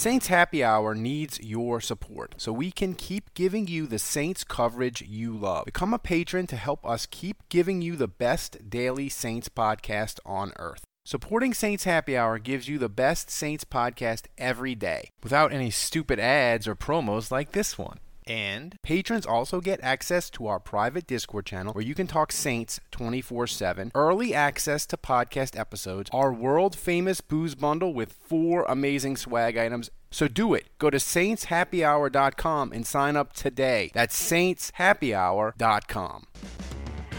Saints 0.00 0.28
Happy 0.28 0.64
Hour 0.64 0.94
needs 0.94 1.38
your 1.40 1.78
support 1.78 2.34
so 2.38 2.54
we 2.54 2.70
can 2.70 2.94
keep 2.94 3.34
giving 3.34 3.66
you 3.66 3.86
the 3.86 3.98
Saints 3.98 4.44
coverage 4.44 5.02
you 5.02 5.36
love. 5.36 5.66
Become 5.66 5.92
a 5.92 5.98
patron 5.98 6.46
to 6.46 6.56
help 6.56 6.86
us 6.86 7.04
keep 7.04 7.46
giving 7.50 7.82
you 7.82 7.96
the 7.96 8.08
best 8.08 8.70
daily 8.70 9.10
Saints 9.10 9.50
podcast 9.50 10.18
on 10.24 10.54
earth. 10.56 10.84
Supporting 11.04 11.52
Saints 11.52 11.84
Happy 11.84 12.16
Hour 12.16 12.38
gives 12.38 12.66
you 12.66 12.78
the 12.78 12.88
best 12.88 13.28
Saints 13.28 13.66
podcast 13.66 14.22
every 14.38 14.74
day 14.74 15.10
without 15.22 15.52
any 15.52 15.68
stupid 15.70 16.18
ads 16.18 16.66
or 16.66 16.74
promos 16.74 17.30
like 17.30 17.52
this 17.52 17.76
one. 17.76 17.98
And 18.26 18.76
patrons 18.82 19.26
also 19.26 19.60
get 19.60 19.80
access 19.82 20.30
to 20.30 20.46
our 20.46 20.60
private 20.60 21.06
Discord 21.06 21.46
channel 21.46 21.72
where 21.72 21.84
you 21.84 21.94
can 21.94 22.06
talk 22.06 22.32
Saints 22.32 22.80
24 22.90 23.46
7, 23.46 23.90
early 23.94 24.34
access 24.34 24.86
to 24.86 24.96
podcast 24.96 25.58
episodes, 25.58 26.10
our 26.12 26.32
world 26.32 26.76
famous 26.76 27.20
booze 27.20 27.54
bundle 27.54 27.92
with 27.92 28.12
four 28.12 28.64
amazing 28.68 29.16
swag 29.16 29.56
items. 29.56 29.90
So 30.10 30.28
do 30.28 30.54
it. 30.54 30.66
Go 30.78 30.90
to 30.90 30.96
saintshappyhour.com 30.98 32.72
and 32.72 32.86
sign 32.86 33.16
up 33.16 33.32
today. 33.32 33.90
That's 33.94 34.30
saintshappyhour.com. 34.30 36.26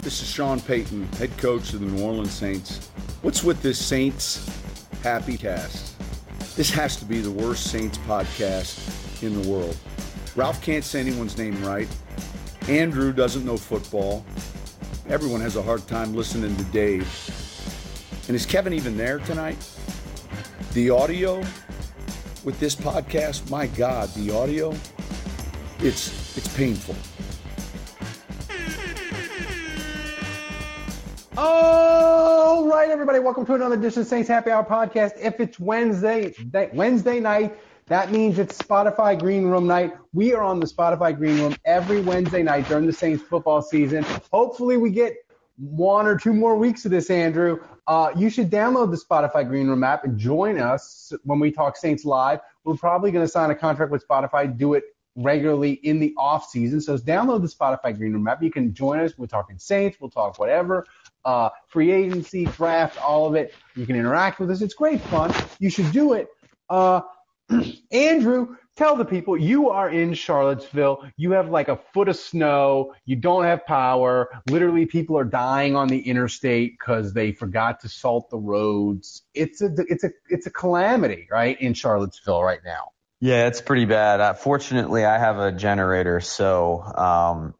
This 0.01 0.21
is 0.21 0.27
Sean 0.29 0.59
Payton, 0.59 1.05
head 1.13 1.37
coach 1.37 1.73
of 1.73 1.81
the 1.81 1.85
New 1.85 2.03
Orleans 2.03 2.31
Saints. 2.31 2.87
What's 3.21 3.43
with 3.43 3.61
this 3.61 3.77
Saints 3.77 4.49
Happy 5.03 5.37
Cast? 5.37 5.95
This 6.57 6.71
has 6.71 6.97
to 6.97 7.05
be 7.05 7.21
the 7.21 7.31
worst 7.31 7.69
Saints 7.71 7.97
podcast 7.99 9.23
in 9.23 9.39
the 9.39 9.47
world. 9.47 9.77
Ralph 10.35 10.61
can't 10.61 10.83
say 10.83 11.01
anyone's 11.01 11.37
name 11.37 11.61
right. 11.63 11.89
Andrew 12.69 13.11
doesn't 13.11 13.45
know 13.45 13.57
football. 13.57 14.25
Everyone 15.09 15.41
has 15.41 15.57
a 15.57 15.61
hard 15.61 15.85
time 15.87 16.13
listening 16.13 16.55
to 16.55 16.63
Dave. 16.65 17.05
And 18.27 18.35
is 18.35 18.45
Kevin 18.45 18.71
even 18.71 18.95
there 18.95 19.19
tonight? 19.19 19.57
The 20.73 20.89
audio 20.89 21.39
with 22.45 22.57
this 22.61 22.75
podcast, 22.75 23.49
my 23.49 23.67
God, 23.67 24.07
the 24.13 24.31
audio, 24.31 24.73
it's 25.79 26.37
it's 26.37 26.47
painful. 26.55 26.95
All 31.35 32.67
right, 32.67 32.89
everybody, 32.89 33.19
welcome 33.19 33.45
to 33.47 33.55
another 33.55 33.75
edition 33.75 34.03
of 34.03 34.07
Saints 34.07 34.29
Happy 34.29 34.49
Hour 34.49 34.63
podcast. 34.63 35.11
If 35.19 35.41
it's 35.41 35.59
Wednesday, 35.59 36.33
Wednesday 36.73 37.19
night, 37.19 37.57
that 37.91 38.09
means 38.09 38.39
it's 38.39 38.57
Spotify 38.57 39.19
Greenroom 39.19 39.67
night. 39.67 39.93
We 40.13 40.33
are 40.33 40.41
on 40.41 40.61
the 40.61 40.65
Spotify 40.65 41.15
Greenroom 41.15 41.55
every 41.65 42.01
Wednesday 42.01 42.41
night 42.41 42.67
during 42.69 42.85
the 42.85 42.93
Saints 42.93 43.21
football 43.21 43.61
season. 43.61 44.05
Hopefully, 44.31 44.77
we 44.77 44.91
get 44.91 45.15
one 45.57 46.07
or 46.07 46.17
two 46.17 46.33
more 46.33 46.55
weeks 46.55 46.85
of 46.85 46.91
this, 46.91 47.09
Andrew. 47.09 47.59
Uh, 47.87 48.11
you 48.15 48.29
should 48.29 48.49
download 48.49 48.91
the 48.91 48.97
Spotify 48.97 49.45
Greenroom 49.45 49.83
app 49.83 50.05
and 50.05 50.17
join 50.17 50.57
us 50.57 51.11
when 51.23 51.39
we 51.39 51.51
talk 51.51 51.75
Saints 51.75 52.05
live. 52.05 52.39
We're 52.63 52.77
probably 52.77 53.11
going 53.11 53.25
to 53.25 53.31
sign 53.31 53.51
a 53.51 53.55
contract 53.55 53.91
with 53.91 54.07
Spotify, 54.07 54.57
do 54.57 54.73
it 54.75 54.85
regularly 55.17 55.73
in 55.73 55.99
the 55.99 56.13
off 56.17 56.49
season. 56.49 56.79
So 56.79 56.97
download 56.97 57.41
the 57.41 57.47
Spotify 57.49 57.97
Greenroom 57.97 58.25
app. 58.27 58.41
You 58.41 58.51
can 58.51 58.73
join 58.73 59.01
us. 59.01 59.17
We're 59.17 59.27
talking 59.27 59.57
Saints. 59.59 59.97
We'll 59.99 60.09
talk 60.09 60.39
whatever. 60.39 60.85
Uh, 61.25 61.49
free 61.67 61.91
agency, 61.91 62.45
draft, 62.45 62.97
all 63.03 63.27
of 63.27 63.35
it. 63.35 63.53
You 63.75 63.85
can 63.85 63.97
interact 63.97 64.39
with 64.39 64.49
us. 64.49 64.61
It's 64.61 64.73
great 64.73 65.01
fun. 65.01 65.33
You 65.59 65.69
should 65.69 65.91
do 65.91 66.13
it. 66.13 66.29
Uh, 66.69 67.01
Andrew, 67.91 68.55
tell 68.75 68.95
the 68.95 69.05
people 69.05 69.37
you 69.37 69.69
are 69.69 69.89
in 69.89 70.13
Charlottesville. 70.13 71.07
You 71.17 71.31
have 71.31 71.49
like 71.49 71.67
a 71.67 71.79
foot 71.93 72.09
of 72.09 72.15
snow. 72.15 72.93
You 73.05 73.15
don't 73.15 73.43
have 73.43 73.65
power. 73.65 74.29
Literally, 74.49 74.85
people 74.85 75.17
are 75.17 75.25
dying 75.25 75.75
on 75.75 75.87
the 75.87 75.99
interstate 75.99 76.77
because 76.77 77.13
they 77.13 77.31
forgot 77.31 77.81
to 77.81 77.89
salt 77.89 78.29
the 78.29 78.37
roads. 78.37 79.23
It's 79.33 79.61
a 79.61 79.69
it's 79.77 80.03
a 80.03 80.11
it's 80.29 80.47
a 80.47 80.51
calamity, 80.51 81.27
right, 81.31 81.59
in 81.59 81.73
Charlottesville 81.73 82.43
right 82.43 82.61
now. 82.63 82.91
Yeah, 83.19 83.47
it's 83.47 83.61
pretty 83.61 83.85
bad. 83.85 84.19
Uh, 84.19 84.33
fortunately, 84.33 85.05
I 85.05 85.19
have 85.19 85.37
a 85.37 85.51
generator, 85.51 86.21
so 86.21 86.81
um, 86.81 87.53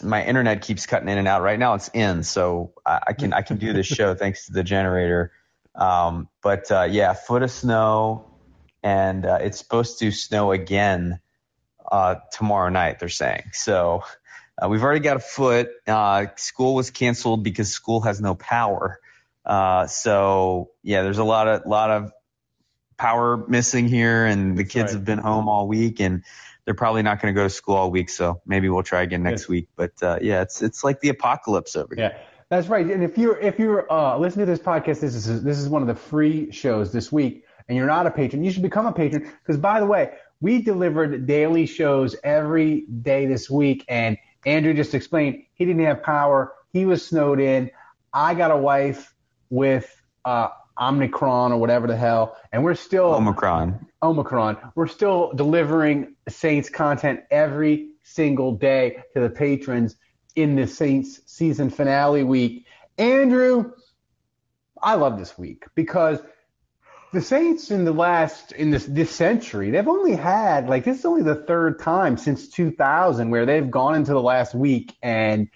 my 0.00 0.24
internet 0.24 0.62
keeps 0.62 0.86
cutting 0.86 1.08
in 1.08 1.18
and 1.18 1.26
out. 1.26 1.42
Right 1.42 1.58
now, 1.58 1.74
it's 1.74 1.90
in, 1.92 2.22
so 2.22 2.72
I, 2.86 3.00
I 3.08 3.12
can 3.14 3.32
I 3.32 3.42
can 3.42 3.56
do 3.56 3.72
this 3.72 3.86
show 3.98 4.14
thanks 4.14 4.46
to 4.46 4.52
the 4.52 4.62
generator. 4.62 5.32
Um, 5.74 6.28
but 6.42 6.70
uh, 6.70 6.88
yeah, 6.90 7.14
foot 7.14 7.42
of 7.42 7.50
snow 7.50 8.27
and 8.82 9.26
uh, 9.26 9.38
it's 9.40 9.58
supposed 9.58 9.98
to 10.00 10.10
snow 10.10 10.52
again 10.52 11.20
uh, 11.90 12.16
tomorrow 12.32 12.68
night. 12.68 12.98
They're 12.98 13.08
saying 13.08 13.50
so. 13.52 14.02
Uh, 14.60 14.68
we've 14.68 14.82
already 14.82 15.00
got 15.00 15.16
a 15.16 15.20
foot. 15.20 15.68
Uh, 15.86 16.26
school 16.36 16.74
was 16.74 16.90
canceled 16.90 17.44
because 17.44 17.70
school 17.70 18.00
has 18.00 18.20
no 18.20 18.34
power. 18.34 18.98
Uh, 19.44 19.86
so 19.86 20.70
yeah, 20.82 21.02
there's 21.02 21.18
a 21.18 21.24
lot 21.24 21.46
of 21.48 21.66
lot 21.66 21.90
of 21.90 22.12
power 22.96 23.36
missing 23.48 23.88
here, 23.88 24.26
and 24.26 24.58
the 24.58 24.64
kids 24.64 24.92
right. 24.92 24.94
have 24.94 25.04
been 25.04 25.18
home 25.18 25.48
all 25.48 25.68
week, 25.68 26.00
and 26.00 26.24
they're 26.64 26.74
probably 26.74 27.02
not 27.02 27.22
going 27.22 27.32
to 27.32 27.38
go 27.38 27.44
to 27.44 27.50
school 27.50 27.76
all 27.76 27.90
week. 27.90 28.10
So 28.10 28.42
maybe 28.44 28.68
we'll 28.68 28.82
try 28.82 29.02
again 29.02 29.22
next 29.22 29.48
week. 29.48 29.68
But 29.76 29.92
uh, 30.02 30.18
yeah, 30.20 30.42
it's 30.42 30.60
it's 30.60 30.82
like 30.82 31.00
the 31.00 31.08
apocalypse 31.10 31.76
over 31.76 31.94
here. 31.94 32.12
yeah. 32.14 32.18
That's 32.50 32.66
right. 32.68 32.86
And 32.86 33.04
if 33.04 33.18
you're 33.18 33.38
if 33.38 33.58
you're 33.58 33.90
uh, 33.92 34.16
listening 34.18 34.46
to 34.46 34.52
this 34.52 34.58
podcast, 34.58 35.00
this 35.00 35.14
is 35.14 35.42
this 35.42 35.58
is 35.58 35.68
one 35.68 35.82
of 35.82 35.88
the 35.88 35.94
free 35.94 36.50
shows 36.50 36.92
this 36.92 37.12
week 37.12 37.44
and 37.68 37.76
you're 37.76 37.86
not 37.86 38.06
a 38.06 38.10
patron, 38.10 38.42
you 38.42 38.50
should 38.50 38.62
become 38.62 38.86
a 38.86 38.92
patron. 38.92 39.22
Because 39.22 39.58
by 39.58 39.80
the 39.80 39.86
way, 39.86 40.12
we 40.40 40.62
delivered 40.62 41.26
daily 41.26 41.66
shows 41.66 42.16
every 42.24 42.82
day 43.02 43.26
this 43.26 43.50
week, 43.50 43.84
and 43.88 44.16
Andrew 44.46 44.72
just 44.72 44.94
explained 44.94 45.44
he 45.54 45.64
didn't 45.64 45.84
have 45.84 46.02
power. 46.02 46.54
He 46.72 46.86
was 46.86 47.04
snowed 47.04 47.40
in. 47.40 47.70
I 48.12 48.34
got 48.34 48.50
a 48.50 48.56
wife 48.56 49.14
with 49.50 49.94
uh, 50.24 50.48
Omicron 50.80 51.52
or 51.52 51.58
whatever 51.58 51.86
the 51.86 51.96
hell, 51.96 52.36
and 52.52 52.64
we're 52.64 52.74
still 52.74 53.14
Omicron. 53.14 53.86
Omicron. 54.02 54.56
We're 54.74 54.86
still 54.86 55.32
delivering 55.34 56.14
Saints 56.28 56.70
content 56.70 57.20
every 57.30 57.90
single 58.02 58.52
day 58.52 59.02
to 59.14 59.20
the 59.20 59.30
patrons 59.30 59.96
in 60.36 60.54
the 60.54 60.66
Saints 60.66 61.20
season 61.26 61.68
finale 61.68 62.22
week. 62.22 62.64
Andrew, 62.96 63.72
I 64.80 64.94
love 64.94 65.18
this 65.18 65.36
week 65.36 65.64
because– 65.74 66.20
the 67.12 67.20
Saints 67.22 67.70
in 67.70 67.84
the 67.84 67.92
last 67.92 68.52
in 68.52 68.70
this 68.70 68.84
this 68.84 69.10
century, 69.10 69.70
they've 69.70 69.88
only 69.88 70.14
had 70.14 70.68
like 70.68 70.84
this 70.84 70.98
is 70.98 71.04
only 71.04 71.22
the 71.22 71.34
third 71.34 71.78
time 71.78 72.18
since 72.18 72.48
2000 72.48 73.30
where 73.30 73.46
they've 73.46 73.70
gone 73.70 73.94
into 73.94 74.12
the 74.12 74.20
last 74.20 74.54
week 74.54 74.94
and 75.02 75.48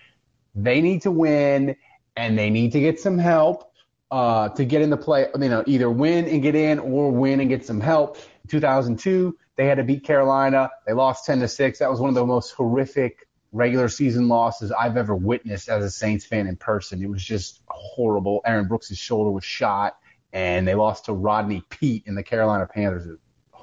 they 0.55 0.81
need 0.81 1.03
to 1.03 1.11
win 1.11 1.77
and 2.17 2.39
they 2.39 2.51
need 2.51 2.73
to 2.73 2.81
get 2.81 3.01
some 3.01 3.19
help 3.19 3.73
uh, 4.11 4.49
to 4.51 4.65
get 4.65 4.81
in 4.81 4.91
the 4.91 4.97
play. 4.97 5.27
You 5.39 5.49
know, 5.49 5.63
either 5.67 5.91
win 5.91 6.27
and 6.27 6.43
get 6.43 6.55
in 6.55 6.79
or 6.79 7.11
win 7.11 7.41
and 7.41 7.49
get 7.49 7.67
some 7.67 7.81
help. 7.81 8.17
In 8.45 8.49
2002, 8.49 9.37
they 9.57 9.67
had 9.67 9.77
to 9.77 9.85
beat 9.85 10.05
Carolina. 10.05 10.71
They 10.87 10.95
lost 10.95 11.27
10 11.27 11.41
to 11.41 11.49
six. 11.49 11.79
That 11.81 11.91
was 11.91 12.01
one 12.01 12.09
of 12.09 12.15
the 12.15 12.25
most 12.25 12.53
horrific 12.53 13.29
regular 13.53 13.89
season 13.89 14.29
losses 14.29 14.73
I've 14.73 14.97
ever 14.97 15.15
witnessed 15.15 15.69
as 15.69 15.85
a 15.85 15.91
Saints 15.91 16.25
fan 16.25 16.47
in 16.47 16.57
person. 16.57 17.03
It 17.03 17.11
was 17.11 17.23
just 17.23 17.61
horrible. 17.67 18.41
Aaron 18.47 18.67
Brooks' 18.67 18.97
shoulder 18.97 19.31
was 19.31 19.45
shot 19.45 19.99
and 20.33 20.67
they 20.67 20.75
lost 20.75 21.07
to 21.07 21.13
Rodney 21.13 21.63
Peete 21.69 22.05
in 22.07 22.15
the 22.15 22.23
Carolina 22.23 22.67
Panthers. 22.67 23.07
It 23.07 23.19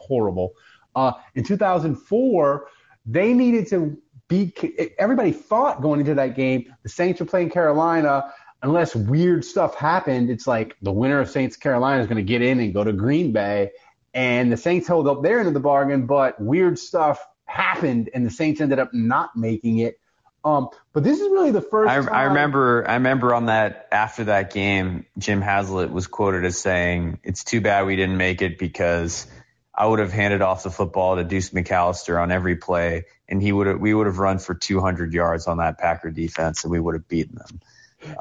horrible. 0.09 0.53
Uh, 0.96 1.13
in 1.35 1.44
2004, 1.44 2.68
they 3.06 3.34
needed 3.34 3.68
to 3.68 3.97
beat. 4.28 4.94
Everybody 4.98 5.31
thought 5.31 5.81
going 5.81 6.00
into 6.00 6.16
that 6.16 6.36
game 6.36 6.74
the 6.83 6.89
Saints 6.89 7.19
were 7.19 7.25
playing 7.25 7.50
Carolina. 7.50 8.33
Unless 8.62 8.94
weird 8.94 9.45
stuff 9.45 9.75
happened, 9.75 10.30
it's 10.30 10.45
like 10.45 10.75
the 10.81 10.92
winner 10.92 11.21
of 11.21 11.30
Saints 11.30 11.56
Carolina 11.56 12.01
is 12.01 12.07
going 12.07 12.18
to 12.18 12.24
get 12.24 12.42
in 12.42 12.60
and 12.60 12.74
go 12.74 12.83
to 12.83 12.92
Green 12.92 13.31
Bay, 13.31 13.72
and 14.13 14.51
the 14.51 14.57
Saints 14.57 14.86
held 14.86 15.07
up 15.07 15.24
their 15.24 15.39
end 15.39 15.48
of 15.48 15.54
the 15.54 15.62
bargain, 15.62 16.06
but 16.06 16.39
weird 16.42 16.77
stuff 16.77 17.25
happened, 17.45 18.10
and 18.13 18.25
the 18.25 18.30
Saints 18.30 18.60
ended 18.60 18.77
up 18.77 18.94
not 18.94 19.30
making 19.36 19.77
it. 19.80 19.99
Um, 20.44 20.69
but 20.94 21.03
this 21.03 21.19
is 21.19 21.30
really 21.30 21.51
the 21.51 21.62
first. 21.62 21.89
I, 21.89 21.95
I, 21.95 22.24
remember. 22.24 22.86
I 22.88 22.94
remember 22.95 23.33
on 23.33 23.47
that 23.47 23.88
after 23.91 24.25
that 24.25 24.53
game, 24.53 25.06
Jim 25.18 25.41
Haslett 25.41 25.91
was 25.91 26.07
quoted 26.07 26.45
as 26.45 26.57
saying, 26.57 27.19
"It's 27.24 27.44
too 27.44 27.62
bad 27.62 27.86
we 27.86 27.95
didn't 27.95 28.18
make 28.18 28.41
it 28.41 28.57
because 28.57 29.27
I 29.75 29.86
would 29.86 30.00
have 30.00 30.13
handed 30.13 30.41
off 30.41 30.63
the 30.63 30.71
football 30.71 31.18
to 31.18 31.24
Deuce 31.24 31.50
McAllister 31.50 32.21
on 32.21 32.31
every 32.31 32.56
play, 32.56 33.06
and 33.27 33.41
he 33.41 33.51
would 33.51 33.68
have. 33.68 33.80
We 33.80 33.94
would 33.94 34.07
have 34.07 34.19
run 34.19 34.39
for 34.39 34.53
200 34.56 35.13
yards 35.13 35.47
on 35.47 35.57
that 35.57 35.77
Packer 35.77 36.12
defense, 36.12 36.63
and 36.63 36.71
we 36.71 36.80
would 36.80 36.95
have 36.95 37.07
beaten 37.07 37.36
them." 37.36 37.59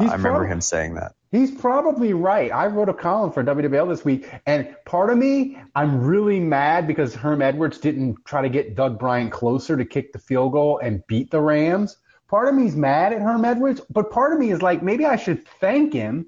Uh, 0.00 0.10
I 0.10 0.12
remember 0.14 0.44
him 0.44 0.60
saying 0.60 0.94
that. 0.94 1.14
He's 1.30 1.50
probably 1.50 2.14
right. 2.14 2.50
I 2.50 2.66
wrote 2.66 2.88
a 2.88 2.94
column 2.94 3.32
for 3.32 3.44
WWL 3.44 3.88
this 3.88 4.04
week, 4.04 4.28
and 4.46 4.74
part 4.86 5.10
of 5.10 5.18
me, 5.18 5.58
I'm 5.74 6.00
really 6.04 6.40
mad 6.40 6.86
because 6.86 7.14
Herm 7.14 7.42
Edwards 7.42 7.78
didn't 7.78 8.24
try 8.24 8.42
to 8.42 8.48
get 8.48 8.74
Doug 8.74 8.98
Brien 8.98 9.28
closer 9.28 9.76
to 9.76 9.84
kick 9.84 10.12
the 10.12 10.18
field 10.18 10.52
goal 10.52 10.78
and 10.78 11.06
beat 11.06 11.30
the 11.30 11.40
Rams. 11.40 11.96
Part 12.28 12.48
of 12.48 12.54
me 12.54 12.66
is 12.66 12.76
mad 12.76 13.12
at 13.12 13.22
Herm 13.22 13.44
Edwards, 13.44 13.80
but 13.90 14.10
part 14.10 14.32
of 14.32 14.38
me 14.38 14.50
is 14.50 14.60
like, 14.60 14.82
maybe 14.82 15.06
I 15.06 15.16
should 15.16 15.46
thank 15.60 15.92
him 15.92 16.26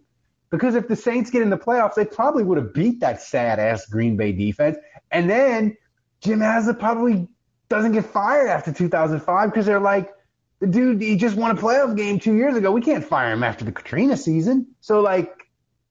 because 0.51 0.75
if 0.75 0.89
the 0.89 0.97
Saints 0.97 1.31
get 1.31 1.43
in 1.43 1.51
the 1.51 1.59
playoffs, 1.59 1.95
they 1.95 2.05
probably 2.05 2.43
would 2.43 2.59
have 2.59 2.73
beat 2.73 3.01
that 3.01 3.23
sad 3.23 3.59
ass 3.59 3.87
Green 3.87 4.17
Bay 4.17 4.33
defense. 4.33 4.79
And 5.11 5.29
then 5.29 5.77
Jim 6.21 6.41
Haslett 6.41 6.79
probably 6.79 7.29
doesn't 7.69 7.93
get 7.93 8.07
fired 8.07 8.49
after 8.49 8.73
2005 8.73 9.51
because 9.51 9.67
they're 9.67 9.79
like, 9.79 10.11
the 10.59 10.67
dude, 10.67 11.01
he 11.01 11.17
just 11.17 11.37
won 11.37 11.51
a 11.51 11.55
playoff 11.55 11.97
game 11.97 12.19
two 12.19 12.35
years 12.35 12.57
ago. 12.57 12.73
We 12.73 12.83
can't 12.83 13.05
fire 13.05 13.33
him 13.33 13.43
after 13.43 13.65
the 13.65 13.73
Katrina 13.73 14.17
season. 14.17 14.69
So 14.81 15.01
like, 15.01 15.33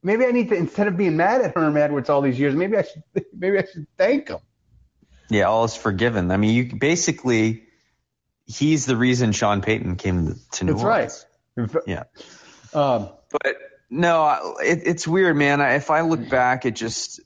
maybe 0.03 0.25
I 0.25 0.31
need 0.31 0.49
to 0.49 0.55
instead 0.55 0.87
of 0.87 0.97
being 0.97 1.17
mad 1.17 1.41
at 1.41 1.55
Herm 1.55 1.77
Edwards 1.77 2.09
all 2.09 2.21
these 2.21 2.39
years, 2.39 2.55
maybe 2.55 2.77
I 2.77 2.83
should 2.83 3.03
maybe 3.33 3.57
I 3.57 3.65
should 3.65 3.87
thank 3.97 4.29
him. 4.29 4.39
Yeah, 5.29 5.43
all 5.43 5.65
is 5.65 5.75
forgiven. 5.75 6.31
I 6.31 6.37
mean, 6.37 6.55
you 6.55 6.75
basically 6.75 7.68
he's 8.49 8.85
the 8.85 8.97
reason 8.97 9.31
Sean 9.31 9.61
Payton 9.61 9.95
came 9.95 10.35
to 10.53 10.65
New 10.65 10.73
That's 10.73 10.83
Orleans. 10.83 11.25
right. 11.55 11.83
Yeah. 11.85 12.03
Um, 12.73 13.09
But 13.31 13.57
no, 13.89 14.57
it, 14.63 14.81
it's 14.85 15.07
weird, 15.07 15.37
man. 15.37 15.61
If 15.61 15.91
I 15.91 16.01
look 16.01 16.29
back 16.29 16.65
at 16.65 16.75
just 16.75 17.21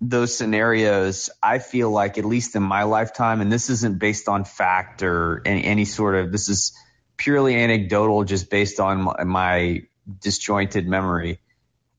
those 0.00 0.36
scenarios, 0.36 1.30
I 1.42 1.58
feel 1.60 1.90
like 1.90 2.18
at 2.18 2.24
least 2.24 2.56
in 2.56 2.62
my 2.62 2.82
lifetime, 2.84 3.40
and 3.40 3.52
this 3.52 3.70
isn't 3.70 3.98
based 3.98 4.28
on 4.28 4.44
fact 4.44 5.02
or 5.02 5.42
any, 5.44 5.64
any 5.64 5.84
sort 5.84 6.16
of, 6.16 6.32
this 6.32 6.48
is 6.48 6.72
purely 7.16 7.54
anecdotal, 7.54 8.24
just 8.24 8.50
based 8.50 8.80
on 8.80 9.02
my, 9.02 9.24
my 9.24 9.82
disjointed 10.20 10.88
memory. 10.88 11.38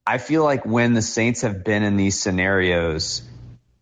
I 0.06 0.18
feel 0.18 0.44
like 0.44 0.66
when 0.66 0.94
the 0.94 1.01
Saints 1.01 1.42
have 1.42 1.63
been 1.63 1.83
in 1.83 1.95
these 1.95 2.19
scenarios, 2.19 3.22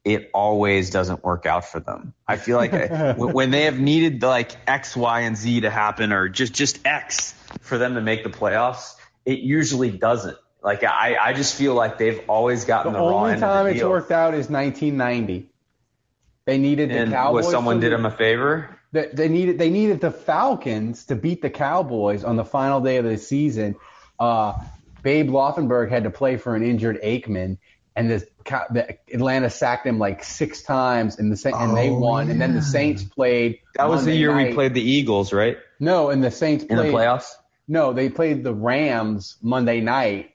it 0.06 0.30
always 0.34 0.90
doesn't 0.90 1.24
work 1.24 1.46
out 1.46 1.66
for 1.66 1.80
them. 1.80 2.14
I 2.28 2.36
feel 2.36 2.58
like 2.58 2.72
when 3.18 3.34
when 3.34 3.52
they 3.52 3.64
have 3.64 3.80
needed 3.80 4.22
like 4.22 4.52
X, 4.68 4.96
Y, 4.96 5.22
and 5.22 5.38
Z 5.38 5.62
to 5.62 5.70
happen, 5.70 6.12
or 6.12 6.30
just 6.30 6.54
just 6.54 6.86
X 6.86 7.34
for 7.62 7.78
them 7.78 7.96
to 7.96 8.02
make 8.02 8.24
the 8.24 8.30
playoffs, 8.30 8.96
it 9.26 9.40
usually 9.40 9.92
doesn't. 9.92 10.38
Like 10.62 10.84
I, 10.84 11.18
I 11.22 11.34
just 11.34 11.56
feel 11.56 11.74
like 11.74 11.98
they've 11.98 12.22
always 12.28 12.66
gotten 12.66 12.94
the 12.94 13.00
the, 13.00 13.06
only 13.06 13.32
end 13.34 13.42
time 13.42 13.66
of 13.66 13.74
the 13.74 13.80
it's 13.80 13.84
worked 13.84 14.12
out 14.12 14.34
is 14.34 14.50
1990. 14.50 15.50
They 16.46 16.58
needed 16.58 16.90
the 16.90 17.00
and 17.00 17.12
Cowboys. 17.12 17.46
was 17.46 17.52
someone 17.52 17.80
did 17.80 17.92
them 17.92 18.06
a 18.06 18.12
favor. 18.12 18.78
They, 18.92 19.10
they 19.12 19.30
needed 19.30 19.58
they 19.58 19.70
needed 19.70 20.02
the 20.02 20.12
Falcons 20.12 21.06
to 21.06 21.16
beat 21.16 21.42
the 21.42 21.50
Cowboys 21.50 22.24
on 22.24 22.36
the 22.36 22.46
final 22.46 22.82
day 22.82 22.98
of 22.98 23.06
the 23.06 23.18
season. 23.18 23.76
Uh, 24.20 24.54
Babe 25.02 25.30
Laufenberg 25.30 25.90
had 25.90 26.04
to 26.04 26.10
play 26.10 26.38
for 26.38 26.56
an 26.56 26.64
injured 26.64 27.02
Aikman, 27.02 27.58
and 27.96 28.10
the, 28.10 28.28
the 28.72 28.98
Atlanta 29.14 29.50
sacked 29.50 29.86
him 29.86 30.00
like 30.00 30.24
six 30.24 30.64
times, 30.64 31.20
and 31.20 31.32
the 31.32 31.38
Sa- 31.38 31.58
and 31.58 31.78
they 31.78 31.90
Oh, 31.90 32.00
won. 32.00 32.30
And 32.30 32.42
then 32.42 32.56
the. 32.56 32.62
Saints 32.62 33.04
played. 33.04 33.60
That 33.76 33.90
was 33.90 34.06
the 34.06 34.12
Monday 34.12 34.20
year 34.20 34.36
we 34.36 34.54
played 34.54 34.74
the 34.74 34.82
Eagles, 34.82 35.32
right? 35.32 35.58
No, 35.80 36.10
and 36.10 36.24
the 36.24 36.32
Saints 36.32 36.64
played, 36.64 36.80
In 36.80 36.88
the 36.88 36.94
playoffs. 36.94 37.34
No, 37.68 37.94
they 37.94 38.10
played 38.10 38.44
the 38.44 38.54
Rams 38.54 39.38
Monday 39.42 39.80
night. 39.82 40.32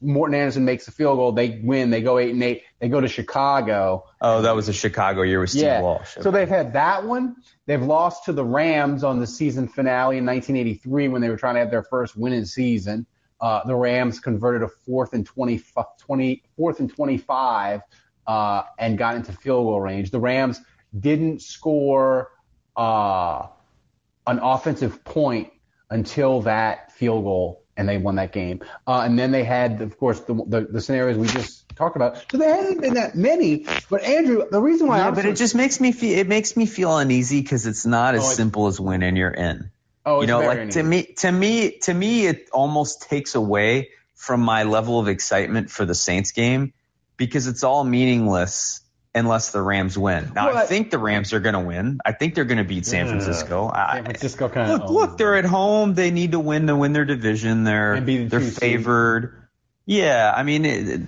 Morten 0.00 0.34
Andersen 0.34 0.66
makes 0.66 0.86
a 0.86 0.92
field 0.92 1.16
goal. 1.16 1.32
They 1.32 1.60
win. 1.62 1.88
They 1.90 2.02
go 2.02 2.18
eight 2.18 2.32
and 2.32 2.42
eight. 2.42 2.62
They 2.78 2.88
go 2.88 3.00
to 3.00 3.08
Chicago. 3.08 4.04
Oh, 4.20 4.42
that 4.42 4.54
was 4.54 4.68
a 4.68 4.72
Chicago 4.72 5.22
year 5.22 5.40
with 5.40 5.50
Steve 5.50 5.62
yeah. 5.62 5.80
Walsh. 5.80 6.16
So 6.20 6.30
they've 6.30 6.48
had 6.48 6.74
that 6.74 7.06
one. 7.06 7.36
They've 7.66 7.82
lost 7.82 8.26
to 8.26 8.32
the 8.32 8.44
Rams 8.44 9.02
on 9.02 9.20
the 9.20 9.26
season 9.26 9.68
finale 9.68 10.18
in 10.18 10.26
1983 10.26 11.08
when 11.08 11.22
they 11.22 11.30
were 11.30 11.38
trying 11.38 11.54
to 11.54 11.60
have 11.60 11.70
their 11.70 11.82
first 11.84 12.16
winning 12.16 12.44
season. 12.44 13.06
Uh, 13.44 13.62
the 13.66 13.74
Rams 13.76 14.20
converted 14.20 14.62
a 14.62 14.68
fourth 14.68 15.12
and 15.12 15.26
20, 15.26 15.62
20 15.98 16.42
fourth 16.56 16.80
and 16.80 16.88
25 16.90 17.82
uh, 18.26 18.62
and 18.78 18.96
got 18.96 19.16
into 19.16 19.32
field 19.32 19.66
goal 19.66 19.78
range. 19.82 20.10
The 20.10 20.18
Rams 20.18 20.58
didn't 20.98 21.42
score 21.42 22.30
uh, 22.74 23.48
an 24.26 24.38
offensive 24.38 25.04
point 25.04 25.52
until 25.90 26.40
that 26.42 26.92
field 26.92 27.24
goal, 27.24 27.62
and 27.76 27.86
they 27.86 27.98
won 27.98 28.14
that 28.16 28.32
game. 28.32 28.62
Uh, 28.86 29.02
and 29.04 29.18
then 29.18 29.30
they 29.30 29.44
had, 29.44 29.82
of 29.82 29.98
course, 29.98 30.20
the, 30.20 30.32
the, 30.46 30.60
the 30.62 30.80
scenarios 30.80 31.18
we 31.18 31.26
just 31.28 31.68
talked 31.76 31.96
about. 31.96 32.24
So 32.32 32.38
there 32.38 32.56
hasn't 32.56 32.80
been 32.80 32.94
that 32.94 33.14
many. 33.14 33.66
But 33.90 34.04
Andrew, 34.04 34.44
the 34.50 34.62
reason 34.62 34.86
why 34.86 35.00
yeah, 35.00 35.10
but 35.10 35.24
so- 35.24 35.28
it 35.28 35.36
just 35.36 35.54
makes 35.54 35.80
me 35.80 35.92
feel 35.92 36.18
it 36.18 36.28
makes 36.28 36.56
me 36.56 36.64
feel 36.64 36.96
uneasy 36.96 37.42
because 37.42 37.66
it's 37.66 37.84
not 37.84 38.14
as 38.14 38.24
Oh, 38.24 38.30
simple 38.30 38.68
as 38.68 38.80
winning 38.80 39.16
you're 39.16 39.30
in. 39.30 39.70
Oh, 40.04 40.20
you 40.20 40.26
know, 40.26 40.40
like 40.40 40.70
to 40.70 40.82
me, 40.82 41.04
to 41.18 41.30
me, 41.30 41.78
to 41.82 41.94
me, 41.94 42.26
it 42.26 42.48
almost 42.52 43.08
takes 43.08 43.34
away 43.34 43.90
from 44.14 44.40
my 44.40 44.62
level 44.62 44.98
of 44.98 45.08
excitement 45.08 45.70
for 45.70 45.84
the 45.84 45.94
Saints 45.94 46.32
game 46.32 46.72
because 47.16 47.46
it's 47.46 47.62
all 47.62 47.84
meaningless 47.84 48.80
unless 49.14 49.52
the 49.52 49.62
Rams 49.62 49.96
win. 49.96 50.32
Now, 50.34 50.52
I 50.52 50.66
think 50.66 50.90
the 50.90 50.98
Rams 50.98 51.32
are 51.32 51.40
going 51.40 51.54
to 51.54 51.60
win. 51.60 52.00
I 52.04 52.12
think 52.12 52.34
they're 52.34 52.44
going 52.44 52.58
to 52.58 52.64
beat 52.64 52.84
San 52.84 53.06
Francisco. 53.06 53.70
I, 53.72 53.96
San 53.96 54.04
Francisco 54.04 54.48
kind 54.48 54.70
look, 54.70 54.82
of 54.82 54.90
look, 54.90 55.10
look, 55.10 55.18
they're 55.18 55.36
at 55.36 55.44
home. 55.44 55.94
They 55.94 56.10
need 56.10 56.32
to 56.32 56.40
win 56.40 56.66
to 56.66 56.76
win 56.76 56.92
their 56.92 57.04
division. 57.04 57.64
They're 57.64 58.00
the 58.00 58.24
they're 58.24 58.40
favored. 58.40 59.40
Yeah, 59.86 60.32
I 60.34 60.42
mean, 60.42 60.62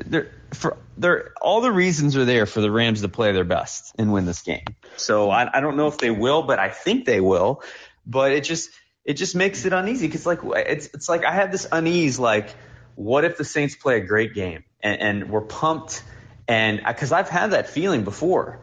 they're 0.06 0.30
for 0.52 0.76
they're 0.96 1.32
all 1.40 1.60
the 1.60 1.72
reasons 1.72 2.16
are 2.16 2.24
there 2.24 2.46
for 2.46 2.60
the 2.60 2.70
Rams 2.70 3.00
to 3.00 3.08
play 3.08 3.32
their 3.32 3.44
best 3.44 3.94
and 3.98 4.12
win 4.12 4.26
this 4.26 4.42
game. 4.42 4.64
So 4.96 5.30
I, 5.30 5.58
I 5.58 5.60
don't 5.60 5.76
know 5.76 5.88
if 5.88 5.98
they 5.98 6.10
will, 6.10 6.42
but 6.42 6.58
I 6.58 6.68
think 6.68 7.06
they 7.06 7.20
will. 7.20 7.62
But 8.06 8.32
it 8.32 8.44
just 8.44 8.70
it 9.06 9.14
just 9.14 9.34
makes 9.36 9.64
it 9.64 9.72
uneasy 9.72 10.06
because 10.06 10.26
like 10.26 10.40
it's 10.44 10.88
it's 10.92 11.08
like 11.08 11.24
I 11.24 11.32
have 11.32 11.52
this 11.52 11.66
unease 11.70 12.18
like 12.18 12.54
what 12.96 13.24
if 13.24 13.38
the 13.38 13.44
Saints 13.44 13.76
play 13.76 13.98
a 13.98 14.00
great 14.00 14.34
game 14.34 14.64
and, 14.82 15.00
and 15.00 15.30
we're 15.30 15.42
pumped 15.42 16.02
and 16.48 16.80
because 16.86 17.12
I've 17.12 17.28
had 17.28 17.52
that 17.52 17.68
feeling 17.70 18.04
before. 18.04 18.60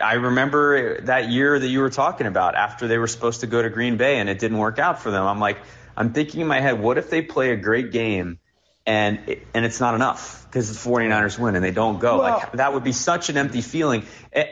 I 0.00 0.14
remember 0.14 1.02
that 1.02 1.28
year 1.28 1.58
that 1.58 1.68
you 1.68 1.80
were 1.80 1.90
talking 1.90 2.26
about 2.26 2.56
after 2.56 2.88
they 2.88 2.98
were 2.98 3.06
supposed 3.06 3.42
to 3.42 3.46
go 3.46 3.62
to 3.62 3.70
Green 3.70 3.98
Bay 3.98 4.18
and 4.18 4.28
it 4.28 4.38
didn't 4.38 4.58
work 4.58 4.78
out 4.78 5.00
for 5.02 5.10
them. 5.10 5.24
I'm 5.24 5.38
like, 5.38 5.58
I'm 5.96 6.12
thinking 6.12 6.40
in 6.40 6.46
my 6.46 6.60
head, 6.60 6.80
what 6.80 6.98
if 6.98 7.10
they 7.10 7.22
play 7.22 7.52
a 7.52 7.56
great 7.56 7.92
game 7.92 8.38
and 8.86 9.20
it, 9.28 9.46
and 9.54 9.64
it's 9.64 9.78
not 9.78 9.94
enough 9.94 10.46
because 10.46 10.72
the 10.72 10.90
49ers 10.90 11.38
win 11.38 11.54
and 11.56 11.64
they 11.64 11.70
don't 11.70 12.00
go? 12.00 12.18
Well- 12.18 12.38
like 12.38 12.52
that 12.52 12.72
would 12.72 12.84
be 12.84 12.92
such 12.92 13.28
an 13.28 13.36
empty 13.36 13.60
feeling. 13.60 14.06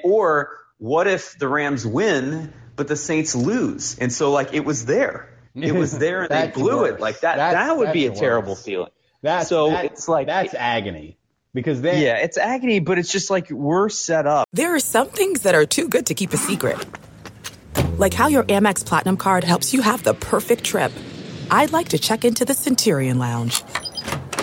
Or 0.05 0.51
what 0.79 1.07
if 1.07 1.37
the 1.39 1.49
Rams 1.49 1.87
win 1.87 2.53
but 2.77 2.87
the 2.87 2.97
Saints 2.97 3.35
lose? 3.35 3.99
And 3.99 4.13
so 4.13 4.31
like 4.31 4.53
it 4.53 4.65
was 4.65 4.85
there. 4.85 5.34
It 5.55 5.73
was 5.75 5.97
there 5.99 6.23
and 6.23 6.31
they 6.31 6.49
blew 6.53 6.79
worse. 6.81 6.95
it. 6.95 7.01
Like 7.01 7.21
that 7.21 7.37
That's- 7.37 7.67
that 7.69 7.77
would 7.77 7.93
be 7.93 8.07
a 8.07 8.09
that's 8.09 8.21
terrible 8.21 8.55
feeling. 8.57 8.91
That's 9.23 9.49
so 9.49 9.71
that- 9.71 9.85
it's 9.87 10.09
like 10.09 10.27
that's 10.27 10.55
agony 10.55 11.17
because 11.55 11.81
then 11.81 12.03
yeah, 12.03 12.17
it's 12.19 12.37
agony, 12.37 12.81
but 12.81 12.99
it's 12.99 13.11
just 13.13 13.31
like 13.31 13.51
we're 13.51 13.89
set 13.89 14.27
up. 14.27 14.49
There 14.53 14.75
are 14.75 14.81
some 14.81 15.09
things 15.09 15.43
that 15.43 15.55
are 15.55 15.65
too 15.67 15.89
good 15.89 16.07
to 16.07 16.15
keep 16.15 16.33
a 16.33 16.37
secret. 16.37 16.85
Like 17.97 18.13
how 18.15 18.27
your 18.27 18.43
Amex 18.45 18.85
Platinum 18.85 19.17
card 19.17 19.45
helps 19.45 19.73
you 19.73 19.81
have 19.83 20.03
the 20.03 20.15
perfect 20.15 20.65
trip. 20.65 20.91
I'd 21.51 21.73
like 21.73 21.91
to 21.91 21.99
check 21.99 22.25
into 22.25 22.45
the 22.45 22.55
Centurion 22.55 23.19
Lounge. 23.19 23.63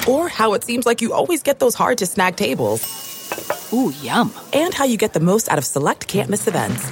Or 0.07 0.29
how 0.29 0.53
it 0.53 0.63
seems 0.63 0.85
like 0.85 1.01
you 1.01 1.13
always 1.13 1.43
get 1.43 1.59
those 1.59 1.75
hard 1.75 1.97
to 1.99 2.05
snag 2.05 2.35
tables. 2.37 3.69
Ooh, 3.73 3.91
yum. 4.01 4.33
And 4.53 4.73
how 4.73 4.85
you 4.85 4.97
get 4.97 5.13
the 5.13 5.19
most 5.19 5.49
out 5.49 5.57
of 5.57 5.65
select 5.65 6.07
can't 6.07 6.29
miss 6.29 6.47
events. 6.47 6.89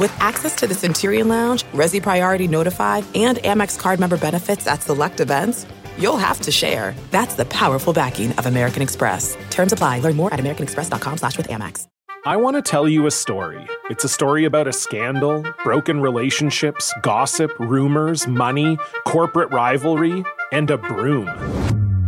With 0.00 0.16
access 0.18 0.54
to 0.56 0.66
the 0.66 0.72
Centurion 0.72 1.28
Lounge, 1.28 1.62
Resy 1.74 2.02
Priority 2.02 2.48
Notified, 2.48 3.04
and 3.14 3.36
Amex 3.36 3.78
card 3.78 4.00
member 4.00 4.16
benefits 4.16 4.66
at 4.66 4.80
select 4.80 5.20
events, 5.20 5.66
you'll 5.98 6.16
have 6.16 6.40
to 6.40 6.50
share. 6.50 6.94
That's 7.10 7.34
the 7.34 7.44
powerful 7.44 7.92
backing 7.92 8.32
of 8.38 8.46
American 8.46 8.80
Express. 8.80 9.36
Terms 9.50 9.74
apply. 9.74 9.98
Learn 9.98 10.16
more 10.16 10.32
at 10.32 10.40
americanexpress.com 10.40 11.18
slash 11.18 11.36
with 11.36 11.48
Amex. 11.48 11.86
I 12.24 12.38
want 12.38 12.56
to 12.56 12.62
tell 12.62 12.88
you 12.88 13.04
a 13.04 13.10
story. 13.10 13.62
It's 13.90 14.02
a 14.02 14.08
story 14.08 14.46
about 14.46 14.66
a 14.66 14.72
scandal, 14.72 15.44
broken 15.64 16.00
relationships, 16.00 16.94
gossip, 17.02 17.50
rumors, 17.58 18.26
money, 18.26 18.78
corporate 19.06 19.52
rivalry, 19.52 20.24
and 20.50 20.70
a 20.70 20.78
broom. 20.78 21.28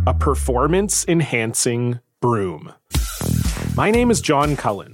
A 0.07 0.15
performance 0.15 1.05
enhancing 1.07 1.99
broom. 2.21 2.73
My 3.75 3.91
name 3.91 4.09
is 4.09 4.19
John 4.19 4.55
Cullen. 4.55 4.93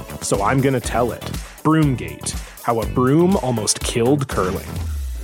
so 0.21 0.41
I'm 0.43 0.61
going 0.61 0.73
to 0.73 0.79
tell 0.79 1.11
it. 1.11 1.21
Broomgate 1.63 2.31
How 2.63 2.79
a 2.81 2.85
Broom 2.87 3.35
Almost 3.37 3.79
Killed 3.81 4.27
Curling. 4.27 4.67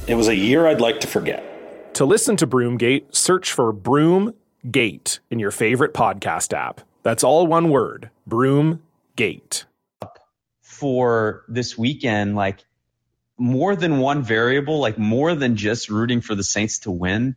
It 0.08 0.16
was 0.16 0.27
a 0.27 0.36
year 0.36 0.68
I'd 0.68 0.82
like 0.82 1.00
to 1.01 1.08
forget. 1.08 1.94
To 1.96 2.06
listen 2.06 2.38
to 2.38 2.48
Broomgate, 2.48 3.16
search 3.16 3.51
for 3.51 3.74
Broomgate 3.74 5.20
in 5.32 5.39
your 5.39 5.51
favorite 5.51 5.94
podcast 5.94 6.54
app. 6.54 6.82
That's 7.04 7.24
all 7.24 7.48
one 7.48 7.70
word 7.70 8.10
Broomgate. 8.30 9.66
For 10.62 11.44
this 11.48 11.77
weekend, 11.77 12.36
like 12.36 12.63
more 13.38 13.75
than 13.75 13.98
one 13.98 14.22
variable, 14.24 14.80
like 14.80 14.98
more 14.98 15.34
than 15.34 15.56
just 15.56 15.89
rooting 15.89 16.22
for 16.22 16.36
the 16.36 16.44
Saints 16.44 16.80
to 16.80 16.92
win. 16.92 17.36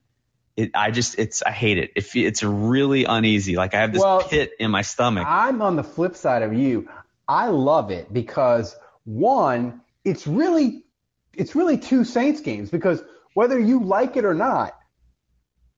It, 0.57 0.73
I 0.75 0.91
just, 0.91 1.19
it's, 1.19 1.43
I 1.43 1.53
hate 1.53 1.79
it. 1.79 1.93
it. 1.97 2.07
It's 2.15 2.43
really 2.43 3.05
uneasy. 3.05 3.57
Like 3.57 3.73
I 3.73 3.81
have 3.81 3.93
this 3.93 4.03
Well, 4.03 4.23
pit 4.23 4.53
in 4.59 4.71
my 4.71 4.83
stomach. 4.83 5.27
I'm 5.27 5.63
on 5.63 5.77
the 5.77 5.85
flip 5.85 6.17
side 6.17 6.43
of 6.43 6.53
you. 6.53 6.89
I 7.31 7.47
love 7.47 7.93
it 7.93 8.13
because 8.13 8.75
one, 9.05 9.83
it's 10.05 10.27
really 10.27 10.83
it's 11.37 11.55
really 11.55 11.79
two 11.79 12.03
Saints 12.05 12.41
games 12.41 12.71
because 12.71 13.05
whether 13.35 13.57
you 13.57 13.85
like 13.85 14.17
it 14.17 14.25
or 14.25 14.35
not, 14.35 14.77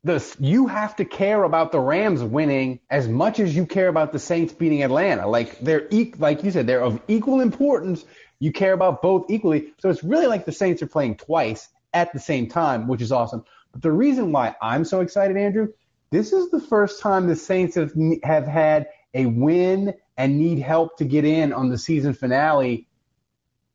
the 0.03 0.25
you 0.41 0.67
have 0.67 0.97
to 0.97 1.05
care 1.05 1.43
about 1.45 1.71
the 1.71 1.79
Rams 1.79 2.23
winning 2.23 2.81
as 2.89 3.07
much 3.07 3.39
as 3.39 3.55
you 3.55 3.67
care 3.67 3.89
about 3.89 4.13
the 4.13 4.19
Saints 4.19 4.55
beating 4.55 4.83
Atlanta. 4.83 5.29
Like 5.29 5.59
they're 5.61 5.89
e- 5.91 6.15
like 6.19 6.43
you 6.43 6.51
said, 6.51 6.67
they're 6.67 6.83
of 6.83 7.03
equal 7.07 7.41
importance. 7.41 8.07
You 8.41 8.51
care 8.51 8.73
about 8.73 9.03
both 9.03 9.27
equally. 9.31 9.75
So 9.79 9.91
it's 9.91 10.03
really 10.03 10.29
like 10.29 10.47
the 10.47 10.53
Saints 10.53 10.81
are 10.83 10.87
playing 10.87 11.17
twice 11.17 11.69
at 11.93 12.15
the 12.15 12.19
same 12.19 12.49
time, 12.49 12.89
which 12.89 13.03
is 13.03 13.13
awesome. 13.13 13.45
But 13.73 13.83
the 13.83 13.93
reason 13.93 14.33
why 14.33 14.57
I'm 14.63 14.87
so 14.87 15.03
excited, 15.03 15.37
Andrew, 15.37 15.69
this 16.11 16.33
is 16.33 16.51
the 16.51 16.61
first 16.61 17.03
time 17.03 17.27
the 17.27 17.37
Saints 17.37 17.75
have 17.75 17.93
have 18.25 18.47
had 18.47 18.87
a 19.15 19.27
win 19.27 19.95
and 20.17 20.39
need 20.39 20.59
help 20.59 20.97
to 20.99 21.05
get 21.05 21.25
in 21.25 21.53
on 21.53 21.69
the 21.69 21.79
season 21.79 22.13
finale 22.15 22.87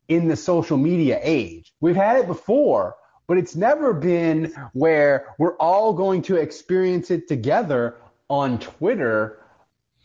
in 0.07 0.27
the 0.27 0.35
social 0.35 0.77
media 0.77 1.19
age. 1.21 1.73
We've 1.81 1.95
had 1.95 2.17
it 2.17 2.27
before, 2.27 2.95
but 3.27 3.37
it's 3.37 3.55
never 3.55 3.93
been 3.93 4.53
where 4.73 5.35
we're 5.37 5.57
all 5.57 5.93
going 5.93 6.21
to 6.23 6.37
experience 6.37 7.11
it 7.11 7.27
together 7.27 7.97
on 8.29 8.59
Twitter 8.59 9.39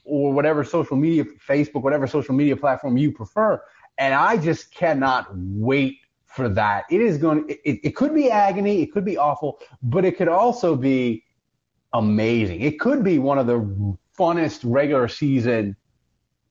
or 0.04 0.32
whatever 0.32 0.64
social 0.64 0.96
media, 0.96 1.24
Facebook, 1.24 1.82
whatever 1.82 2.06
social 2.06 2.34
media 2.34 2.56
platform 2.56 2.96
you 2.96 3.12
prefer. 3.12 3.62
And 3.98 4.14
I 4.14 4.36
just 4.36 4.74
cannot 4.74 5.28
wait 5.32 5.98
for 6.24 6.48
that. 6.48 6.84
It 6.90 7.00
is 7.00 7.18
going, 7.18 7.44
it, 7.48 7.80
it 7.84 7.90
could 7.94 8.14
be 8.14 8.30
agony, 8.30 8.82
it 8.82 8.92
could 8.92 9.04
be 9.04 9.16
awful, 9.16 9.58
but 9.82 10.04
it 10.04 10.16
could 10.16 10.28
also 10.28 10.74
be 10.74 11.24
amazing. 11.92 12.62
It 12.62 12.80
could 12.80 13.04
be 13.04 13.18
one 13.18 13.38
of 13.38 13.46
the 13.46 13.96
funnest 14.18 14.60
regular 14.64 15.08
season 15.08 15.76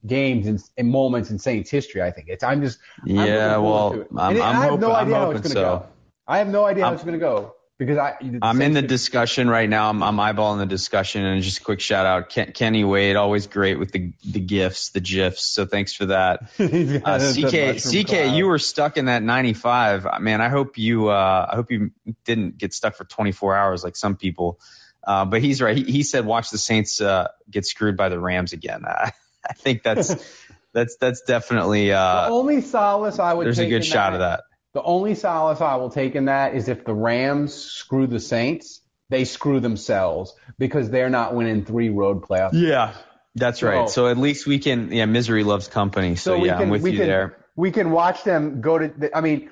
games 0.05 0.47
and, 0.47 0.61
and 0.77 0.89
moments 0.89 1.29
in 1.29 1.39
Saints 1.39 1.69
history. 1.69 2.01
I 2.01 2.11
think 2.11 2.27
it's. 2.29 2.43
I'm 2.43 2.61
just. 2.61 2.79
I'm 3.03 3.07
Yeah, 3.15 3.57
well, 3.57 3.93
it. 3.93 4.07
I'm- 4.17 4.37
I'm 4.37 4.41
I 4.41 4.53
have 4.53 4.63
hoping- 4.71 4.79
no 4.81 4.93
I'm 4.93 5.05
idea 5.05 5.15
how 5.15 5.31
it's 5.31 5.41
going 5.41 5.43
to 5.43 5.49
so. 5.49 5.61
go. 5.61 5.85
I 6.27 6.37
have 6.39 6.47
no 6.47 6.65
idea 6.65 6.83
how 6.83 6.89
I'm- 6.89 6.95
it's 6.95 7.03
going 7.03 7.13
to 7.19 7.19
go 7.19 7.55
because 7.77 7.97
I. 7.97 8.15
I'm 8.41 8.61
in 8.61 8.73
the 8.73 8.79
Saints- 8.79 8.89
discussion 8.93 9.49
right 9.49 9.67
now. 9.69 9.89
I'm, 9.89 10.01
I'm 10.01 10.17
eyeballing 10.17 10.57
the 10.59 10.65
discussion, 10.65 11.23
and 11.23 11.41
just 11.43 11.59
a 11.59 11.63
quick 11.63 11.79
shout 11.81 12.05
out, 12.05 12.29
Ken, 12.29 12.51
Kenny 12.51 12.83
Wade, 12.83 13.15
always 13.15 13.45
great 13.47 13.77
with 13.79 13.91
the 13.91 14.13
the 14.25 14.39
gifs, 14.39 14.89
the 14.89 15.01
gifs. 15.01 15.43
So 15.43 15.65
thanks 15.65 15.93
for 15.93 16.07
that. 16.07 16.51
Uh, 17.03 17.19
CK, 17.33 17.77
CK, 17.81 18.07
cloud. 18.07 18.35
you 18.35 18.47
were 18.47 18.59
stuck 18.59 18.97
in 18.97 19.05
that 19.05 19.21
95. 19.23 20.05
Uh, 20.05 20.19
Man, 20.19 20.41
I 20.41 20.49
hope 20.49 20.77
you, 20.77 21.09
uh, 21.09 21.47
I 21.51 21.55
hope 21.55 21.71
you 21.71 21.91
didn't 22.25 22.57
get 22.57 22.73
stuck 22.73 22.95
for 22.95 23.03
24 23.03 23.55
hours 23.55 23.83
like 23.83 23.95
some 23.95 24.15
people. 24.15 24.59
Uh, 25.03 25.25
but 25.25 25.41
he's 25.41 25.61
right. 25.61 25.77
He, 25.77 25.83
he 25.83 26.03
said, 26.03 26.25
watch 26.25 26.49
the 26.51 26.57
Saints 26.57 27.01
uh, 27.01 27.29
get 27.49 27.65
screwed 27.65 27.97
by 27.97 28.09
the 28.09 28.19
Rams 28.19 28.53
again. 28.53 28.83
I, 28.87 29.11
I 29.47 29.53
think 29.53 29.83
that's 29.83 30.15
that's 30.73 30.95
that's 30.97 31.21
definitely 31.21 31.87
The 31.87 31.93
uh, 31.97 32.27
only 32.29 32.61
solace 32.61 33.19
I 33.19 33.33
would. 33.33 33.45
there's 33.45 33.59
a 33.59 33.67
good 33.67 33.85
shot 33.85 34.13
of 34.13 34.19
that. 34.19 34.43
The 34.73 34.83
only 34.83 35.15
solace 35.15 35.59
I 35.59 35.75
will 35.75 35.89
take 35.89 36.15
in 36.15 36.25
that 36.25 36.55
is 36.55 36.69
if 36.69 36.85
the 36.85 36.93
Rams 36.93 37.53
screw 37.53 38.07
the 38.07 38.19
Saints, 38.21 38.81
they 39.09 39.25
screw 39.25 39.59
themselves 39.59 40.33
because 40.57 40.89
they're 40.89 41.09
not 41.09 41.35
winning 41.35 41.65
three 41.65 41.89
road 41.89 42.21
playoffs. 42.21 42.51
Yeah, 42.53 42.93
that's 43.35 43.59
So- 43.59 43.67
right. 43.67 43.89
So 43.89 44.07
at 44.07 44.17
least 44.17 44.47
we 44.47 44.59
can. 44.59 44.91
Yeah, 44.91 45.05
misery 45.05 45.43
loves 45.43 45.67
company. 45.67 46.15
So, 46.15 46.39
we 46.39 46.47
yeah, 46.47 46.53
can, 46.53 46.63
I'm 46.63 46.69
with 46.69 46.85
you 46.85 46.97
can, 46.99 47.07
there. 47.07 47.37
We 47.55 47.71
can 47.71 47.91
watch 47.91 48.23
them 48.23 48.61
go 48.61 48.77
to. 48.77 48.87
The, 48.87 49.17
I 49.17 49.19
mean, 49.21 49.49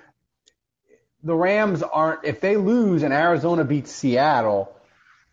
the 1.24 1.36
Rams 1.36 1.84
aren't. 1.84 2.24
If 2.24 2.40
they 2.40 2.56
lose 2.56 3.04
and 3.04 3.14
Arizona 3.14 3.66
beats 3.66 3.92
Seattle, 3.92 4.74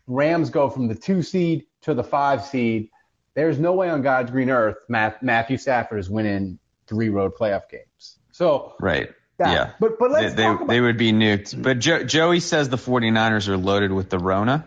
Rams 0.07 0.49
go 0.49 0.69
from 0.69 0.87
the 0.87 0.95
two 0.95 1.21
seed 1.21 1.65
to 1.81 1.93
the 1.93 2.03
five 2.03 2.43
seed. 2.43 2.89
There's 3.35 3.59
no 3.59 3.73
way 3.73 3.89
on 3.89 4.01
God's 4.01 4.31
green 4.31 4.49
earth 4.49 4.77
Matt, 4.89 5.21
Matthew 5.21 5.57
Stafford 5.57 5.99
is 5.99 6.09
winning 6.09 6.59
three 6.87 7.09
road 7.09 7.33
playoff 7.35 7.69
games. 7.69 8.17
So 8.31 8.73
Right. 8.79 9.09
that, 9.37 9.53
Yeah. 9.53 9.71
but 9.79 9.99
but 9.99 10.11
let's 10.11 10.33
they, 10.33 10.43
talk 10.43 10.59
they, 10.59 10.63
about 10.63 10.67
they 10.73 10.81
would 10.81 10.97
be 10.97 11.11
nuked. 11.11 11.61
But 11.61 11.79
jo- 11.79 12.03
Joey 12.03 12.39
says 12.39 12.69
the 12.69 12.77
49ers 12.77 13.47
are 13.47 13.57
loaded 13.57 13.91
with 13.91 14.09
the 14.09 14.17
Rona. 14.17 14.65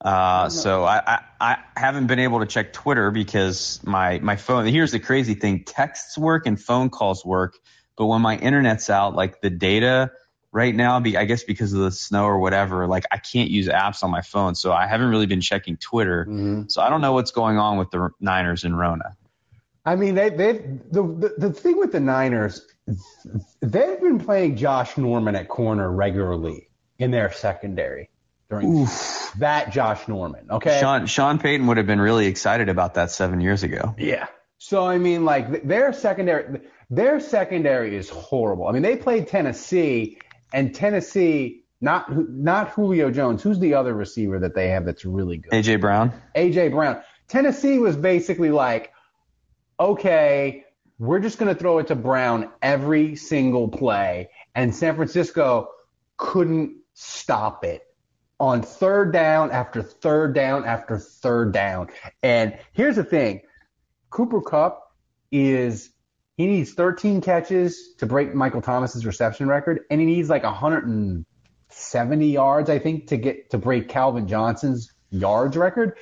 Uh, 0.00 0.48
so 0.48 0.84
I, 0.84 1.02
I, 1.06 1.20
I 1.40 1.58
haven't 1.76 2.06
been 2.06 2.20
able 2.20 2.40
to 2.40 2.46
check 2.46 2.72
Twitter 2.72 3.10
because 3.10 3.80
my, 3.84 4.18
my 4.20 4.36
phone, 4.36 4.64
here's 4.66 4.92
the 4.92 4.98
crazy 5.00 5.34
thing. 5.34 5.64
Texts 5.64 6.16
work 6.16 6.46
and 6.46 6.58
phone 6.58 6.88
calls 6.88 7.22
work. 7.22 7.58
But 7.96 8.06
when 8.06 8.22
my 8.22 8.36
internet's 8.36 8.88
out, 8.88 9.14
like 9.14 9.42
the 9.42 9.50
data 9.50 10.12
right 10.52 10.74
now, 10.74 11.00
be, 11.00 11.16
I 11.16 11.24
guess 11.24 11.44
because 11.44 11.72
of 11.72 11.80
the 11.80 11.90
snow 11.90 12.24
or 12.24 12.38
whatever, 12.38 12.86
like 12.86 13.04
I 13.10 13.18
can't 13.18 13.50
use 13.50 13.68
apps 13.68 14.02
on 14.02 14.10
my 14.10 14.22
phone. 14.22 14.54
So 14.54 14.72
I 14.72 14.86
haven't 14.86 15.08
really 15.08 15.26
been 15.26 15.40
checking 15.40 15.76
Twitter. 15.76 16.26
Mm-hmm. 16.28 16.68
So 16.68 16.82
I 16.82 16.88
don't 16.90 17.00
know 17.00 17.12
what's 17.12 17.30
going 17.30 17.58
on 17.58 17.78
with 17.78 17.90
the 17.90 18.10
Niners 18.20 18.64
and 18.64 18.78
Rona. 18.78 19.16
I 19.84 19.96
mean, 19.96 20.14
they 20.14 20.28
they 20.30 20.52
the, 20.52 21.02
the 21.02 21.34
the 21.38 21.52
thing 21.52 21.78
with 21.78 21.92
the 21.92 22.00
Niners, 22.00 22.66
they've 23.60 24.00
been 24.00 24.18
playing 24.18 24.56
Josh 24.56 24.96
Norman 24.98 25.34
at 25.34 25.48
corner 25.48 25.90
regularly 25.90 26.68
in 26.98 27.10
their 27.10 27.32
secondary 27.32 28.10
during 28.50 28.86
that 29.38 29.72
Josh 29.72 30.06
Norman. 30.06 30.48
Okay, 30.50 30.78
Sean, 30.80 31.06
Sean 31.06 31.38
Payton 31.38 31.66
would 31.66 31.78
have 31.78 31.86
been 31.86 32.00
really 32.00 32.26
excited 32.26 32.68
about 32.68 32.94
that 32.94 33.10
seven 33.10 33.40
years 33.40 33.62
ago. 33.62 33.94
Yeah. 33.96 34.26
So 34.58 34.86
I 34.86 34.98
mean, 34.98 35.24
like 35.24 35.66
their 35.66 35.94
secondary, 35.94 36.60
their 36.90 37.18
secondary 37.20 37.96
is 37.96 38.10
horrible. 38.10 38.68
I 38.68 38.72
mean, 38.72 38.82
they 38.82 38.96
played 38.96 39.28
Tennessee, 39.28 40.18
and 40.52 40.74
Tennessee 40.74 41.64
not 41.80 42.14
not 42.28 42.70
Julio 42.70 43.10
Jones. 43.10 43.42
Who's 43.42 43.58
the 43.58 43.74
other 43.74 43.94
receiver 43.94 44.38
that 44.40 44.54
they 44.54 44.68
have 44.68 44.84
that's 44.84 45.04
really 45.04 45.38
good? 45.38 45.52
AJ 45.52 45.80
Brown. 45.80 46.12
AJ 46.36 46.72
Brown. 46.72 47.02
Tennessee 47.28 47.78
was 47.78 47.96
basically 47.96 48.50
like, 48.50 48.92
okay, 49.78 50.64
we're 50.98 51.20
just 51.20 51.38
going 51.38 51.52
to 51.52 51.58
throw 51.58 51.78
it 51.78 51.86
to 51.86 51.94
Brown 51.94 52.50
every 52.60 53.16
single 53.16 53.68
play, 53.68 54.28
and 54.54 54.74
San 54.74 54.96
Francisco 54.96 55.70
couldn't 56.16 56.76
stop 56.92 57.64
it 57.64 57.86
on 58.38 58.62
third 58.62 59.12
down 59.12 59.50
after 59.50 59.82
third 59.82 60.34
down 60.34 60.64
after 60.64 60.98
third 60.98 61.52
down. 61.52 61.88
And 62.22 62.58
here's 62.72 62.96
the 62.96 63.04
thing 63.04 63.42
Cooper 64.10 64.42
Kupp 64.42 64.92
is 65.30 65.90
he 66.36 66.46
needs 66.46 66.72
13 66.72 67.20
catches 67.20 67.94
to 67.98 68.06
break 68.06 68.34
Michael 68.34 68.62
Thomas's 68.62 69.04
reception 69.04 69.48
record, 69.48 69.80
and 69.90 70.00
he 70.00 70.06
needs 70.06 70.30
like 70.30 70.42
170 70.42 72.30
yards, 72.30 72.70
I 72.70 72.78
think, 72.78 73.08
to 73.08 73.16
get 73.16 73.50
to 73.50 73.58
break 73.58 73.88
Calvin 73.88 74.26
Johnson's 74.26 74.92
yards 75.10 75.56
record. 75.56 75.96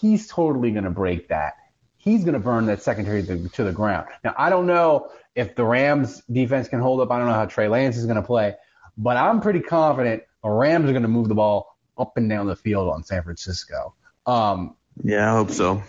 He's 0.00 0.26
totally 0.26 0.70
going 0.72 0.84
to 0.84 0.90
break 0.90 1.28
that. 1.28 1.54
He's 1.96 2.24
going 2.24 2.34
to 2.34 2.40
burn 2.40 2.66
that 2.66 2.82
secondary 2.82 3.22
to, 3.24 3.48
to 3.50 3.64
the 3.64 3.72
ground. 3.72 4.08
Now, 4.24 4.34
I 4.38 4.48
don't 4.48 4.66
know 4.66 5.10
if 5.34 5.54
the 5.54 5.64
Rams 5.64 6.22
defense 6.32 6.68
can 6.68 6.80
hold 6.80 7.00
up. 7.00 7.10
I 7.10 7.18
don't 7.18 7.28
know 7.28 7.34
how 7.34 7.46
Trey 7.46 7.68
Lance 7.68 7.96
is 7.96 8.06
going 8.06 8.16
to 8.16 8.22
play, 8.22 8.54
but 8.96 9.16
I'm 9.16 9.40
pretty 9.40 9.60
confident 9.60 10.22
the 10.42 10.48
Rams 10.50 10.88
are 10.88 10.92
going 10.92 11.02
to 11.02 11.08
move 11.08 11.28
the 11.28 11.34
ball 11.34 11.76
up 11.98 12.16
and 12.16 12.28
down 12.28 12.46
the 12.46 12.56
field 12.56 12.88
on 12.88 13.04
San 13.04 13.22
Francisco. 13.22 13.94
Um, 14.26 14.76
Yeah, 15.04 15.30
I 15.30 15.36
hope 15.36 15.50
so. 15.50 15.82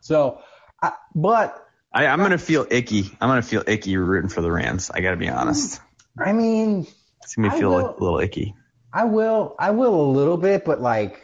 so, 0.00 0.40
I, 0.82 0.92
but 1.14 1.67
I, 1.92 2.06
I'm 2.06 2.18
gonna 2.18 2.38
feel 2.38 2.66
icky. 2.70 3.16
I'm 3.20 3.28
gonna 3.28 3.42
feel 3.42 3.62
icky 3.66 3.96
rooting 3.96 4.28
for 4.28 4.42
the 4.42 4.50
Rams. 4.50 4.90
I 4.90 5.00
gotta 5.00 5.16
be 5.16 5.28
honest. 5.28 5.80
I 6.18 6.32
mean, 6.32 6.86
It's 7.22 7.34
gonna 7.34 7.50
feel 7.50 7.70
will- 7.70 7.86
like 7.86 7.96
a 7.98 8.04
little 8.04 8.20
icky. 8.20 8.54
I 8.92 9.04
will, 9.04 9.54
I 9.58 9.70
will 9.70 10.00
a 10.00 10.08
little 10.10 10.38
bit, 10.38 10.64
but 10.64 10.80
like, 10.80 11.20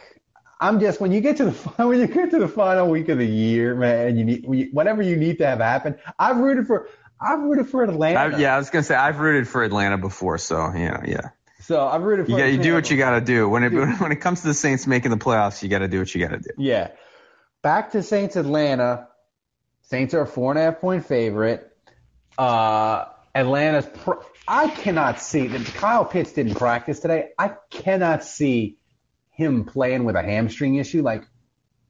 I'm 0.61 0.79
just 0.79 1.01
when 1.01 1.11
you 1.11 1.19
get 1.21 1.37
to 1.37 1.45
the 1.45 1.51
when 1.83 1.99
you 1.99 2.07
get 2.07 2.31
to 2.31 2.39
the 2.39 2.47
final 2.47 2.89
week 2.89 3.09
of 3.09 3.17
the 3.17 3.25
year, 3.25 3.75
man, 3.75 4.17
you 4.17 4.25
need 4.25 4.69
whatever 4.71 5.01
you 5.01 5.17
need 5.17 5.39
to 5.39 5.45
have 5.45 5.59
happen. 5.59 5.97
I've 6.17 6.37
rooted 6.37 6.67
for, 6.67 6.89
I've 7.19 7.39
rooted 7.39 7.69
for 7.69 7.83
Atlanta. 7.83 8.35
I, 8.35 8.39
yeah, 8.39 8.55
I 8.55 8.57
was 8.57 8.69
gonna 8.69 8.83
say 8.83 8.95
I've 8.95 9.19
rooted 9.19 9.47
for 9.47 9.63
Atlanta 9.63 9.97
before, 9.97 10.37
so 10.37 10.71
you 10.73 10.89
know, 10.89 11.01
yeah. 11.05 11.29
So 11.61 11.85
I've 11.85 12.03
rooted 12.03 12.27
for. 12.27 12.31
You 12.33 12.37
got 12.37 12.45
you 12.45 12.61
do 12.61 12.73
what 12.73 12.89
you 12.91 12.97
gotta 12.97 13.21
do. 13.21 13.49
When 13.49 13.63
it 13.63 13.73
when 13.99 14.11
it 14.11 14.17
comes 14.21 14.41
to 14.41 14.47
the 14.47 14.53
Saints 14.53 14.85
making 14.85 15.11
the 15.11 15.17
playoffs, 15.17 15.63
you 15.63 15.69
gotta 15.69 15.87
do 15.87 15.99
what 15.99 16.13
you 16.13 16.23
gotta 16.23 16.39
do. 16.39 16.51
Yeah. 16.57 16.91
Back 17.63 17.91
to 17.93 18.03
Saints 18.03 18.35
Atlanta. 18.35 19.07
Saints 19.87 20.13
are 20.13 20.21
a 20.21 20.27
four 20.27 20.51
and 20.51 20.59
a 20.59 20.63
half 20.63 20.79
point 20.79 21.05
favorite. 21.05 21.71
Uh, 22.37 23.05
Atlanta's. 23.33 23.85
Pr- 23.85 24.23
I 24.47 24.69
cannot 24.69 25.19
see 25.19 25.47
that 25.47 25.65
Kyle 25.65 26.05
Pitts 26.05 26.33
didn't 26.33 26.55
practice 26.55 26.99
today. 26.99 27.29
I 27.37 27.53
cannot 27.69 28.23
see 28.23 28.77
him 29.29 29.65
playing 29.65 30.05
with 30.05 30.15
a 30.15 30.23
hamstring 30.23 30.75
issue. 30.75 31.03
Like, 31.03 31.23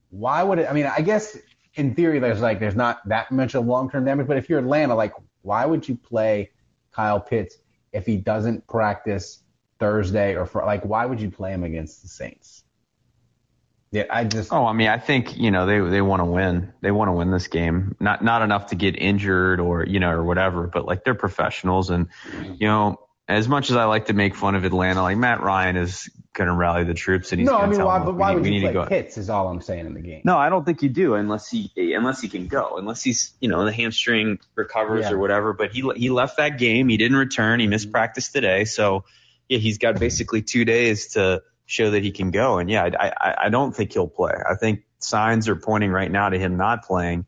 why 0.09 0.43
would 0.43 0.59
it? 0.59 0.69
I 0.69 0.73
mean, 0.73 0.87
I 0.87 1.01
guess 1.01 1.37
in 1.75 1.95
theory 1.95 2.19
there's 2.19 2.41
like 2.41 2.59
there's 2.59 2.75
not 2.75 3.07
that 3.07 3.31
much 3.31 3.55
of 3.55 3.65
long 3.65 3.89
term 3.89 4.03
damage, 4.03 4.27
but 4.27 4.37
if 4.37 4.49
you're 4.49 4.59
Atlanta, 4.59 4.95
like, 4.95 5.13
why 5.41 5.65
would 5.65 5.87
you 5.87 5.95
play 5.95 6.51
Kyle 6.91 7.21
Pitts 7.21 7.55
if 7.93 8.05
he 8.05 8.17
doesn't 8.17 8.67
practice 8.67 9.41
Thursday 9.79 10.35
or 10.35 10.45
for 10.45 10.65
like 10.65 10.83
why 10.83 11.05
would 11.05 11.21
you 11.21 11.31
play 11.31 11.51
him 11.51 11.63
against 11.63 12.01
the 12.01 12.09
Saints? 12.09 12.64
Yeah, 13.91 14.05
I 14.09 14.23
just. 14.25 14.51
Oh, 14.51 14.65
I 14.65 14.73
mean, 14.73 14.87
I 14.87 14.97
think 14.97 15.37
you 15.37 15.51
know 15.51 15.65
they 15.65 15.79
they 15.79 16.01
want 16.01 16.19
to 16.19 16.25
win. 16.25 16.73
They 16.81 16.91
want 16.91 17.09
to 17.09 17.13
win 17.13 17.31
this 17.31 17.47
game. 17.47 17.95
Not 17.99 18.23
not 18.23 18.41
enough 18.41 18.67
to 18.67 18.75
get 18.75 18.97
injured 18.97 19.59
or 19.59 19.85
you 19.85 19.99
know 19.99 20.09
or 20.11 20.23
whatever, 20.23 20.67
but 20.67 20.85
like 20.85 21.03
they're 21.03 21.15
professionals, 21.15 21.89
and 21.89 22.07
you 22.33 22.67
know 22.67 22.99
as 23.27 23.47
much 23.47 23.71
as 23.71 23.75
I 23.75 23.85
like 23.85 24.07
to 24.07 24.13
make 24.13 24.35
fun 24.35 24.55
of 24.55 24.65
Atlanta, 24.65 25.01
like 25.01 25.17
Matt 25.17 25.41
Ryan 25.41 25.77
is 25.77 26.09
going 26.33 26.47
to 26.47 26.53
rally 26.53 26.83
the 26.83 26.93
troops 26.93 27.31
and 27.31 27.39
he's 27.39 27.49
no. 27.49 27.57
I 27.57 27.65
mean, 27.65 27.83
why? 27.83 27.97
Them, 27.97 28.05
But 28.07 28.15
why 28.15 28.29
need, 28.29 28.35
would 28.35 28.45
you 28.45 28.51
need 28.59 28.73
play 28.73 28.85
Pitts? 28.87 29.17
Is 29.17 29.29
all 29.29 29.47
I'm 29.47 29.61
saying 29.61 29.85
in 29.85 29.93
the 29.93 30.01
game. 30.01 30.21
No, 30.23 30.37
I 30.37 30.49
don't 30.49 30.63
think 30.63 30.83
you 30.83 30.89
do 30.89 31.15
unless 31.15 31.49
he 31.49 31.71
unless 31.75 32.21
he 32.21 32.27
can 32.27 32.47
go, 32.47 32.77
unless 32.77 33.01
he's 33.03 33.33
you 33.39 33.49
know 33.49 33.65
the 33.65 33.71
hamstring 33.71 34.39
recovers 34.53 35.05
Yeah. 35.05 35.13
or 35.13 35.17
whatever. 35.17 35.53
But 35.53 35.71
he 35.71 35.89
he 35.95 36.09
left 36.09 36.37
that 36.37 36.59
game. 36.59 36.87
He 36.89 36.97
didn't 36.97 37.17
return. 37.17 37.59
He 37.59 37.67
missed 37.67 37.85
mm-hmm. 37.85 37.93
practice 37.93 38.31
today, 38.31 38.65
so 38.65 39.05
yeah, 39.49 39.57
he's 39.57 39.77
got 39.77 39.99
basically 39.99 40.41
two 40.41 40.65
days 40.65 41.13
to 41.13 41.41
show 41.65 41.91
that 41.91 42.03
he 42.03 42.11
can 42.11 42.31
go. 42.31 42.59
And 42.59 42.69
yeah, 42.69 42.83
I 42.83 43.07
I, 43.19 43.35
I 43.45 43.49
don't 43.49 43.75
think 43.75 43.93
he'll 43.93 44.07
play. 44.07 44.33
I 44.33 44.55
think 44.55 44.83
signs 44.99 45.49
are 45.49 45.55
pointing 45.55 45.91
right 45.91 46.11
now 46.11 46.29
to 46.29 46.37
him 46.37 46.57
not 46.57 46.83
playing. 46.83 47.25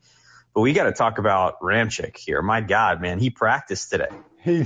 But 0.54 0.62
we 0.62 0.74
got 0.74 0.86
to 0.86 0.92
talk 0.92 1.20
about 1.20 1.62
Ramczyk 1.62 2.18
here. 2.18 2.42
My 2.42 2.62
God, 2.62 3.00
man, 3.00 3.20
he 3.20 3.30
practiced 3.30 3.90
today. 3.90 4.10
He 4.44 4.64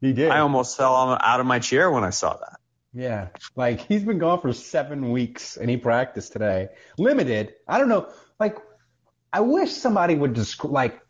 he 0.00 0.12
did. 0.12 0.30
I 0.30 0.40
almost 0.40 0.76
fell 0.76 0.94
out 0.94 1.38
of 1.40 1.46
my 1.46 1.60
chair 1.60 1.90
when 1.90 2.02
I 2.02 2.10
saw 2.10 2.36
that. 2.36 2.58
Yeah, 2.92 3.28
like 3.54 3.80
he's 3.80 4.02
been 4.02 4.18
gone 4.18 4.40
for 4.40 4.52
seven 4.52 5.10
weeks 5.10 5.56
and 5.56 5.68
he 5.70 5.76
practiced 5.76 6.32
today. 6.32 6.68
Limited. 6.98 7.54
I 7.68 7.78
don't 7.78 7.88
know. 7.88 8.10
Like, 8.40 8.56
I 9.32 9.40
wish 9.40 9.70
somebody 9.70 10.14
would 10.14 10.32
describe 10.32 10.72
like 10.72 11.00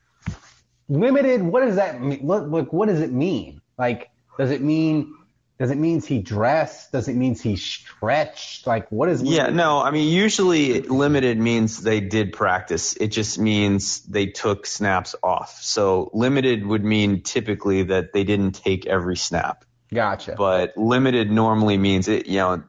limited. 0.88 1.42
What 1.42 1.60
does 1.60 1.76
that 1.76 2.02
mean? 2.02 2.20
What 2.20 2.50
like 2.50 2.72
what 2.72 2.88
does 2.88 3.00
it 3.00 3.12
mean? 3.12 3.60
Like, 3.78 4.10
does 4.36 4.50
it 4.50 4.62
mean? 4.62 5.14
Does 5.58 5.70
it 5.70 5.78
means 5.78 6.06
he 6.06 6.20
dressed? 6.20 6.92
Does 6.92 7.08
it 7.08 7.16
means 7.16 7.40
he 7.40 7.56
stretched? 7.56 8.66
Like, 8.66 8.92
what 8.92 9.08
is? 9.08 9.22
Yeah, 9.22 9.48
no, 9.48 9.80
I 9.80 9.90
mean, 9.90 10.12
usually 10.12 10.82
limited 10.82 11.38
means 11.38 11.82
they 11.82 12.00
did 12.00 12.34
practice. 12.34 12.94
It 12.94 13.08
just 13.08 13.38
means 13.38 14.02
they 14.02 14.26
took 14.26 14.66
snaps 14.66 15.14
off. 15.22 15.58
So 15.62 16.10
limited 16.12 16.66
would 16.66 16.84
mean 16.84 17.22
typically 17.22 17.84
that 17.84 18.12
they 18.12 18.24
didn't 18.24 18.52
take 18.52 18.84
every 18.84 19.16
snap. 19.16 19.64
Gotcha. 19.92 20.34
But 20.36 20.76
limited 20.76 21.30
normally 21.30 21.78
means 21.78 22.08
it, 22.08 22.26
you 22.26 22.38
know, 22.38 22.62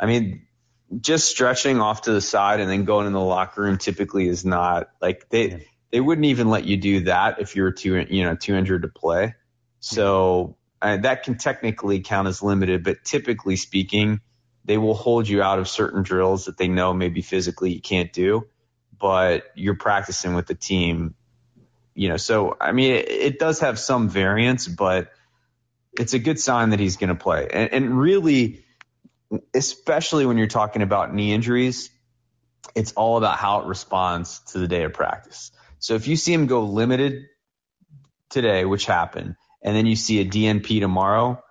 I 0.00 0.06
mean, 0.06 0.46
just 1.00 1.28
stretching 1.28 1.80
off 1.80 2.02
to 2.02 2.12
the 2.12 2.20
side 2.20 2.58
and 2.58 2.68
then 2.68 2.84
going 2.84 3.06
in 3.06 3.12
the 3.12 3.20
locker 3.20 3.62
room 3.62 3.78
typically 3.78 4.26
is 4.26 4.44
not 4.44 4.88
like 5.00 5.28
they, 5.28 5.66
they 5.92 6.00
wouldn't 6.00 6.24
even 6.26 6.50
let 6.50 6.64
you 6.64 6.78
do 6.78 7.00
that 7.00 7.40
if 7.40 7.54
you 7.54 7.62
were 7.62 7.72
too, 7.72 8.04
you 8.10 8.24
know, 8.24 8.34
too 8.34 8.56
injured 8.56 8.82
to 8.82 8.88
play. 8.88 9.34
So 9.78 10.56
uh, 10.84 10.98
that 10.98 11.22
can 11.22 11.38
technically 11.38 12.00
count 12.00 12.28
as 12.28 12.42
limited, 12.42 12.84
but 12.84 13.02
typically 13.04 13.56
speaking, 13.56 14.20
they 14.66 14.76
will 14.76 14.92
hold 14.92 15.26
you 15.26 15.42
out 15.42 15.58
of 15.58 15.66
certain 15.66 16.02
drills 16.02 16.44
that 16.44 16.58
they 16.58 16.68
know 16.68 16.92
maybe 16.92 17.22
physically 17.22 17.72
you 17.72 17.80
can't 17.80 18.12
do, 18.12 18.46
but 19.00 19.44
you're 19.54 19.76
practicing 19.76 20.34
with 20.34 20.46
the 20.46 20.54
team, 20.54 21.14
you 21.94 22.10
know. 22.10 22.18
So 22.18 22.58
I 22.60 22.72
mean, 22.72 22.92
it, 22.92 23.10
it 23.10 23.38
does 23.38 23.60
have 23.60 23.78
some 23.78 24.10
variance, 24.10 24.68
but 24.68 25.10
it's 25.98 26.12
a 26.12 26.18
good 26.18 26.38
sign 26.38 26.68
that 26.70 26.80
he's 26.80 26.98
going 26.98 27.08
to 27.08 27.14
play. 27.14 27.48
And, 27.50 27.72
and 27.72 27.98
really, 27.98 28.66
especially 29.54 30.26
when 30.26 30.36
you're 30.36 30.48
talking 30.48 30.82
about 30.82 31.14
knee 31.14 31.32
injuries, 31.32 31.88
it's 32.74 32.92
all 32.92 33.16
about 33.16 33.38
how 33.38 33.60
it 33.60 33.68
responds 33.68 34.40
to 34.52 34.58
the 34.58 34.68
day 34.68 34.84
of 34.84 34.92
practice. 34.92 35.50
So 35.78 35.94
if 35.94 36.08
you 36.08 36.16
see 36.16 36.34
him 36.34 36.46
go 36.46 36.64
limited 36.64 37.24
today, 38.28 38.66
which 38.66 38.84
happened, 38.84 39.36
and 39.64 39.74
then 39.74 39.86
you 39.86 39.96
see 39.96 40.20
a 40.20 40.24
DNP 40.24 40.80
tomorrow, 40.80 41.42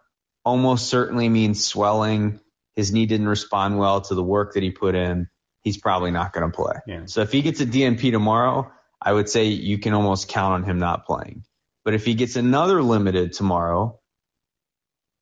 almost 0.46 0.88
certainly 0.88 1.27
means 1.27 1.65
swelling. 1.65 2.39
His 2.75 2.93
knee 2.93 3.05
didn't 3.05 3.27
respond 3.27 3.77
well 3.77 4.01
to 4.01 4.15
the 4.15 4.24
work 4.24 4.53
that 4.53 4.63
he 4.63 4.72
put 4.72 4.96
in. 4.96 5.27
He's 5.62 5.77
probably 5.77 6.12
not 6.12 6.32
going 6.32 6.50
to 6.50 6.55
play. 6.55 6.75
Yeah. 6.88 7.01
So 7.05 7.22
if 7.22 7.32
he 7.32 7.41
gets 7.41 7.60
a 7.60 7.65
DNP 7.65 8.12
tomorrow, 8.12 8.72
I 9.01 9.12
would 9.12 9.29
say 9.29 9.46
you 9.46 9.77
can 9.79 9.93
almost 9.93 10.29
count 10.29 10.53
on 10.53 10.63
him 10.63 10.79
not 10.79 11.05
playing. 11.05 11.43
But 11.84 11.93
if 11.93 12.05
he 12.05 12.13
gets 12.13 12.36
another 12.36 12.82
limited 12.82 13.34
tomorrow, 13.34 14.00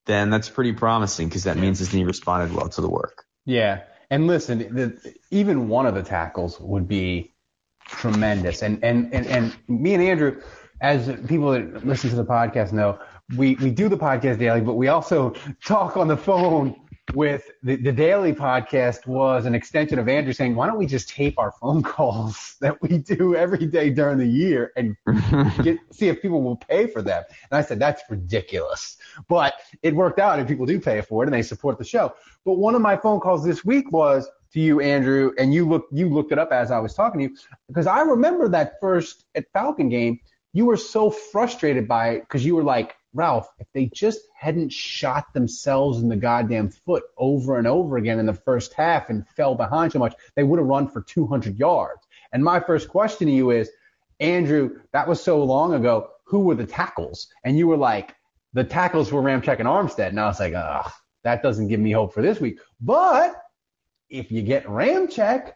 then 0.05 0.29
that's 0.29 0.49
pretty 0.49 0.73
promising 0.73 1.29
because 1.29 1.45
that 1.45 1.57
means 1.57 1.79
his 1.79 1.93
knee 1.93 2.03
responded 2.03 2.55
well 2.55 2.69
to 2.69 2.81
the 2.81 2.89
work. 2.89 3.23
Yeah, 3.45 3.83
and 4.09 4.27
listen, 4.27 4.59
the, 4.59 5.15
even 5.31 5.69
one 5.69 5.85
of 5.85 5.95
the 5.95 6.03
tackles 6.03 6.59
would 6.59 6.87
be 6.87 7.33
tremendous. 7.85 8.61
And 8.61 8.83
and 8.83 9.13
and 9.13 9.25
and 9.25 9.55
me 9.67 9.93
and 9.93 10.03
Andrew, 10.03 10.41
as 10.81 11.07
people 11.27 11.51
that 11.51 11.85
listen 11.85 12.09
to 12.09 12.15
the 12.15 12.25
podcast 12.25 12.73
know, 12.73 12.99
we 13.37 13.55
we 13.55 13.69
do 13.71 13.87
the 13.87 13.97
podcast 13.97 14.39
daily, 14.39 14.61
but 14.61 14.73
we 14.73 14.87
also 14.89 15.33
talk 15.63 15.95
on 15.95 16.07
the 16.07 16.17
phone 16.17 16.75
with 17.13 17.51
the, 17.63 17.75
the 17.75 17.91
daily 17.91 18.33
podcast 18.33 19.05
was 19.05 19.45
an 19.45 19.53
extension 19.53 19.99
of 19.99 20.07
Andrew 20.07 20.33
saying, 20.33 20.55
why 20.55 20.67
don't 20.67 20.77
we 20.77 20.85
just 20.85 21.09
tape 21.09 21.37
our 21.37 21.51
phone 21.51 21.83
calls 21.95 22.55
that 22.61 22.81
we 22.81 22.97
do 22.97 23.35
every 23.35 23.65
day 23.65 23.89
during 23.89 24.17
the 24.17 24.27
year 24.27 24.71
and 24.75 24.95
get, 25.63 25.77
see 25.91 26.07
if 26.07 26.21
people 26.21 26.41
will 26.41 26.57
pay 26.57 26.87
for 26.87 27.01
them. 27.01 27.23
And 27.49 27.57
I 27.57 27.61
said, 27.61 27.79
that's 27.79 28.01
ridiculous. 28.09 28.97
But 29.27 29.55
it 29.83 29.95
worked 29.95 30.19
out 30.19 30.39
and 30.39 30.47
people 30.47 30.65
do 30.65 30.79
pay 30.79 31.01
for 31.01 31.23
it 31.23 31.27
and 31.27 31.33
they 31.33 31.41
support 31.41 31.77
the 31.77 31.85
show. 31.85 32.13
But 32.45 32.53
one 32.53 32.75
of 32.75 32.81
my 32.81 32.95
phone 32.95 33.19
calls 33.19 33.43
this 33.43 33.65
week 33.65 33.91
was 33.91 34.29
to 34.53 34.59
you, 34.59 34.79
Andrew, 34.81 35.31
and 35.37 35.53
you 35.53 35.67
look 35.67 35.87
you 35.91 36.09
looked 36.09 36.31
it 36.31 36.39
up 36.39 36.51
as 36.51 36.71
I 36.71 36.79
was 36.79 36.93
talking 36.93 37.19
to 37.19 37.23
you 37.25 37.37
because 37.67 37.87
I 37.87 38.01
remember 38.01 38.49
that 38.49 38.73
first 38.81 39.25
at 39.35 39.45
Falcon 39.53 39.89
game, 39.89 40.19
you 40.53 40.65
were 40.65 40.77
so 40.77 41.09
frustrated 41.09 41.87
by 41.87 42.09
it 42.09 42.21
because 42.21 42.45
you 42.45 42.55
were 42.55 42.63
like, 42.63 42.95
Ralph, 43.13 43.49
if 43.59 43.67
they 43.73 43.87
just 43.87 44.21
hadn't 44.37 44.71
shot 44.71 45.33
themselves 45.33 46.01
in 46.01 46.07
the 46.07 46.15
goddamn 46.15 46.69
foot 46.69 47.03
over 47.17 47.57
and 47.57 47.67
over 47.67 47.97
again 47.97 48.19
in 48.19 48.25
the 48.25 48.33
first 48.33 48.73
half 48.73 49.09
and 49.09 49.27
fell 49.29 49.55
behind 49.55 49.91
so 49.91 49.99
much, 49.99 50.15
they 50.35 50.43
would 50.43 50.59
have 50.59 50.67
run 50.67 50.87
for 50.87 51.01
200 51.01 51.59
yards. 51.59 52.01
And 52.31 52.43
my 52.43 52.59
first 52.59 52.87
question 52.87 53.27
to 53.27 53.33
you 53.33 53.51
is, 53.51 53.69
Andrew, 54.19 54.79
that 54.93 55.07
was 55.07 55.21
so 55.21 55.43
long 55.43 55.73
ago. 55.73 56.09
Who 56.25 56.41
were 56.41 56.55
the 56.55 56.65
tackles? 56.65 57.27
And 57.43 57.57
you 57.57 57.67
were 57.67 57.77
like, 57.77 58.15
the 58.53 58.63
tackles 58.63 59.11
were 59.11 59.21
Ramczyk 59.21 59.59
and 59.59 59.67
Armstead. 59.67 60.09
And 60.09 60.19
I 60.19 60.27
was 60.27 60.39
like, 60.39 60.53
ugh, 60.53 60.91
that 61.23 61.43
doesn't 61.43 61.67
give 61.67 61.79
me 61.79 61.91
hope 61.91 62.13
for 62.13 62.21
this 62.21 62.39
week. 62.39 62.59
But 62.79 63.35
if 64.09 64.31
you 64.31 64.41
get 64.41 64.65
Ramczyk, 64.65 65.51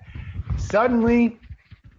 suddenly, 0.58 1.40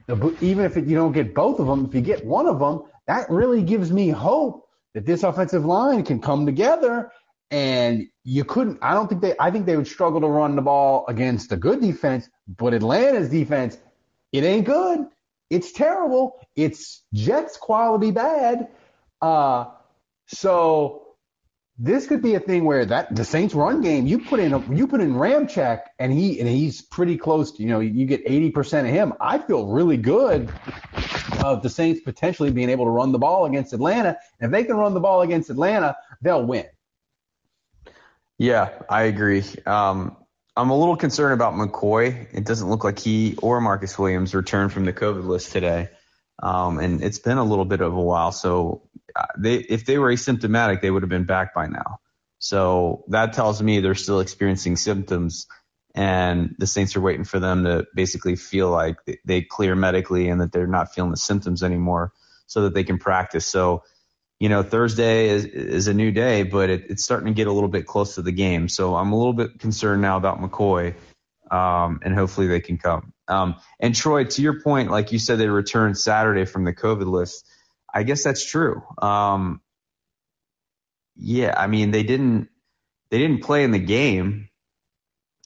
even 0.09 0.65
if 0.65 0.77
you 0.77 0.95
don't 0.95 1.13
get 1.13 1.35
both 1.35 1.59
of 1.59 1.67
them, 1.67 1.87
if 1.87 1.95
you 1.95 2.01
get 2.01 2.25
one 2.25 2.47
of 2.47 2.59
them, 2.59 2.83
that 3.07 3.29
really 3.31 3.63
gives 3.63 3.93
me 3.93 4.09
hope 4.09 4.69
that 4.95 5.07
this 5.07 5.23
offensive 5.23 5.65
line 5.65 6.05
can 6.05 6.21
come 6.21 6.47
together. 6.47 7.11
And 7.51 8.09
you 8.25 8.45
couldn't, 8.45 8.79
I 8.83 8.95
don't 8.95 9.09
think 9.09 9.23
they, 9.23 9.35
I 9.39 9.51
think 9.51 9.67
they 9.67 9.77
would 9.77 9.87
struggle 9.87 10.21
to 10.21 10.27
run 10.27 10.57
the 10.57 10.63
ball 10.63 11.05
against 11.09 11.53
a 11.53 11.57
good 11.57 11.81
defense, 11.81 12.29
but 12.49 12.75
Atlanta's 12.75 13.29
defense, 13.29 13.79
it 14.33 14.43
ain't 14.43 14.67
good. 14.67 15.07
It's 15.49 15.73
terrible. 15.73 16.41
It's 16.57 17.05
Jets 17.15 17.57
quality 17.57 18.11
bad. 18.11 18.69
Uh, 19.23 19.67
so 20.27 21.06
this 21.79 22.07
could 22.07 22.23
be 22.23 22.35
a 22.35 22.41
thing 22.41 22.65
where 22.65 22.87
that 22.87 23.15
the 23.15 23.25
Saints 23.25 23.55
run 23.55 23.83
game, 23.83 24.07
you 24.07 24.21
put 24.21 24.41
in 24.41 24.55
a, 24.55 24.75
you 24.75 24.87
put 24.87 25.01
in 25.01 25.15
Ramczyk 25.15 25.83
and 25.99 26.13
he 26.13 26.41
and 26.41 26.49
he's 26.49 26.81
pretty 26.81 27.19
close 27.19 27.53
to 27.53 27.63
you 27.63 27.69
know 27.69 27.81
you 27.81 28.07
get 28.07 28.25
80% 28.25 28.81
of 28.81 28.87
him. 28.87 29.13
I 29.21 29.39
feel 29.39 29.67
really 29.67 29.99
good 29.99 30.51
of 31.45 31.63
the 31.63 31.69
Saints 31.69 32.01
potentially 32.01 32.51
being 32.51 32.71
able 32.71 32.87
to 32.87 32.91
run 32.91 33.13
the 33.13 33.19
ball 33.19 33.45
against 33.45 33.73
Atlanta. 33.75 34.19
And 34.41 34.49
if 34.49 34.53
they 34.53 34.65
can 34.65 34.77
run 34.77 34.95
the 34.95 35.01
ball 35.01 35.21
against 35.21 35.51
Atlanta, 35.51 35.97
they'll 36.23 36.45
win. 36.45 36.65
Yeah, 38.39 38.71
I 38.89 39.05
agree. 39.05 39.45
Um, 39.65 40.17
I'm 40.57 40.71
a 40.71 40.79
little 40.79 40.97
concerned 40.97 41.35
about 41.35 41.55
McCoy. 41.55 42.29
It 42.33 42.47
doesn't 42.47 42.69
look 42.69 42.85
like 42.85 42.99
he 42.99 43.37
or 43.43 43.61
Marcus 43.61 43.99
Williams 43.99 44.35
returned 44.35 44.73
from 44.73 44.87
the 44.87 44.93
COVID 44.93 45.27
list 45.27 45.53
today. 45.53 45.91
Um, 46.43 46.79
and 46.79 47.03
it's 47.03 47.19
been 47.19 47.39
a 47.39 47.45
little 47.45 47.65
bit 47.65 47.81
of 47.81 47.95
a 47.95 48.01
while. 48.01 48.33
So 48.33 48.86
they, 49.39 49.57
if 49.57 49.85
they 49.85 49.99
were 49.99 50.13
asymptomatic, 50.13 50.81
they 50.81 50.91
would 50.91 51.03
have 51.03 51.11
been 51.11 51.25
back 51.25 51.55
by 51.55 51.67
now. 51.67 52.01
So 52.39 53.05
that 53.09 53.33
tells 53.33 53.63
me 53.63 53.81
they're 53.81 53.95
still 53.95 54.21
experiencing 54.21 54.77
symptoms 54.77 55.47
and 55.97 56.55
the 56.59 56.67
Saints 56.67 56.95
are 56.95 57.01
waiting 57.01 57.25
for 57.25 57.41
them 57.41 57.65
to 57.65 57.87
basically 57.95 58.37
feel 58.37 58.71
like 58.71 58.97
they 59.25 59.41
clear 59.41 59.75
medically 59.75 60.29
and 60.29 60.43
that 60.43 60.53
they're 60.53 60.67
not 60.67 60.93
feeling 60.93 61.11
the 61.11 61.17
symptoms 61.17 61.63
anymore 61.63 62.13
so 62.47 62.63
that 62.63 62.75
they 62.75 62.85
can 62.85 62.99
practice. 62.99 63.47
So, 63.47 63.83
you 64.39 64.51
know, 64.51 64.63
Thursday 64.63 65.31
is, 65.31 65.47
is 65.47 65.89
a 65.89 65.95
new 65.95 66.13
day, 66.13 66.43
but 66.43 66.69
it, 66.69 66.91
it's 66.91 67.03
starting 67.03 67.29
to 67.29 67.33
get 67.33 67.47
a 67.47 67.53
little 67.53 67.71
bit 67.71 67.87
close 67.87 68.17
to 68.17 68.23
the 68.23 68.33
game. 68.33 68.69
So 68.69 68.95
I'm 68.95 69.13
a 69.13 69.17
little 69.17 69.33
bit 69.33 69.59
concerned 69.59 70.03
now 70.03 70.19
about 70.19 70.39
McCoy, 70.39 70.95
um, 71.51 72.01
and 72.05 72.15
hopefully 72.15 72.47
they 72.47 72.61
can 72.61 72.77
come. 72.77 73.15
Um, 73.27 73.57
and 73.81 73.95
Troy, 73.95 74.25
to 74.25 74.43
your 74.43 74.61
point, 74.61 74.91
like 74.91 75.13
you 75.13 75.19
said, 75.19 75.39
they 75.39 75.49
returned 75.49 75.97
Saturday 75.97 76.45
from 76.45 76.65
the 76.65 76.75
COVID 76.75 77.07
list. 77.07 77.49
I 77.97 78.03
guess 78.03 78.23
that's 78.23 78.45
true. 78.45 78.83
Um, 79.01 79.63
yeah, 81.17 81.55
I 81.57 81.67
mean, 81.67 81.93
they 81.93 82.03
didn't, 82.03 82.51
they 83.09 83.17
didn't 83.17 83.43
play 83.43 83.65
in 83.65 83.71
the 83.71 83.79
game, 83.79 84.51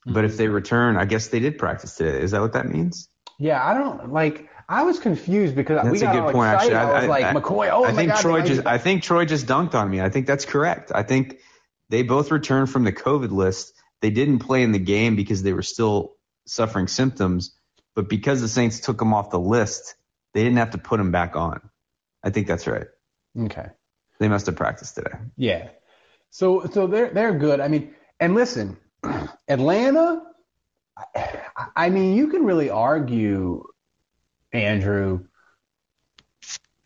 but 0.05 0.25
if 0.25 0.37
they 0.37 0.49
return, 0.49 0.97
I 0.97 1.05
guess 1.05 1.29
they 1.29 1.39
did 1.39 1.59
practice 1.59 1.95
today. 1.95 2.21
Is 2.21 2.33
that 2.33 2.41
what 2.41 2.55
that 2.55 2.67
means? 2.67 3.09
Yeah, 3.39 3.65
I 3.65 3.75
don't 3.75 4.13
like. 4.13 4.49
I 4.69 4.83
was 4.83 4.99
confused 4.99 5.55
because 5.55 5.77
That's 5.85 5.93
we 5.93 5.99
a 5.99 6.01
got 6.01 6.13
good 6.13 6.23
all 6.23 6.33
point. 6.33 6.55
excited. 6.55 6.75
Actually, 6.75 6.97
I, 6.97 7.01
was 7.01 7.09
like, 7.09 7.45
McCoy. 7.45 7.71
Oh 7.71 7.85
I 7.85 7.93
my 7.93 7.97
think 7.97 8.13
God, 8.13 8.21
Troy 8.21 8.43
just. 8.43 8.67
I 8.67 8.79
think 8.79 9.05
Troy 9.05 9.25
just 9.27 9.47
dunked 9.47 9.75
on 9.75 9.89
me. 9.89 10.01
I 10.01 10.09
think 10.09 10.27
that's 10.27 10.45
correct. 10.45 10.91
I 10.93 11.05
think 11.05 11.39
they 11.89 12.03
both 12.03 12.33
returned 12.33 12.69
from 12.69 12.83
the 12.83 12.93
COVID 12.93 13.31
list. 13.31 13.73
They 14.01 14.11
didn't 14.11 14.41
play 14.41 14.65
in 14.65 14.73
the 14.73 14.81
game 14.81 15.15
because 15.15 15.45
they 15.45 15.53
were 15.53 15.63
still 15.63 16.17
suffering 16.47 16.89
symptoms, 16.89 17.57
but 17.95 18.09
because 18.09 18.41
the 18.41 18.49
Saints 18.49 18.81
took 18.81 18.99
them 18.99 19.15
off 19.15 19.31
the 19.31 19.39
list, 19.39 19.95
they 20.35 20.43
didn't 20.43 20.59
have 20.59 20.71
to 20.73 20.79
put 20.79 20.97
them 20.97 21.13
back 21.13 21.37
on. 21.37 21.61
I 22.23 22.31
think 22.31 22.47
that's 22.47 22.67
right. 22.67 22.87
Okay. 23.39 23.67
They 24.19 24.29
must 24.29 24.47
have 24.47 24.57
practiced 24.57 24.95
today. 24.95 25.17
Yeah. 25.37 25.69
So 26.31 26.67
so 26.73 26.87
they're 26.87 27.11
they're 27.11 27.39
good. 27.39 27.61
I 27.61 27.69
mean, 27.69 27.95
and 28.19 28.35
listen, 28.35 28.77
Atlanta. 29.49 30.23
I 31.75 31.89
mean, 31.89 32.15
you 32.15 32.29
can 32.29 32.45
really 32.45 32.69
argue, 32.69 33.65
Andrew. 34.53 35.25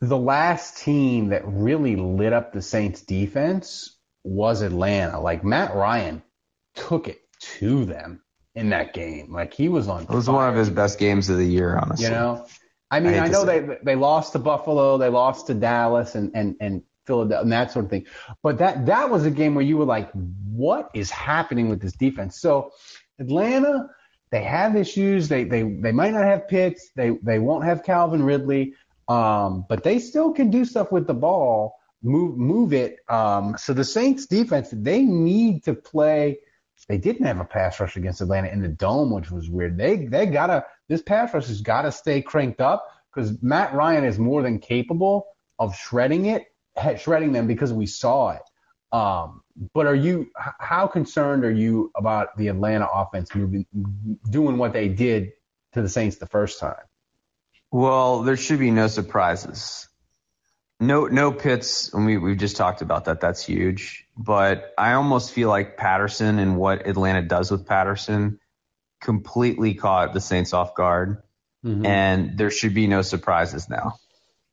The 0.01 0.17
last 0.17 0.79
team 0.79 1.31
that 1.31 1.43
really 1.47 1.97
lit 1.97 2.33
up 2.33 2.53
the 2.53 2.63
Saints 2.63 3.01
defense 3.01 3.97
was 4.23 4.63
Atlanta. 4.63 5.21
Like 5.21 5.45
Matt 5.45 5.75
Ryan 5.75 6.23
took 6.75 7.09
it 7.09 7.19
to 7.59 7.85
them 7.85 8.23
in 8.55 8.71
that 8.71 8.95
game. 8.95 9.33
Like 9.33 9.55
he 9.55 9.69
was 9.69 9.89
on. 9.89 10.03
It 10.03 10.11
was 10.11 10.27
fire. 10.27 10.37
one 10.37 10.49
of 10.49 10.55
his 10.55 10.71
best 10.71 10.99
games 10.99 11.29
of 11.29 11.39
the 11.39 11.47
year, 11.47 11.77
honestly. 11.77 12.07
You 12.07 12.13
know, 12.13 12.47
I 12.95 13.01
mean, 13.01 13.15
I, 13.15 13.25
I 13.25 13.29
know 13.29 13.45
they 13.45 13.79
they 13.83 13.97
lost 13.97 14.33
to 14.33 14.39
Buffalo, 14.39 14.99
they 14.99 15.09
lost 15.09 15.49
to 15.49 15.55
Dallas, 15.55 16.15
and 16.15 16.31
and 16.35 16.57
and 16.61 16.83
Philadelphia, 17.07 17.43
and 17.43 17.53
that 17.53 17.73
sort 17.73 17.87
of 17.87 17.91
thing. 17.91 18.07
But 18.43 18.59
that 18.59 18.87
that 18.87 19.11
was 19.11 19.27
a 19.27 19.31
game 19.31 19.55
where 19.55 19.65
you 19.65 19.77
were 19.77 19.85
like, 19.85 20.11
what 20.13 20.91
is 20.95 21.11
happening 21.11 21.69
with 21.69 21.81
this 21.81 21.93
defense? 21.93 22.41
So 22.41 22.71
Atlanta, 23.19 23.89
they 24.31 24.43
have 24.45 24.77
issues. 24.77 25.29
They 25.29 25.43
they 25.45 25.63
they 25.63 25.93
might 25.93 26.13
not 26.13 26.25
have 26.25 26.47
Pitts. 26.47 26.91
They 26.95 27.11
they 27.23 27.41
won't 27.41 27.65
have 27.65 27.83
Calvin 27.83 28.23
Ridley. 28.23 28.75
Um, 29.09 29.67
but 29.69 29.83
they 29.83 29.99
still 29.99 30.33
can 30.33 30.51
do 30.51 30.65
stuff 30.65 30.91
with 30.91 31.07
the 31.07 31.15
ball, 31.15 31.77
move 32.03 32.39
move 32.39 32.73
it. 32.73 32.99
Um, 33.09 33.57
so 33.59 33.75
the 33.75 33.85
Saints 33.85 34.27
defense, 34.27 34.69
they 34.73 35.03
need 35.03 35.65
to 35.65 35.75
play. 35.75 36.39
They 36.89 36.99
didn't 36.99 37.27
have 37.27 37.41
a 37.41 37.45
pass 37.45 37.81
rush 37.81 37.97
against 37.97 38.21
Atlanta 38.21 38.49
in 38.49 38.61
the 38.61 38.69
dome, 38.69 39.11
which 39.11 39.31
was 39.31 39.51
weird. 39.51 39.77
They 39.77 40.07
they 40.07 40.27
gotta 40.27 40.65
this 40.89 41.03
pass 41.03 41.33
rush 41.33 41.47
has 41.47 41.61
got 41.61 41.83
to 41.83 41.93
stay 41.93 42.23
cranked 42.23 42.61
up 42.61 42.87
because 43.13 43.43
Matt 43.43 43.75
Ryan 43.75 44.05
is 44.05 44.19
more 44.19 44.43
than 44.43 44.59
capable 44.59 45.27
of 45.59 45.77
shredding 45.77 46.27
it, 46.27 46.45
shredding 46.99 47.33
them 47.33 47.47
because 47.47 47.73
we 47.73 47.87
saw 47.87 48.31
it. 48.31 48.43
Um, 48.93 49.43
but 49.73 49.87
are 49.87 49.95
you 49.95 50.31
how 50.59 50.87
concerned 50.87 51.45
are 51.45 51.51
you 51.51 51.91
about 51.97 52.37
the 52.37 52.49
Atlanta 52.49 52.87
offense 52.93 53.35
moving 53.35 53.67
doing 54.31 54.59
what 54.59 54.73
they 54.73 54.89
did 54.89 55.33
to 55.73 55.83
the 55.83 55.89
Saints 55.89 56.17
the 56.17 56.27
first 56.27 56.61
time? 56.61 56.83
Well, 57.71 58.23
there 58.23 58.37
should 58.37 58.61
be 58.61 58.71
no 58.71 58.87
surprises. 58.87 59.89
No, 60.81 61.07
no 61.07 61.33
Pitts. 61.33 61.93
And 61.93 62.05
we 62.05 62.19
we 62.19 62.37
just 62.37 62.57
talked 62.57 62.83
about 62.83 63.07
that. 63.07 63.21
That's 63.21 63.45
huge. 63.45 64.07
But 64.17 64.73
I 64.77 64.93
almost 64.93 65.33
feel 65.33 65.49
like 65.49 65.77
Patterson 65.77 66.39
and 66.39 66.57
what 66.57 66.87
Atlanta 66.87 67.23
does 67.23 67.51
with 67.51 67.67
Patterson 67.67 68.39
completely 69.05 69.75
caught 69.75 70.13
the 70.13 70.21
Saints 70.21 70.53
off 70.53 70.75
guard, 70.75 71.23
mm-hmm. 71.65 71.87
and 71.87 72.37
there 72.37 72.51
should 72.51 72.75
be 72.75 72.87
no 72.89 73.03
surprises 73.03 73.69
now. 73.69 73.99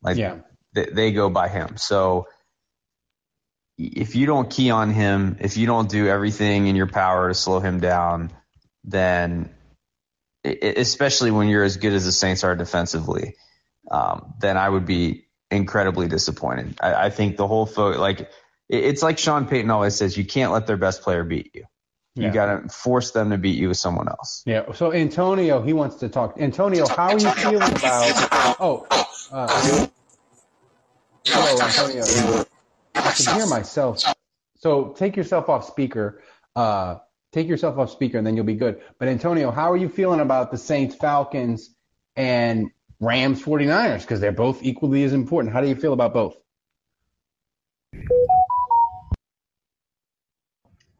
Like 0.03 0.17
yeah. 0.17 0.39
they, 0.73 0.85
they 0.85 1.11
go 1.11 1.29
by 1.29 1.47
him. 1.47 1.77
So 1.77 2.27
if 3.77 4.15
you 4.15 4.25
don't 4.25 4.49
key 4.49 4.69
on 4.69 4.91
him, 4.91 5.37
if 5.39 5.57
you 5.57 5.65
don't 5.65 5.89
do 5.89 6.07
everything 6.07 6.67
in 6.67 6.75
your 6.75 6.87
power 6.87 7.29
to 7.29 7.33
slow 7.33 7.59
him 7.59 7.79
down, 7.79 8.31
then 8.83 9.49
especially 10.43 11.31
when 11.31 11.47
you're 11.47 11.63
as 11.63 11.77
good 11.77 11.93
as 11.93 12.05
the 12.05 12.11
Saints 12.11 12.43
are 12.43 12.55
defensively, 12.55 13.35
um, 13.89 14.33
then 14.39 14.57
I 14.57 14.67
would 14.67 14.85
be 14.85 15.27
incredibly 15.49 16.07
disappointed. 16.07 16.77
I, 16.81 17.05
I 17.05 17.09
think 17.09 17.37
the 17.37 17.47
whole 17.47 17.65
fo- 17.65 17.99
like 17.99 18.29
it's 18.69 19.03
like 19.03 19.17
Sean 19.17 19.47
Payton 19.47 19.69
always 19.69 19.95
says, 19.95 20.17
you 20.17 20.25
can't 20.25 20.51
let 20.51 20.65
their 20.65 20.77
best 20.77 21.01
player 21.01 21.23
beat 21.23 21.51
you. 21.53 21.65
You 22.15 22.23
yeah. 22.23 22.33
got 22.33 22.63
to 22.63 22.69
force 22.69 23.11
them 23.11 23.29
to 23.29 23.37
beat 23.37 23.57
you 23.57 23.69
with 23.69 23.77
someone 23.77 24.09
else. 24.09 24.43
Yeah. 24.45 24.71
So 24.73 24.91
Antonio, 24.91 25.61
he 25.61 25.71
wants 25.71 25.95
to 25.97 26.09
talk. 26.09 26.35
Antonio, 26.37 26.85
how 26.87 27.09
are 27.09 27.17
you 27.17 27.31
feeling 27.31 27.61
about? 27.61 28.57
Oh, 28.59 28.85
uh, 29.31 29.87
hello, 31.25 31.61
Antonio. 31.61 32.45
I 32.95 33.11
can 33.11 33.35
hear 33.35 33.47
myself. 33.47 34.03
So 34.57 34.89
take 34.89 35.15
yourself 35.15 35.47
off 35.47 35.65
speaker. 35.65 36.21
Uh, 36.53 36.97
take 37.31 37.47
yourself 37.47 37.77
off 37.77 37.89
speaker, 37.89 38.17
and 38.17 38.27
then 38.27 38.35
you'll 38.35 38.45
be 38.45 38.55
good. 38.55 38.81
But 38.99 39.07
Antonio, 39.07 39.49
how 39.49 39.71
are 39.71 39.77
you 39.77 39.87
feeling 39.87 40.19
about 40.19 40.51
the 40.51 40.57
Saints, 40.57 40.95
Falcons, 40.95 41.73
and 42.17 42.71
Rams, 42.99 43.41
49ers? 43.41 44.01
Because 44.01 44.19
they're 44.19 44.33
both 44.33 44.61
equally 44.63 45.03
as 45.03 45.13
important. 45.13 45.53
How 45.53 45.61
do 45.61 45.69
you 45.69 45.75
feel 45.75 45.93
about 45.93 46.13
both? 46.13 46.35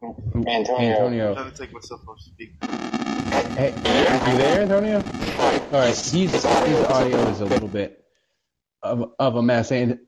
Antonio. 0.02 0.78
Antonio. 0.78 1.34
I'm 1.36 1.50
to 1.50 1.56
take 1.56 1.72
myself 1.72 2.00
off 2.08 2.20
speaker. 2.20 2.66
Hey, 3.54 3.72
are 3.72 4.30
you 4.30 4.38
there, 4.38 4.62
Antonio? 4.62 4.96
All 4.96 5.80
right, 5.80 5.88
his 5.88 6.10
his 6.10 6.44
audio 6.44 7.18
is 7.28 7.40
a 7.40 7.44
little 7.44 7.68
bit 7.68 8.04
of 8.82 9.12
of 9.18 9.36
a 9.36 9.42
mess. 9.42 9.70
And 9.70 10.00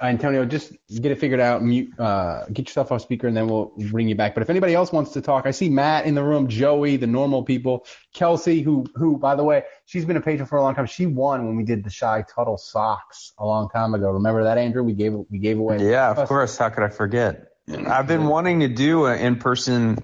Antonio, 0.00 0.44
just 0.44 0.72
get 1.00 1.10
it 1.12 1.18
figured 1.18 1.40
out. 1.40 1.64
Mute, 1.64 1.98
uh, 1.98 2.46
get 2.52 2.68
yourself 2.68 2.92
off 2.92 3.02
speaker, 3.02 3.26
and 3.26 3.36
then 3.36 3.48
we'll 3.48 3.72
bring 3.90 4.08
you 4.08 4.14
back. 4.14 4.34
But 4.34 4.42
if 4.42 4.50
anybody 4.50 4.74
else 4.74 4.92
wants 4.92 5.12
to 5.12 5.20
talk, 5.20 5.46
I 5.46 5.50
see 5.50 5.68
Matt 5.68 6.06
in 6.06 6.14
the 6.14 6.22
room, 6.22 6.48
Joey, 6.48 6.96
the 6.96 7.06
normal 7.06 7.42
people, 7.42 7.86
Kelsey, 8.14 8.62
who 8.62 8.86
who 8.94 9.18
by 9.18 9.34
the 9.34 9.44
way, 9.44 9.64
she's 9.84 10.04
been 10.04 10.16
a 10.16 10.20
patient 10.20 10.48
for 10.48 10.58
a 10.58 10.62
long 10.62 10.74
time. 10.74 10.86
She 10.86 11.06
won 11.06 11.46
when 11.46 11.56
we 11.56 11.64
did 11.64 11.82
the 11.84 11.90
Shy 11.90 12.24
Tuttle 12.34 12.58
socks 12.58 13.32
a 13.38 13.44
long 13.44 13.68
time 13.68 13.94
ago. 13.94 14.10
Remember 14.10 14.44
that, 14.44 14.58
Andrew? 14.58 14.84
We 14.84 14.92
gave 14.92 15.14
we 15.28 15.38
gave 15.38 15.58
away. 15.58 15.78
Yeah, 15.90 16.10
of 16.10 16.28
course. 16.28 16.56
How 16.56 16.68
could 16.68 16.84
I 16.84 16.88
forget? 16.88 17.49
I've 17.70 18.06
been 18.06 18.26
wanting 18.26 18.60
to 18.60 18.68
do 18.68 19.06
an 19.06 19.18
in-person 19.18 19.98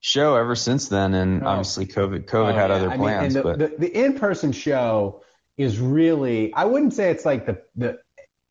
show 0.00 0.36
ever 0.36 0.54
since 0.54 0.88
then, 0.88 1.14
and 1.14 1.42
oh. 1.42 1.46
obviously 1.46 1.86
COVID 1.86 2.26
COVID 2.26 2.52
oh, 2.52 2.56
had 2.56 2.70
yeah. 2.70 2.76
other 2.76 2.90
plans. 2.90 3.36
I 3.36 3.42
mean, 3.42 3.50
the, 3.52 3.58
but 3.58 3.58
the, 3.80 3.86
the 3.86 4.04
in-person 4.04 4.52
show 4.52 5.22
is 5.56 5.78
really 5.78 6.52
I 6.54 6.64
wouldn't 6.64 6.94
say 6.94 7.10
it's 7.10 7.24
like 7.24 7.46
the 7.46 7.62
the 7.76 7.98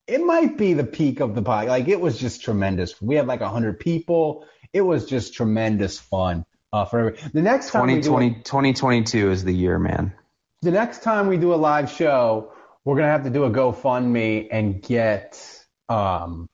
it 0.08 0.24
might 0.24 0.58
be 0.58 0.74
the 0.74 0.84
peak 0.84 1.19
of 1.19 1.36
the 1.36 1.41
pod. 1.41 1.67
Like 1.67 1.88
it 1.88 2.00
was 2.00 2.19
just 2.19 2.41
tremendous. 2.41 3.02
We 3.02 3.15
had 3.15 3.28
like 3.28 3.41
hundred 3.41 3.80
people. 3.80 4.45
It 4.74 4.82
was 4.82 5.06
just 5.06 5.34
tremendous 5.34 6.00
fun 6.00 6.45
uh, 6.74 6.86
for 6.86 7.00
every, 7.00 7.19
the 7.34 7.41
next 7.41 7.71
time 7.71 7.88
2020, 7.88 8.28
a, 8.28 8.43
2022 8.43 9.32
is 9.32 9.43
the 9.43 9.54
year, 9.54 9.78
man. 9.78 10.13
The 10.62 10.71
next 10.71 11.04
time 11.04 11.28
we 11.28 11.38
do 11.38 11.54
a 11.54 11.56
live 11.56 11.91
show, 11.91 12.54
we're 12.86 12.95
gonna 12.95 13.10
have 13.10 13.24
to 13.24 13.30
do 13.30 13.43
a 13.43 13.50
GoFundMe 13.50 14.47
and 14.52 14.82
get 14.82 15.65
um 15.89 16.50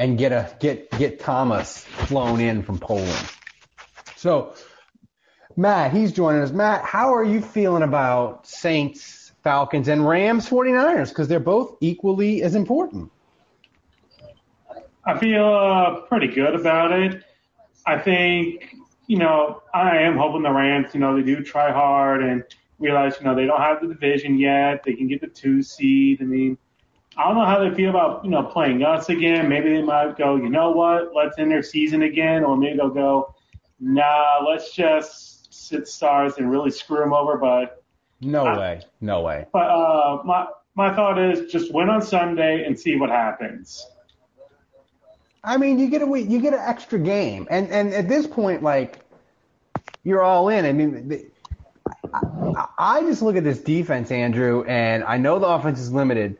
and 0.00 0.16
get 0.16 0.32
a 0.32 0.50
get 0.58 0.90
get 0.98 1.20
Thomas 1.20 1.84
flown 1.84 2.40
in 2.40 2.62
from 2.62 2.78
Poland. 2.78 3.30
So, 4.16 4.54
Matt, 5.56 5.92
he's 5.92 6.12
joining 6.12 6.40
us. 6.40 6.50
Matt, 6.50 6.84
how 6.84 7.14
are 7.14 7.22
you 7.22 7.42
feeling 7.42 7.82
about 7.82 8.46
Saints, 8.46 9.30
Falcons, 9.44 9.88
and 9.88 10.08
Rams 10.08 10.48
49ers? 10.48 11.10
Because 11.10 11.28
they're 11.28 11.38
both 11.38 11.76
equally 11.80 12.42
as 12.42 12.54
important. 12.54 13.12
I 15.04 15.18
feel 15.18 15.46
uh, 15.46 16.00
pretty 16.02 16.28
good 16.28 16.54
about 16.54 16.92
it. 16.92 17.22
I 17.86 17.98
think, 17.98 18.76
you 19.06 19.18
know, 19.18 19.62
I 19.74 19.98
am 19.98 20.16
hoping 20.16 20.42
the 20.42 20.50
Rams, 20.50 20.94
you 20.94 21.00
know, 21.00 21.16
they 21.16 21.22
do 21.22 21.42
try 21.42 21.72
hard 21.72 22.22
and 22.22 22.44
realize, 22.78 23.16
you 23.18 23.26
know, 23.26 23.34
they 23.34 23.46
don't 23.46 23.60
have 23.60 23.80
the 23.80 23.88
division 23.88 24.38
yet. 24.38 24.82
They 24.84 24.94
can 24.94 25.08
get 25.08 25.20
the 25.20 25.26
two 25.26 25.62
seed. 25.62 26.20
I 26.20 26.24
mean, 26.24 26.58
I 27.20 27.24
don't 27.24 27.34
know 27.34 27.44
how 27.44 27.58
they 27.58 27.74
feel 27.74 27.90
about 27.90 28.24
you 28.24 28.30
know 28.30 28.42
playing 28.42 28.82
us 28.82 29.10
again. 29.10 29.46
Maybe 29.46 29.74
they 29.74 29.82
might 29.82 30.16
go, 30.16 30.36
you 30.36 30.48
know 30.48 30.70
what, 30.70 31.14
let's 31.14 31.38
end 31.38 31.50
their 31.50 31.62
season 31.62 32.02
again, 32.02 32.44
or 32.44 32.56
maybe 32.56 32.78
they'll 32.78 32.88
go, 32.88 33.34
nah, 33.78 34.42
let's 34.48 34.72
just 34.72 35.52
sit 35.52 35.86
stars 35.86 36.38
and 36.38 36.50
really 36.50 36.70
screw 36.70 36.98
them 37.00 37.12
over. 37.12 37.36
But 37.36 37.84
no 38.22 38.44
I, 38.44 38.58
way, 38.58 38.82
no 39.02 39.20
way. 39.20 39.44
But 39.52 39.68
uh, 39.68 40.22
my 40.24 40.46
my 40.74 40.94
thought 40.96 41.18
is 41.18 41.52
just 41.52 41.74
win 41.74 41.90
on 41.90 42.00
Sunday 42.00 42.64
and 42.64 42.78
see 42.78 42.96
what 42.96 43.10
happens. 43.10 43.86
I 45.44 45.58
mean, 45.58 45.78
you 45.78 45.90
get 45.90 46.00
a 46.00 46.06
you 46.06 46.40
get 46.40 46.54
an 46.54 46.60
extra 46.60 46.98
game, 46.98 47.46
and 47.50 47.68
and 47.68 47.92
at 47.92 48.08
this 48.08 48.26
point, 48.26 48.62
like 48.62 49.00
you're 50.04 50.22
all 50.22 50.48
in. 50.48 50.64
I 50.64 50.72
mean. 50.72 51.08
The, 51.08 51.26
I, 52.14 52.66
I 52.78 53.00
just 53.02 53.20
look 53.20 53.36
at 53.36 53.44
this 53.44 53.58
defense, 53.60 54.10
Andrew, 54.10 54.64
and 54.64 55.04
I 55.04 55.18
know 55.18 55.38
the 55.38 55.46
offense 55.46 55.78
is 55.78 55.92
limited, 55.92 56.38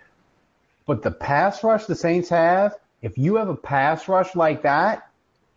but 0.91 1.03
the 1.03 1.11
pass 1.13 1.63
rush 1.63 1.85
the 1.85 1.95
Saints 1.95 2.31
have, 2.31 2.75
if 3.01 3.17
you 3.17 3.37
have 3.37 3.49
a 3.49 3.55
pass 3.55 4.09
rush 4.09 4.35
like 4.35 4.63
that, 4.63 5.09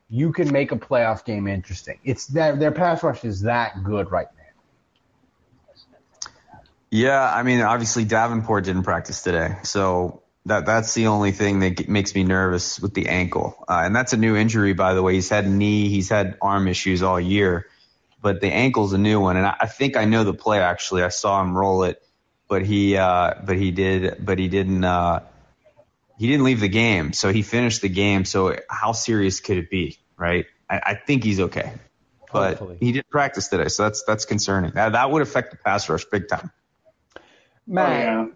you 0.08 0.32
can 0.32 0.52
make 0.52 0.72
a 0.72 0.76
playoff 0.76 1.26
game 1.26 1.48
interesting. 1.48 1.98
It's 2.04 2.28
that 2.28 2.60
their 2.60 2.72
pass 2.72 3.02
rush 3.02 3.26
is 3.26 3.42
that 3.42 3.84
good 3.84 4.12
right 4.12 4.28
now. 4.38 6.30
Yeah, 6.92 7.20
I 7.20 7.42
mean, 7.42 7.62
obviously 7.62 8.06
Davenport 8.06 8.66
didn't 8.66 8.84
practice 8.84 9.24
today, 9.24 9.56
so 9.64 10.22
that 10.46 10.68
that's 10.68 10.94
the 10.94 11.08
only 11.08 11.32
thing 11.32 11.62
that 11.62 11.90
makes 11.90 12.14
me 12.14 12.24
nervous 12.24 12.80
with 12.80 12.94
the 12.94 13.08
ankle, 13.08 13.56
uh, 13.68 13.82
and 13.84 13.96
that's 13.96 14.14
a 14.14 14.18
new 14.18 14.36
injury, 14.36 14.74
by 14.74 14.94
the 14.94 15.02
way. 15.02 15.16
He's 15.16 15.30
had 15.30 15.50
knee, 15.50 15.90
he's 15.90 16.10
had 16.10 16.38
arm 16.44 16.68
issues 16.68 17.02
all 17.02 17.20
year, 17.20 17.66
but 18.22 18.40
the 18.40 18.54
ankle's 18.54 18.94
a 18.94 19.00
new 19.00 19.20
one, 19.20 19.38
and 19.38 19.48
I, 19.48 19.56
I 19.62 19.66
think 19.66 19.98
I 19.98 20.06
know 20.06 20.26
the 20.26 20.36
play. 20.36 20.60
Actually, 20.60 21.02
I 21.02 21.10
saw 21.10 21.42
him 21.42 21.58
roll 21.58 21.86
it 21.86 22.04
but 22.54 22.64
he 22.64 22.96
uh, 22.96 23.34
but 23.44 23.58
he 23.58 23.72
did 23.72 24.24
but 24.24 24.38
he 24.38 24.48
didn't 24.48 24.84
uh, 24.84 25.22
he 26.20 26.28
didn't 26.28 26.44
leave 26.44 26.60
the 26.60 26.68
game, 26.68 27.12
so 27.12 27.34
he 27.34 27.42
finished 27.42 27.82
the 27.82 27.90
game. 27.90 28.26
So 28.26 28.56
how 28.70 28.92
serious 28.92 29.40
could 29.40 29.58
it 29.58 29.72
be, 29.72 29.98
right? 30.18 30.46
I, 30.70 30.82
I 30.86 30.94
think 30.94 31.24
he's 31.24 31.40
okay. 31.40 31.74
but 32.32 32.50
Hopefully. 32.50 32.78
he 32.80 32.92
didn't 32.92 33.10
practice 33.10 33.48
today, 33.48 33.70
so 33.70 33.82
that's 33.82 34.04
that's 34.04 34.26
concerning. 34.26 34.70
That, 34.76 34.92
that 34.92 35.10
would 35.10 35.24
affect 35.24 35.50
the 35.50 35.58
pass 35.58 35.90
rush 35.90 36.06
big 36.06 36.28
time. 36.28 36.52
Matt, 37.66 38.30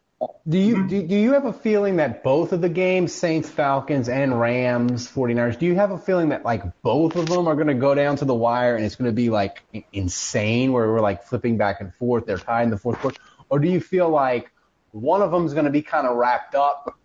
do 0.49 0.57
you 0.57 0.87
do, 0.87 1.03
do 1.03 1.15
you 1.15 1.33
have 1.33 1.45
a 1.45 1.53
feeling 1.53 1.97
that 1.97 2.23
both 2.23 2.53
of 2.53 2.59
the 2.59 2.69
games, 2.69 3.13
Saints, 3.13 3.47
Falcons, 3.47 4.09
and 4.09 4.39
Rams, 4.39 5.07
49ers, 5.11 5.59
do 5.59 5.67
you 5.67 5.75
have 5.75 5.91
a 5.91 5.99
feeling 5.99 6.29
that 6.29 6.43
like 6.43 6.81
both 6.81 7.15
of 7.15 7.27
them 7.27 7.47
are 7.47 7.53
going 7.53 7.67
to 7.67 7.75
go 7.75 7.93
down 7.93 8.15
to 8.15 8.25
the 8.25 8.33
wire 8.33 8.75
and 8.75 8.83
it's 8.83 8.95
going 8.95 9.11
to 9.11 9.15
be 9.15 9.29
like 9.29 9.61
insane 9.93 10.73
where 10.73 10.87
we're 10.87 11.01
like 11.01 11.25
flipping 11.25 11.57
back 11.57 11.81
and 11.81 11.93
forth, 11.93 12.25
they're 12.25 12.39
tied 12.39 12.63
in 12.63 12.71
the 12.71 12.79
fourth 12.79 12.97
quarter, 12.97 13.21
or 13.49 13.59
do 13.59 13.67
you 13.67 13.79
feel 13.79 14.09
like 14.09 14.51
one 14.91 15.21
of 15.21 15.31
them 15.31 15.45
is 15.45 15.53
going 15.53 15.65
to 15.65 15.71
be 15.71 15.81
kind 15.81 16.07
of 16.07 16.15
wrapped 16.15 16.55
up 16.55 16.97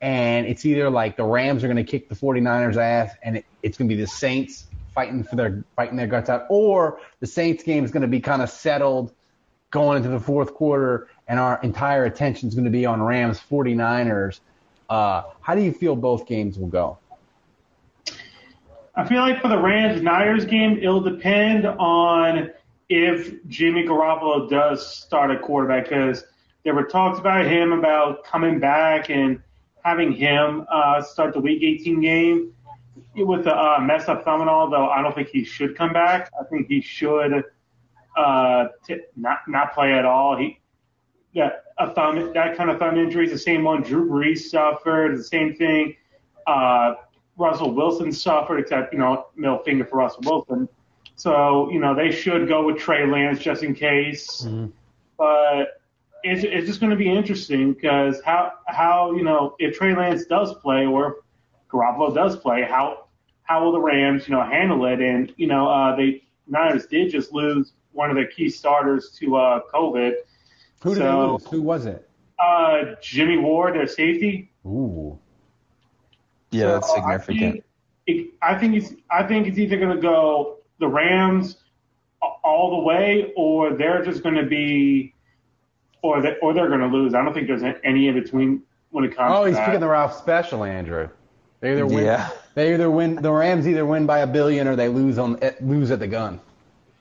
and 0.00 0.46
it's 0.46 0.64
either 0.64 0.90
like 0.90 1.16
the 1.16 1.24
Rams 1.24 1.64
are 1.64 1.66
going 1.66 1.76
to 1.76 1.90
kick 1.90 2.08
the 2.08 2.14
49ers 2.14 2.76
ass 2.76 3.14
and 3.22 3.38
it, 3.38 3.44
it's 3.62 3.78
going 3.78 3.88
to 3.88 3.94
be 3.94 4.00
the 4.00 4.06
Saints 4.06 4.66
fighting 4.94 5.22
for 5.22 5.36
their 5.36 5.64
fighting 5.76 5.96
their 5.96 6.06
guts 6.06 6.28
out, 6.28 6.46
or 6.48 7.00
the 7.20 7.26
Saints 7.26 7.62
game 7.62 7.84
is 7.84 7.90
going 7.90 8.02
to 8.02 8.08
be 8.08 8.20
kind 8.20 8.42
of 8.42 8.50
settled 8.50 9.12
going 9.70 9.98
into 9.98 10.08
the 10.08 10.20
fourth 10.20 10.54
quarter 10.54 11.08
and 11.26 11.38
our 11.38 11.60
entire 11.62 12.04
attention 12.04 12.48
is 12.48 12.54
going 12.54 12.64
to 12.64 12.70
be 12.70 12.86
on 12.86 13.02
Rams 13.02 13.40
49ers. 13.50 14.40
Uh, 14.88 15.22
how 15.40 15.54
do 15.54 15.60
you 15.60 15.72
feel 15.72 15.94
both 15.94 16.26
games 16.26 16.58
will 16.58 16.68
go? 16.68 16.98
I 18.94 19.06
feel 19.06 19.20
like 19.20 19.40
for 19.40 19.48
the 19.48 19.58
Rams 19.58 20.02
Niners 20.02 20.44
game, 20.46 20.78
it'll 20.78 21.02
depend 21.02 21.66
on 21.66 22.50
if 22.88 23.44
Jimmy 23.46 23.84
Garoppolo 23.84 24.48
does 24.48 24.86
start 24.86 25.30
a 25.30 25.38
quarterback 25.38 25.88
because 25.88 26.24
there 26.64 26.74
were 26.74 26.84
talks 26.84 27.18
about 27.18 27.44
him 27.44 27.72
about 27.72 28.24
coming 28.24 28.58
back 28.58 29.10
and 29.10 29.40
having 29.84 30.12
him 30.12 30.66
uh, 30.70 31.02
start 31.02 31.34
the 31.34 31.40
Week 31.40 31.62
18 31.62 32.00
game 32.00 32.54
with 33.14 33.44
the 33.44 33.54
uh, 33.54 33.78
messed 33.80 34.08
up 34.08 34.24
thumb 34.24 34.40
and 34.40 34.50
all. 34.50 34.70
Though 34.70 34.88
I 34.88 35.02
don't 35.02 35.14
think 35.14 35.28
he 35.28 35.44
should 35.44 35.76
come 35.76 35.92
back. 35.92 36.30
I 36.40 36.44
think 36.44 36.68
he 36.68 36.80
should 36.80 37.44
uh, 38.16 38.66
t- 38.86 39.00
not 39.16 39.38
not 39.48 39.74
play 39.74 39.92
at 39.94 40.04
all. 40.04 40.36
He 40.36 40.60
yeah, 41.32 41.50
a 41.78 41.92
thumb 41.94 42.32
that 42.32 42.56
kind 42.56 42.70
of 42.70 42.78
thumb 42.78 42.96
injury 42.98 43.26
is 43.26 43.32
the 43.32 43.38
same 43.38 43.64
one 43.64 43.82
Drew 43.82 44.08
Brees 44.08 44.38
suffered. 44.38 45.18
The 45.18 45.24
same 45.24 45.54
thing. 45.54 45.94
Uh, 46.46 46.94
Russell 47.36 47.72
Wilson 47.72 48.12
suffered, 48.12 48.58
except 48.58 48.92
you 48.92 48.98
know 48.98 49.26
middle 49.36 49.58
finger 49.58 49.84
for 49.84 49.96
Russell 49.96 50.22
Wilson. 50.24 50.68
So 51.18 51.68
you 51.70 51.80
know 51.80 51.94
they 51.96 52.12
should 52.12 52.46
go 52.46 52.64
with 52.64 52.78
Trey 52.78 53.04
Lance 53.04 53.40
just 53.40 53.62
in 53.64 53.74
case. 53.74 54.46
But 55.18 55.80
it's, 56.22 56.44
it's 56.44 56.66
just 56.68 56.78
going 56.80 56.90
to 56.90 56.96
be 56.96 57.10
interesting 57.10 57.72
because 57.72 58.20
how 58.24 58.52
how 58.68 59.12
you 59.12 59.24
know 59.24 59.56
if 59.58 59.76
Trey 59.76 59.94
Lance 59.96 60.26
does 60.26 60.54
play 60.54 60.86
or 60.86 61.08
if 61.08 61.14
Garoppolo 61.70 62.14
does 62.14 62.36
play, 62.36 62.62
how 62.62 63.06
how 63.42 63.64
will 63.64 63.72
the 63.72 63.80
Rams 63.80 64.28
you 64.28 64.34
know 64.36 64.42
handle 64.44 64.86
it? 64.86 65.00
And 65.00 65.34
you 65.36 65.48
know 65.48 65.68
uh, 65.68 65.96
they 65.96 66.22
Niners 66.46 66.86
did 66.86 67.10
just 67.10 67.32
lose 67.32 67.72
one 67.90 68.10
of 68.10 68.16
their 68.16 68.28
key 68.28 68.48
starters 68.48 69.10
to 69.18 69.36
uh, 69.36 69.60
COVID. 69.74 70.12
Who 70.82 70.94
did 70.94 71.00
So- 71.00 71.02
they 71.02 71.32
lose? 71.32 71.46
Who 71.48 71.62
was 71.62 71.86
it? 71.86 72.08
Uh, 72.38 72.94
Jimmy 73.02 73.36
Ward, 73.38 73.74
their 73.74 73.88
safety. 73.88 74.52
Ooh. 74.64 75.18
Yeah, 76.52 76.60
So 76.60 76.68
that's 76.74 76.94
significant. 76.94 77.42
I 77.42 77.48
think, 77.48 77.64
it, 78.06 78.30
I 78.40 78.54
think 78.54 78.76
it's 78.76 78.92
I 79.10 79.22
think 79.24 79.48
it's 79.48 79.58
either 79.58 79.76
going 79.76 79.96
to 79.96 80.00
go 80.00 80.57
the 80.78 80.88
Rams 80.88 81.56
all 82.44 82.70
the 82.80 82.84
way, 82.84 83.32
or 83.36 83.74
they're 83.74 84.04
just 84.04 84.22
going 84.22 84.34
to 84.34 84.44
be, 84.44 85.14
or 86.02 86.20
they, 86.20 86.36
or 86.42 86.52
they're 86.54 86.68
going 86.68 86.80
to 86.80 86.86
lose. 86.86 87.14
I 87.14 87.22
don't 87.24 87.34
think 87.34 87.46
there's 87.48 87.62
any 87.84 88.08
in 88.08 88.14
between 88.14 88.62
when 88.90 89.04
it 89.04 89.16
comes. 89.16 89.32
Oh, 89.34 89.42
to 89.44 89.48
he's 89.48 89.56
that. 89.56 89.66
picking 89.66 89.80
the 89.80 89.88
Ralph 89.88 90.16
Special, 90.18 90.64
Andrew. 90.64 91.08
They 91.60 91.72
either 91.72 91.86
win. 91.86 92.04
Yeah. 92.04 92.28
They 92.54 92.74
either 92.74 92.90
win. 92.90 93.16
The 93.16 93.32
Rams 93.32 93.66
either 93.66 93.84
win 93.84 94.06
by 94.06 94.20
a 94.20 94.26
billion 94.26 94.68
or 94.68 94.76
they 94.76 94.88
lose 94.88 95.18
on 95.18 95.38
lose 95.60 95.90
at 95.90 95.98
the 95.98 96.06
gun. 96.06 96.40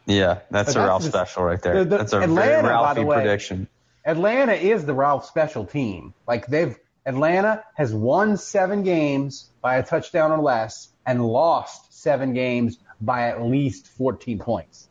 Yeah, 0.06 0.40
that's 0.50 0.50
But 0.50 0.60
a 0.60 0.64
that's 0.66 0.76
Ralph 0.78 1.02
just- 1.02 1.14
special 1.14 1.44
right 1.44 1.62
there. 1.62 1.84
the- 1.84 1.90
the- 1.90 1.98
that's 1.98 2.14
a 2.14 2.22
Atlanta, 2.22 2.48
very 2.50 2.62
by 2.64 2.70
Ralphie 2.70 3.04
way. 3.04 3.16
prediction. 3.18 3.68
Atlanta 4.06 4.54
is 4.54 4.86
the 4.86 4.94
Ralph 4.94 5.26
Special 5.26 5.66
team. 5.66 6.14
Like 6.28 6.48
they've 6.48 6.78
Atlanta 7.06 7.64
has 7.76 7.94
won 7.94 8.38
seven 8.38 8.84
games 8.84 9.50
by 9.62 9.76
a 9.78 9.84
touchdown 9.84 10.32
or 10.32 10.40
less 10.40 10.90
and 11.06 11.26
lost 11.26 11.94
seven 12.02 12.34
games 12.34 12.80
by 13.02 13.30
at 13.30 13.42
least 13.42 13.88
14 13.88 14.40
points. 14.40 14.88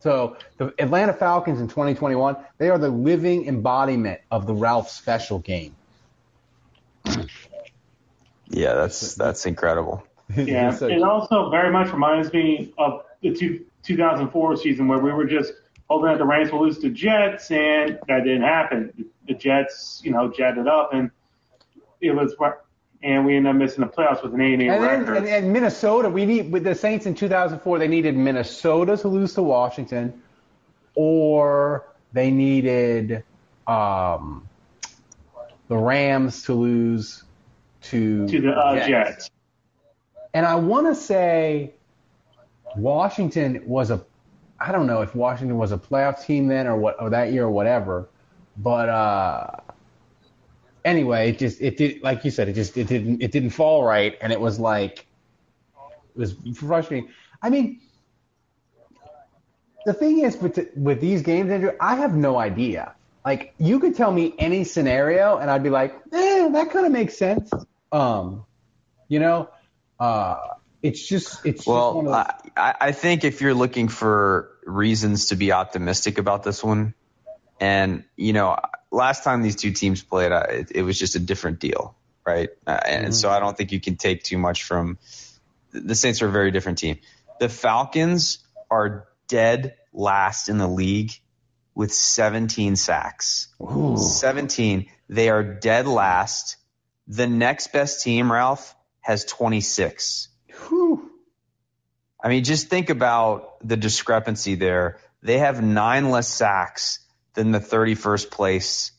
So 0.00 0.36
the 0.58 0.74
Atlanta 0.78 1.14
Falcons 1.14 1.60
in 1.60 1.68
2021, 1.68 2.36
they 2.58 2.68
are 2.68 2.78
the 2.78 2.90
living 2.90 3.46
embodiment 3.46 4.20
of 4.30 4.46
the 4.46 4.54
Ralph 4.54 4.90
Special 4.90 5.38
game. 5.38 5.74
Yeah, 8.48 8.74
that's 8.74 9.14
that's 9.14 9.46
incredible. 9.46 10.04
Yeah, 10.36 10.76
it 10.82 11.02
also 11.02 11.50
very 11.50 11.72
much 11.72 11.90
reminds 11.92 12.32
me 12.32 12.72
of 12.76 13.02
the 13.22 13.34
two, 13.34 13.64
2004 13.82 14.56
season 14.58 14.88
where 14.88 14.98
we 14.98 15.12
were 15.12 15.24
just 15.24 15.52
hoping 15.88 16.08
that 16.08 16.18
the 16.18 16.24
Rams 16.24 16.52
will 16.52 16.62
lose 16.62 16.78
to 16.78 16.90
Jets, 16.90 17.50
and 17.50 17.98
that 18.08 18.24
didn't 18.24 18.42
happen. 18.42 19.06
The 19.26 19.34
Jets, 19.34 20.00
you 20.04 20.12
know, 20.12 20.30
jetted 20.30 20.68
up, 20.68 20.92
and 20.92 21.10
it 22.00 22.12
was, 22.12 22.34
and 23.04 23.26
we 23.26 23.36
end 23.36 23.46
up 23.46 23.54
missing 23.54 23.84
the 23.84 23.90
playoffs 23.90 24.22
with 24.22 24.32
an 24.32 24.40
8 24.40 24.60
8 24.62 24.68
And 24.68 24.82
record. 24.82 25.06
then 25.06 25.16
and, 25.16 25.26
and 25.26 25.52
Minnesota, 25.52 26.08
we 26.08 26.24
need 26.24 26.50
with 26.50 26.64
the 26.64 26.74
Saints 26.74 27.04
in 27.04 27.14
2004, 27.14 27.78
they 27.78 27.86
needed 27.86 28.16
Minnesota 28.16 28.96
to 28.96 29.08
lose 29.08 29.34
to 29.34 29.42
Washington, 29.42 30.22
or 30.94 31.86
they 32.14 32.30
needed 32.30 33.22
um, 33.66 34.48
the 35.68 35.76
Rams 35.76 36.44
to 36.44 36.54
lose 36.54 37.24
to 37.82 38.26
to 38.26 38.40
the 38.40 38.52
uh, 38.52 38.86
Jets. 38.86 39.30
And 40.32 40.46
I 40.46 40.54
want 40.54 40.86
to 40.86 40.94
say 40.94 41.74
Washington 42.74 43.62
was 43.66 43.90
a, 43.90 44.02
I 44.58 44.72
don't 44.72 44.86
know 44.86 45.02
if 45.02 45.14
Washington 45.14 45.58
was 45.58 45.72
a 45.72 45.78
playoff 45.78 46.24
team 46.24 46.48
then 46.48 46.66
or 46.66 46.76
what, 46.76 47.00
or 47.00 47.10
that 47.10 47.32
year 47.32 47.44
or 47.44 47.50
whatever, 47.50 48.08
but 48.56 48.88
uh, 48.88 49.50
anyway, 50.84 51.30
it 51.30 51.38
just 51.38 51.60
it 51.60 51.76
did 51.76 52.02
like 52.02 52.24
you 52.24 52.30
said, 52.30 52.48
it 52.48 52.54
just 52.54 52.76
it 52.76 52.86
didn't 52.88 53.22
it 53.22 53.32
didn't 53.32 53.50
fall 53.50 53.84
right, 53.84 54.16
and 54.20 54.32
it 54.32 54.40
was 54.40 54.58
like 54.58 55.06
it 56.14 56.18
was 56.18 56.34
frustrating. 56.56 57.10
I 57.42 57.50
mean, 57.50 57.80
the 59.86 59.94
thing 59.94 60.20
is 60.20 60.36
with 60.36 60.58
with 60.76 61.00
these 61.00 61.22
games, 61.22 61.50
Andrew, 61.50 61.72
I 61.80 61.96
have 61.96 62.14
no 62.14 62.38
idea. 62.38 62.94
Like 63.24 63.54
you 63.58 63.80
could 63.80 63.96
tell 63.96 64.12
me 64.12 64.34
any 64.38 64.64
scenario, 64.64 65.38
and 65.38 65.50
I'd 65.50 65.62
be 65.62 65.70
like, 65.70 65.94
eh, 66.12 66.48
that 66.50 66.70
kind 66.70 66.86
of 66.86 66.92
makes 66.92 67.16
sense. 67.16 67.50
Um, 67.92 68.44
you 69.08 69.20
know, 69.20 69.50
uh, 69.98 70.36
it's 70.82 71.06
just 71.06 71.44
it's 71.46 71.64
just 71.64 71.92
one 71.92 72.04
Well, 72.04 72.06
of 72.06 72.06
those, 72.06 72.24
I, 72.56 72.70
I 72.70 72.74
I 72.88 72.92
think 72.92 73.24
if 73.24 73.40
you're 73.40 73.54
looking 73.54 73.88
for 73.88 74.50
reasons 74.64 75.26
to 75.26 75.36
be 75.36 75.52
optimistic 75.52 76.18
about 76.18 76.42
this 76.42 76.62
one, 76.62 76.94
and 77.60 78.04
you 78.16 78.32
know, 78.34 78.58
last 78.94 79.24
time 79.24 79.42
these 79.42 79.56
two 79.56 79.72
teams 79.72 80.02
played, 80.02 80.32
I, 80.32 80.40
it, 80.42 80.72
it 80.74 80.82
was 80.82 80.98
just 80.98 81.16
a 81.16 81.18
different 81.18 81.58
deal, 81.60 81.96
right? 82.26 82.50
Uh, 82.66 82.78
and 82.86 83.08
Mhm. 83.08 83.14
so 83.14 83.30
I 83.30 83.40
don't 83.40 83.56
think 83.56 83.72
you 83.72 83.80
can 83.80 83.96
take 83.96 84.22
too 84.22 84.38
much 84.38 84.62
from 84.64 84.98
the 85.72 85.94
Saints 85.94 86.22
are 86.22 86.28
a 86.28 86.32
very 86.32 86.52
different 86.52 86.78
team. 86.78 86.98
The 87.40 87.48
Falcons 87.48 88.38
are 88.70 89.08
dead 89.26 89.74
last 89.92 90.48
in 90.48 90.58
the 90.58 90.68
league 90.68 91.12
with 91.74 91.92
17 91.92 92.76
sacks. 92.76 93.48
17. 93.96 94.86
They 95.08 95.28
are 95.30 95.42
dead 95.42 95.86
last. 95.88 96.56
The 97.08 97.26
next 97.26 97.72
best 97.72 98.02
team, 98.02 98.30
Ralph, 98.30 98.74
has 99.00 99.24
26. 99.24 100.28
I 102.22 102.28
mean, 102.28 102.44
just 102.44 102.68
think 102.68 102.88
about 102.90 103.56
the 103.66 103.76
discrepancy 103.76 104.54
there. 104.54 104.98
They 105.22 105.38
have 105.38 105.62
nine 105.62 106.10
less 106.10 106.28
sacks 106.28 107.00
than 107.34 107.50
the 107.50 107.60
31st 107.60 108.30
place 108.30 108.92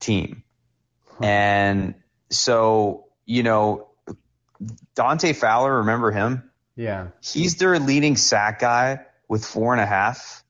team. 0.00 0.42
And 1.20 1.94
so, 2.30 3.06
you 3.24 3.42
know, 3.42 3.88
Dante 4.94 5.32
Fowler, 5.32 5.78
remember 5.78 6.10
him? 6.10 6.50
yeah. 6.76 7.08
He's 7.22 7.56
their 7.56 7.78
leading 7.78 8.16
sack 8.16 8.60
guy 8.60 9.00
with 9.28 9.44
four 9.44 9.72
and 9.72 9.80
a 9.80 9.86
half. 9.86 10.44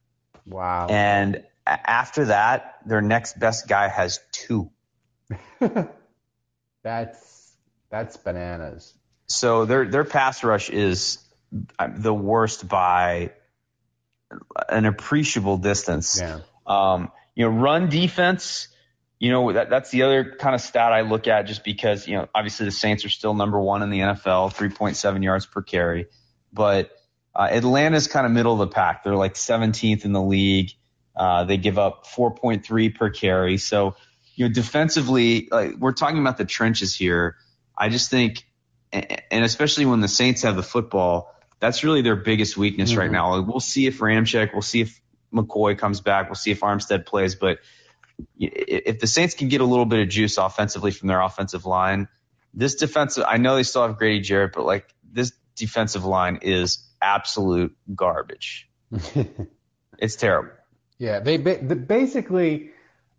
Wow. 0.44 0.88
And 0.88 1.44
after 1.66 2.26
that, 2.26 2.78
their 2.86 3.00
next 3.00 3.38
best 3.38 3.68
guy 3.68 3.88
has 3.88 4.20
two. 4.32 4.70
That's 6.82 7.52
that's 7.90 8.16
bananas. 8.16 8.94
So 9.26 9.64
their 9.64 9.86
their 9.86 10.04
pass 10.04 10.44
rush 10.44 10.70
is 10.70 11.18
uh, 11.80 11.88
the 11.92 12.14
worst 12.14 12.68
by 12.68 13.32
an 14.68 14.84
appreciable 14.84 15.56
distance. 15.56 16.20
Yeah. 16.20 16.40
Um, 16.66 17.10
you 17.34 17.44
know, 17.44 17.50
run 17.56 17.88
defense. 17.88 18.68
You 19.18 19.30
know 19.30 19.52
that 19.52 19.70
that's 19.70 19.90
the 19.90 20.02
other 20.02 20.36
kind 20.38 20.54
of 20.54 20.60
stat 20.60 20.92
I 20.92 21.00
look 21.00 21.26
at, 21.26 21.42
just 21.46 21.64
because 21.64 22.06
you 22.06 22.16
know 22.16 22.28
obviously 22.34 22.66
the 22.66 22.72
Saints 22.72 23.04
are 23.06 23.08
still 23.08 23.32
number 23.32 23.58
one 23.58 23.82
in 23.82 23.88
the 23.90 24.00
NFL, 24.00 24.54
3.7 24.54 25.24
yards 25.24 25.46
per 25.46 25.62
carry, 25.62 26.06
but 26.52 26.90
uh, 27.34 27.48
Atlanta's 27.50 28.08
kind 28.08 28.26
of 28.26 28.32
middle 28.32 28.52
of 28.52 28.58
the 28.58 28.66
pack. 28.66 29.04
They're 29.04 29.16
like 29.16 29.34
17th 29.34 30.04
in 30.04 30.12
the 30.12 30.20
league. 30.20 30.70
Uh, 31.14 31.44
they 31.44 31.56
give 31.56 31.78
up 31.78 32.06
4.3 32.06 32.94
per 32.94 33.08
carry. 33.08 33.56
So 33.56 33.96
you 34.34 34.46
know 34.48 34.52
defensively, 34.52 35.48
like 35.50 35.76
we're 35.78 35.92
talking 35.92 36.18
about 36.18 36.36
the 36.36 36.44
trenches 36.44 36.94
here. 36.94 37.36
I 37.76 37.88
just 37.88 38.10
think, 38.10 38.46
and 38.92 39.44
especially 39.44 39.86
when 39.86 40.00
the 40.00 40.08
Saints 40.08 40.42
have 40.42 40.56
the 40.56 40.62
football, 40.62 41.34
that's 41.58 41.82
really 41.84 42.02
their 42.02 42.16
biggest 42.16 42.56
weakness 42.58 42.90
Mm-hmm. 42.90 42.98
right 43.00 43.10
now. 43.10 43.40
We'll 43.40 43.60
see 43.60 43.86
if 43.86 43.98
Ramczyk, 43.98 44.52
we'll 44.52 44.60
see 44.62 44.82
if 44.82 45.00
McCoy 45.36 45.78
comes 45.78 46.00
back, 46.00 46.28
we'll 46.28 46.34
see 46.34 46.50
if 46.50 46.60
Armstead 46.60 47.06
plays, 47.06 47.34
but 47.34 47.58
if 48.38 48.98
the 48.98 49.06
Saints 49.06 49.34
can 49.34 49.48
get 49.48 49.60
a 49.60 49.64
little 49.64 49.84
bit 49.84 50.00
of 50.00 50.08
juice 50.08 50.38
offensively 50.38 50.90
from 50.90 51.08
their 51.08 51.20
offensive 51.20 51.66
line, 51.66 52.08
this 52.54 52.76
defensive, 52.76 53.24
I 53.26 53.36
know 53.36 53.56
they 53.56 53.62
still 53.62 53.82
have 53.86 53.98
Grady 53.98 54.20
Jarrett, 54.20 54.52
but 54.54 54.64
like 54.64 54.92
this 55.12 55.32
defensive 55.54 56.04
line 56.04 56.38
is 56.42 56.86
absolute 57.02 57.76
garbage. 57.94 58.68
it's 59.98 60.16
terrible. 60.16 60.52
Yeah, 60.98 61.20
they 61.20 61.36
basically 61.36 62.70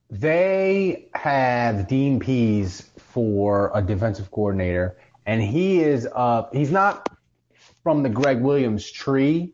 they 0.10 1.10
have 1.14 1.88
Dean 1.88 2.20
Pees 2.20 2.90
for 2.98 3.72
a 3.74 3.82
defensive 3.82 4.32
coordinator, 4.32 4.98
and 5.26 5.42
he 5.42 5.82
is 5.82 6.08
uh 6.08 6.48
he's 6.52 6.72
not 6.72 7.08
from 7.84 8.02
the 8.04 8.10
Gregg 8.10 8.42
Williams 8.42 8.90
tree, 8.90 9.54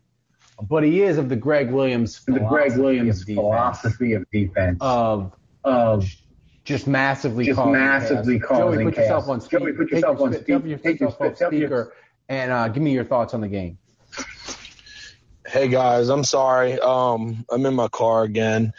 but 0.62 0.82
he 0.84 1.02
is 1.02 1.18
of 1.18 1.28
the 1.28 1.36
Gregg 1.36 1.70
Williams 1.70 2.24
The 2.24 2.32
Gregg 2.40 2.72
philosophy 2.72 2.80
Williams 2.80 3.20
of 3.20 3.26
defense, 3.26 3.38
philosophy 3.38 4.12
of 4.14 4.30
defense. 4.30 4.78
of 4.80 5.32
of 5.64 6.06
just 6.64 6.86
massively 6.86 7.44
Just 7.46 7.56
causing 7.56 7.72
massively 7.72 8.38
chaos. 8.38 8.48
causing 8.48 8.78
Joey, 8.80 8.84
put 8.84 8.96
yourself 8.98 9.28
on 9.28 9.40
speaker. 9.40 9.58
Joey, 9.60 9.72
put 9.72 9.90
yourself 9.90 10.18
your 10.18 10.26
on 10.26 10.32
sp- 10.32 10.40
speak- 10.42 10.46
Take, 10.46 10.66
your- 10.66 10.78
take 10.78 11.00
your 11.00 11.08
yourself 11.10 11.20
off 11.30 11.36
sp- 11.36 11.38
tell 11.38 11.52
your- 11.54 11.60
speaker 11.68 11.92
and 12.28 12.50
uh, 12.52 12.68
give 12.68 12.82
me 12.82 12.92
your 12.92 13.04
thoughts 13.04 13.34
on 13.34 13.40
the 13.42 13.48
game. 13.48 13.78
Hey 15.46 15.68
guys, 15.68 16.08
I'm 16.08 16.24
sorry. 16.24 16.78
Um, 16.80 17.44
I'm 17.50 17.66
in 17.66 17.74
my 17.74 17.88
car 17.88 18.22
again. 18.24 18.72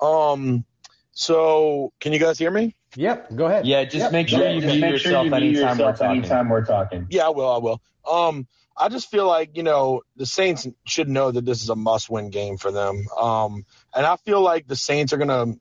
Um, 0.00 0.64
so 1.12 1.92
can 2.00 2.12
you 2.12 2.18
guys 2.20 2.38
hear 2.38 2.50
me? 2.50 2.74
Yep, 2.96 3.34
go 3.34 3.46
ahead. 3.46 3.66
Yeah, 3.66 3.82
just 3.84 3.96
Yep. 3.96 4.12
make 4.12 4.28
sure 4.28 4.40
Yeah, 4.44 4.50
you 4.52 4.60
mute 4.60 4.80
make 4.80 4.80
sure 4.80 5.10
yourself 5.10 5.24
you 5.24 5.30
mute 5.32 5.42
anytime 5.42 5.78
we're 5.78 5.84
yourself 5.86 5.98
talking. 5.98 6.18
anytime 6.18 6.48
we're 6.48 6.64
talking. 6.64 7.06
Yeah, 7.10 7.26
I 7.26 7.30
will. 7.30 7.50
I 7.50 7.58
will. 7.58 7.82
Um, 8.08 8.46
I 8.76 8.88
just 8.88 9.10
feel 9.10 9.26
like 9.26 9.56
you 9.56 9.62
know 9.62 10.02
the 10.16 10.26
Saints 10.26 10.66
should 10.86 11.08
know 11.08 11.30
that 11.30 11.44
this 11.44 11.62
is 11.62 11.68
a 11.68 11.76
must-win 11.76 12.30
game 12.30 12.56
for 12.56 12.72
them. 12.72 13.04
Um, 13.18 13.64
and 13.94 14.04
I 14.04 14.16
feel 14.16 14.40
like 14.40 14.66
the 14.66 14.76
Saints 14.76 15.12
are 15.12 15.16
gonna 15.16 15.54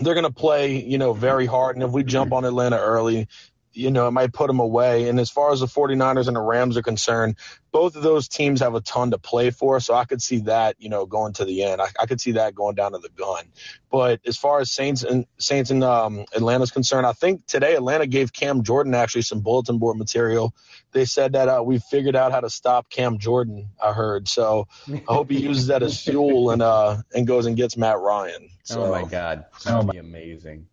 they're 0.00 0.14
gonna 0.14 0.30
play 0.30 0.82
you 0.82 0.98
know 0.98 1.12
very 1.12 1.46
hard. 1.46 1.76
And 1.76 1.84
if 1.84 1.90
we 1.90 2.04
jump 2.04 2.32
on 2.32 2.44
Atlanta 2.44 2.78
early, 2.78 3.28
you 3.74 3.90
know 3.90 4.08
it 4.08 4.12
might 4.12 4.32
put 4.32 4.46
them 4.46 4.60
away. 4.60 5.08
And 5.08 5.18
as 5.20 5.30
far 5.30 5.52
as 5.52 5.60
the 5.60 5.66
49ers 5.66 6.26
and 6.26 6.36
the 6.36 6.40
Rams 6.40 6.76
are 6.76 6.82
concerned, 6.82 7.36
both 7.72 7.96
of 7.96 8.02
those 8.02 8.28
teams 8.28 8.60
have 8.60 8.74
a 8.74 8.80
ton 8.80 9.10
to 9.10 9.18
play 9.18 9.50
for. 9.50 9.80
So 9.80 9.94
I 9.94 10.04
could 10.04 10.22
see 10.22 10.38
that 10.40 10.76
you 10.78 10.88
know 10.88 11.06
going 11.06 11.32
to 11.34 11.44
the 11.44 11.64
end. 11.64 11.80
I, 11.80 11.88
I 11.98 12.06
could 12.06 12.20
see 12.20 12.32
that 12.32 12.54
going 12.54 12.74
down 12.74 12.92
to 12.92 12.98
the 12.98 13.08
gun. 13.08 13.44
But 13.90 14.20
as 14.26 14.36
far 14.36 14.60
as 14.60 14.70
Saints 14.70 15.02
and 15.02 15.26
Saints 15.38 15.70
and 15.70 15.84
um, 15.84 16.24
Atlanta's 16.34 16.70
concerned, 16.70 17.06
I 17.06 17.12
think 17.12 17.46
today 17.46 17.74
Atlanta 17.74 18.06
gave 18.06 18.32
Cam 18.32 18.62
Jordan 18.62 18.94
actually 18.94 19.22
some 19.22 19.40
bulletin 19.40 19.78
board 19.78 19.96
material. 19.96 20.54
They 20.92 21.04
said 21.04 21.32
that 21.32 21.48
uh, 21.48 21.62
we 21.64 21.78
figured 21.78 22.16
out 22.16 22.32
how 22.32 22.40
to 22.40 22.50
stop 22.50 22.88
Cam 22.88 23.18
Jordan. 23.18 23.70
I 23.82 23.92
heard, 23.92 24.28
so 24.28 24.68
I 24.88 25.12
hope 25.12 25.30
he 25.30 25.38
uses 25.38 25.68
that 25.68 25.82
as 25.82 26.00
fuel 26.00 26.50
and 26.50 26.62
uh 26.62 26.98
and 27.12 27.26
goes 27.26 27.46
and 27.46 27.56
gets 27.56 27.76
Matt 27.76 27.98
Ryan. 27.98 28.50
So. 28.62 28.84
Oh 28.84 28.90
my 28.90 29.04
God, 29.04 29.44
that 29.64 29.76
would 29.76 29.92
be 29.92 29.98
amazing. 29.98 30.66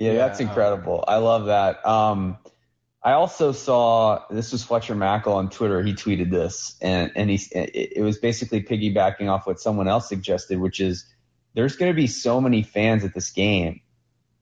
Yeah, 0.00 0.12
Yeah, 0.12 0.18
that's 0.18 0.40
incredible. 0.40 1.04
I 1.06 1.16
love 1.18 1.46
that. 1.46 1.86
Um, 1.86 2.38
I 3.02 3.12
also 3.12 3.52
saw 3.52 4.24
this 4.30 4.50
was 4.52 4.64
Fletcher 4.64 4.94
Mackel 4.94 5.34
on 5.34 5.50
Twitter. 5.50 5.82
He 5.82 5.92
tweeted 5.92 6.30
this, 6.30 6.76
and 6.80 7.12
and 7.14 7.30
he 7.30 7.40
it, 7.52 8.02
was 8.02 8.18
basically 8.18 8.62
piggybacking 8.62 9.28
off 9.28 9.46
what 9.46 9.60
someone 9.60 9.88
else 9.88 10.08
suggested, 10.08 10.58
which 10.58 10.80
is 10.80 11.06
there's 11.54 11.76
going 11.76 11.92
to 11.92 11.96
be 11.96 12.06
so 12.06 12.40
many 12.40 12.62
fans 12.62 13.04
at 13.04 13.14
this 13.14 13.30
game 13.30 13.80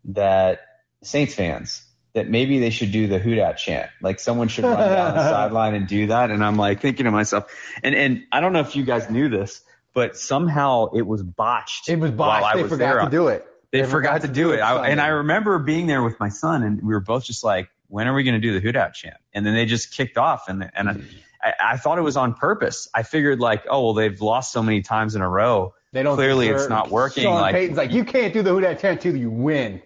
that 0.06 0.60
Saints 1.02 1.34
fans 1.34 1.82
that 2.14 2.28
maybe 2.28 2.58
they 2.58 2.70
should 2.70 2.92
do 2.92 3.06
the 3.08 3.18
Who 3.18 3.34
Dat 3.34 3.54
chant. 3.54 3.90
Like 4.00 4.20
someone 4.20 4.48
should 4.48 4.64
run 4.64 4.76
down 4.76 5.14
the 5.14 5.22
sideline 5.30 5.74
and 5.74 5.86
do 5.88 6.08
that. 6.08 6.30
And 6.30 6.44
I'm 6.44 6.56
like 6.56 6.80
thinking 6.80 7.04
to 7.04 7.10
myself, 7.10 7.52
and 7.82 7.96
and 7.96 8.24
I 8.30 8.40
don't 8.40 8.52
know 8.52 8.60
if 8.60 8.76
you 8.76 8.84
guys 8.84 9.10
knew 9.10 9.28
this, 9.28 9.60
but 9.92 10.16
somehow 10.16 10.90
it 10.94 11.02
was 11.02 11.22
botched. 11.22 11.88
It 11.88 11.96
was 11.96 12.12
while 12.12 12.40
botched. 12.40 12.54
I 12.54 12.56
They 12.56 12.62
was 12.62 12.72
forgot 12.72 12.94
there. 12.94 13.04
to 13.04 13.10
do 13.10 13.28
it. 13.28 13.46
They, 13.70 13.84
forgot, 13.84 14.22
to 14.22 14.28
do 14.28 14.52
it. 14.52 14.60
I, 14.60 14.88
and 14.88 15.00
I 15.00 15.08
remember 15.08 15.58
being 15.58 15.86
there 15.86 16.02
with 16.02 16.18
my 16.18 16.30
son, 16.30 16.62
and 16.62 16.80
we 16.82 16.94
were 16.94 17.00
both 17.00 17.24
just 17.24 17.44
like, 17.44 17.68
"When 17.88 18.08
are 18.08 18.14
we 18.14 18.22
going 18.22 18.34
to 18.34 18.40
do 18.40 18.54
the 18.54 18.60
Who 18.60 18.72
Dat 18.72 18.94
chant?" 18.94 19.16
And 19.34 19.44
then 19.44 19.54
they 19.54 19.66
just 19.66 19.92
kicked 19.92 20.16
off, 20.16 20.48
and 20.48 20.70
and 20.74 21.06
I, 21.42 21.52
I 21.60 21.76
thought 21.76 21.98
it 21.98 22.02
was 22.02 22.16
on 22.16 22.34
purpose. 22.34 22.88
I 22.94 23.02
figured 23.02 23.40
like, 23.40 23.64
oh 23.68 23.84
well, 23.84 23.94
they've 23.94 24.20
lost 24.20 24.52
so 24.52 24.62
many 24.62 24.82
times 24.82 25.14
in 25.14 25.22
a 25.22 25.28
row. 25.28 25.74
They 25.92 26.02
don't 26.02 26.16
clearly 26.16 26.48
it's 26.48 26.68
not 26.68 26.90
working. 26.90 27.24
Sean 27.24 27.40
like, 27.40 27.54
Payton's 27.54 27.78
like, 27.78 27.92
you 27.92 28.04
can't 28.04 28.32
do 28.32 28.42
the 28.42 28.58
Dat 28.60 28.80
chant 28.80 29.00
till 29.00 29.16
you 29.16 29.30
win. 29.30 29.82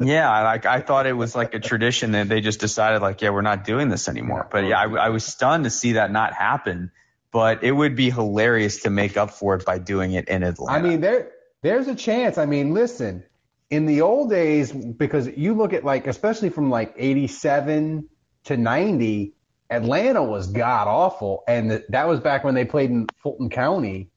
yeah, 0.00 0.30
I- 0.30 0.42
like 0.42 0.66
I 0.66 0.80
thought 0.80 1.06
it 1.06 1.12
was 1.12 1.34
like 1.34 1.54
a 1.54 1.60
tradition 1.60 2.12
that 2.12 2.28
they 2.28 2.40
just 2.40 2.60
decided 2.60 3.02
like, 3.02 3.20
yeah, 3.20 3.30
we're 3.30 3.42
not 3.42 3.64
doing 3.64 3.88
this 3.88 4.08
anymore. 4.08 4.48
But 4.50 4.64
yeah, 4.64 4.78
I, 4.80 4.84
I 4.84 5.08
was 5.10 5.24
stunned 5.24 5.64
to 5.64 5.70
see 5.70 5.92
that 5.92 6.10
not 6.10 6.32
happen. 6.34 6.90
But 7.30 7.64
it 7.64 7.72
would 7.72 7.96
be 7.96 8.10
hilarious 8.10 8.82
to 8.82 8.90
make 8.90 9.16
up 9.16 9.30
for 9.32 9.56
it 9.56 9.64
by 9.64 9.78
doing 9.78 10.12
it 10.12 10.28
in 10.28 10.44
Atlanta. 10.44 10.78
I 10.78 10.80
mean, 10.80 11.00
there 11.00 11.32
there's 11.64 11.88
a 11.88 11.94
chance. 11.94 12.36
I 12.36 12.44
mean, 12.44 12.74
listen, 12.74 13.24
in 13.70 13.86
the 13.86 14.02
old 14.02 14.28
days, 14.28 14.70
because 14.70 15.26
you 15.28 15.54
look 15.54 15.72
at 15.72 15.82
like, 15.82 16.06
especially 16.06 16.50
from 16.50 16.68
like 16.68 16.94
'87 16.94 18.06
to 18.44 18.56
'90, 18.58 19.32
Atlanta 19.70 20.22
was 20.22 20.46
god 20.48 20.88
awful, 20.88 21.42
and 21.48 21.70
th- 21.70 21.84
that 21.88 22.06
was 22.06 22.20
back 22.20 22.44
when 22.44 22.54
they 22.54 22.66
played 22.66 22.90
in 22.90 23.06
Fulton 23.22 23.48
County, 23.48 24.10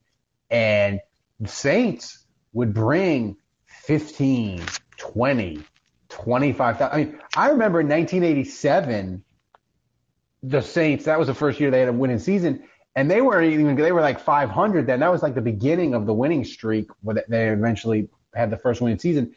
and 0.49 0.99
the 1.39 1.47
Saints 1.47 2.25
would 2.51 2.73
bring 2.73 3.37
15, 3.65 4.65
20, 4.97 5.63
25,000. 6.09 6.93
I 6.93 6.97
mean, 6.97 7.19
I 7.33 7.49
remember 7.51 7.79
in 7.79 7.87
1987, 7.87 9.23
the 10.43 10.61
Saints, 10.61 11.05
that 11.05 11.17
was 11.17 11.27
the 11.27 11.33
first 11.33 11.61
year 11.61 11.71
they 11.71 11.79
had 11.79 11.87
a 11.87 11.93
winning 11.93 12.19
season. 12.19 12.63
And 12.97 13.11
they 13.11 13.21
weren't 13.21 13.53
even, 13.53 13.75
they 13.75 13.91
were 13.91 14.01
like 14.01 14.19
500 14.19 14.87
then. 14.87 15.01
That 15.01 15.11
was 15.11 15.21
like 15.21 15.35
the 15.35 15.41
beginning 15.41 15.93
of 15.93 16.07
the 16.07 16.13
winning 16.15 16.43
streak 16.43 16.89
where 17.03 17.23
they 17.29 17.49
eventually 17.49 18.09
had 18.33 18.49
the 18.49 18.57
first 18.57 18.81
winning 18.81 18.97
season. 18.97 19.35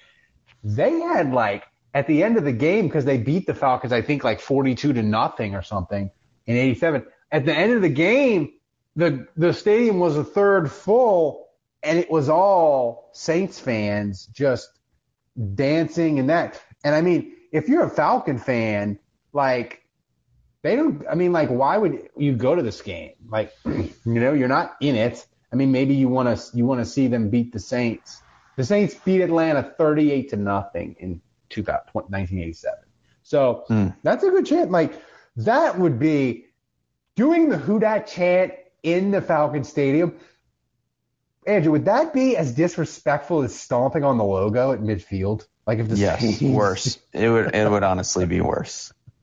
They 0.64 0.98
had 0.98 1.30
like, 1.30 1.64
at 1.92 2.06
the 2.06 2.22
end 2.22 2.38
of 2.38 2.44
the 2.44 2.52
game, 2.52 2.86
because 2.86 3.04
they 3.04 3.18
beat 3.18 3.46
the 3.46 3.52
Falcons, 3.52 3.92
I 3.92 4.00
think 4.00 4.24
like 4.24 4.40
42 4.40 4.94
to 4.94 5.02
nothing 5.02 5.54
or 5.54 5.62
something 5.62 6.10
in 6.46 6.56
87. 6.56 7.04
At 7.30 7.44
the 7.44 7.54
end 7.54 7.74
of 7.74 7.82
the 7.82 7.90
game, 7.90 8.54
the, 8.96 9.26
the 9.36 9.52
stadium 9.52 9.98
was 9.98 10.16
a 10.16 10.24
third 10.24 10.72
full 10.72 11.48
and 11.82 11.98
it 11.98 12.10
was 12.10 12.30
all 12.30 13.10
Saints 13.12 13.60
fans 13.60 14.24
just 14.32 14.70
dancing 15.54 16.18
and 16.18 16.30
that. 16.30 16.58
And 16.82 16.94
I 16.94 17.02
mean, 17.02 17.34
if 17.52 17.68
you're 17.68 17.84
a 17.84 17.90
Falcon 17.90 18.38
fan, 18.38 18.98
like 19.34 19.82
they 20.62 20.76
don't. 20.76 21.04
I 21.10 21.14
mean, 21.14 21.32
like 21.32 21.48
why 21.48 21.76
would 21.76 22.10
you 22.16 22.34
go 22.34 22.54
to 22.54 22.62
this 22.62 22.82
game? 22.82 23.12
Like, 23.28 23.52
you 23.64 23.90
know, 24.04 24.32
you're 24.32 24.48
not 24.48 24.76
in 24.80 24.96
it. 24.96 25.26
I 25.52 25.56
mean, 25.56 25.72
maybe 25.72 25.94
you 25.94 26.08
want 26.08 26.36
to 26.36 26.56
you 26.56 26.66
want 26.66 26.80
to 26.80 26.84
see 26.84 27.06
them 27.06 27.30
beat 27.30 27.52
the 27.52 27.58
Saints. 27.58 28.22
The 28.56 28.64
Saints 28.64 28.94
beat 28.94 29.22
Atlanta 29.22 29.62
38 29.62 30.30
to 30.30 30.36
nothing 30.36 30.96
in 30.98 31.20
2000, 31.48 31.80
1987. 31.92 32.78
So 33.22 33.64
hmm. 33.68 33.88
that's 34.02 34.22
a 34.24 34.30
good 34.30 34.46
chant. 34.46 34.70
Like 34.70 35.00
that 35.36 35.78
would 35.78 35.98
be 35.98 36.46
doing 37.16 37.48
the 37.48 37.56
Who 37.56 37.78
Dat 37.78 38.06
chant 38.06 38.52
in 38.82 39.10
the 39.10 39.22
Falcon 39.22 39.64
Stadium. 39.64 40.16
Andrew, 41.46 41.72
would 41.72 41.86
that 41.86 42.12
be 42.12 42.36
as 42.36 42.52
disrespectful 42.52 43.42
as 43.42 43.58
stomping 43.58 44.04
on 44.04 44.18
the 44.18 44.24
logo 44.24 44.72
at 44.72 44.80
midfield? 44.80 45.46
Like 45.66 45.78
if 45.78 45.88
the 45.88 45.96
yes, 45.96 46.20
Saints- 46.20 46.42
worse. 46.42 46.98
It 47.12 47.28
would 47.28 47.54
it 47.54 47.70
would 47.70 47.82
honestly 47.82 48.26
be 48.26 48.40
worse. 48.40 48.92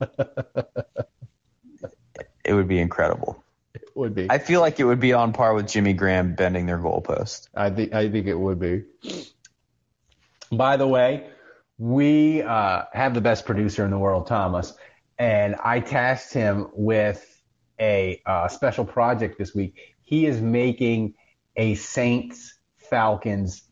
it 2.48 2.54
would 2.54 2.66
be 2.66 2.78
incredible. 2.78 3.44
It 3.74 3.82
would 3.94 4.14
be. 4.14 4.26
I 4.30 4.38
feel 4.38 4.62
like 4.62 4.80
it 4.80 4.84
would 4.84 5.00
be 5.00 5.12
on 5.12 5.34
par 5.34 5.52
with 5.54 5.68
Jimmy 5.68 5.92
Graham 5.92 6.34
bending 6.34 6.64
their 6.64 6.78
goalpost. 6.78 7.48
I 7.54 7.68
think 7.68 7.92
I 7.92 8.08
think 8.10 8.26
it 8.26 8.34
would 8.34 8.58
be. 8.58 8.84
By 10.50 10.78
the 10.78 10.86
way, 10.86 11.28
we 11.76 12.42
uh, 12.42 12.84
have 12.94 13.12
the 13.12 13.20
best 13.20 13.44
producer 13.44 13.84
in 13.84 13.90
the 13.90 13.98
world, 13.98 14.26
Thomas, 14.26 14.72
and 15.18 15.56
I 15.62 15.80
tasked 15.80 16.32
him 16.32 16.68
with 16.72 17.22
a 17.78 18.22
uh, 18.24 18.48
special 18.48 18.86
project 18.86 19.38
this 19.38 19.54
week. 19.54 19.76
He 20.04 20.24
is 20.24 20.40
making 20.40 21.14
a 21.56 21.74
Saints 21.74 22.58
Falcons 22.78 23.68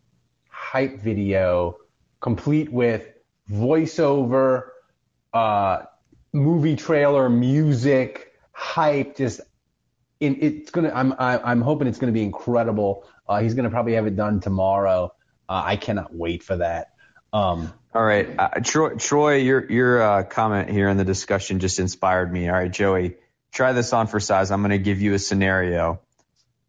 hype 0.51 1.01
video, 1.01 1.79
complete 2.21 2.71
with 2.71 3.09
voiceover, 3.51 4.69
uh, 5.33 5.85
movie 6.35 6.77
trailer, 6.77 7.31
music, 7.31 8.35
hype, 8.57 9.17
just 9.17 9.43
in, 10.19 10.39
it's 10.41 10.71
gonna. 10.71 10.91
I'm 10.95 11.13
I, 11.19 11.39
I'm 11.39 11.61
hoping 11.61 11.89
it's 11.89 11.99
gonna 11.99 12.13
be 12.13 12.23
incredible. 12.23 13.07
Uh, 13.29 13.41
he's 13.41 13.55
gonna 13.55 13.71
probably 13.71 13.93
have 13.95 14.07
it 14.07 14.17
done 14.17 14.41
tomorrow. 14.41 15.13
Uh, 15.49 15.63
I 15.65 15.77
cannot 15.77 16.15
wait 16.15 16.43
for 16.43 16.57
that. 16.57 16.89
Um, 17.33 17.73
All 17.95 18.03
right, 18.03 18.29
uh, 18.39 18.49
Troy. 18.65 18.95
Troy, 18.97 19.37
your 19.37 19.71
your 19.71 20.03
uh, 20.03 20.23
comment 20.23 20.71
here 20.71 20.89
in 20.89 20.97
the 20.97 21.05
discussion 21.05 21.61
just 21.61 21.79
inspired 21.79 22.33
me. 22.33 22.49
All 22.49 22.55
right, 22.55 22.73
Joey, 22.73 23.17
try 23.53 23.73
this 23.73 23.93
on 23.93 24.07
for 24.07 24.21
size. 24.21 24.51
I'm 24.51 24.63
to 24.63 24.79
give 24.79 25.03
you 25.03 25.13
a 25.13 25.19
scenario. 25.19 26.01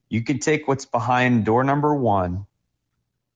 You 0.09 0.23
can 0.23 0.39
take 0.39 0.67
what's 0.67 0.85
behind 0.85 1.45
door 1.45 1.63
number 1.63 1.95
one, 1.95 2.47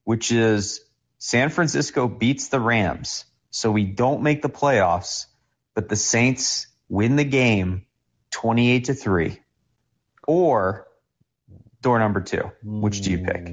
which 0.04 0.32
is 0.32 0.82
San 1.20 1.50
Francisco 1.50 2.10
beats 2.10 2.50
the 2.50 2.60
Rams, 2.60 3.26
so 3.50 3.72
we 3.72 3.86
don't 3.86 4.24
make 4.24 4.42
the 4.42 4.50
playoffs, 4.50 5.28
but 5.74 5.88
the 5.88 5.96
Saints 5.96 6.68
win 6.90 7.16
the 7.16 7.24
game, 7.24 7.86
28 8.32 8.86
to 8.86 8.94
three. 8.94 9.40
or 10.28 10.88
door 11.82 12.00
number 12.00 12.22
two? 12.22 12.52
Which 12.64 13.02
do 13.02 13.12
you 13.12 13.20
pick? 13.20 13.48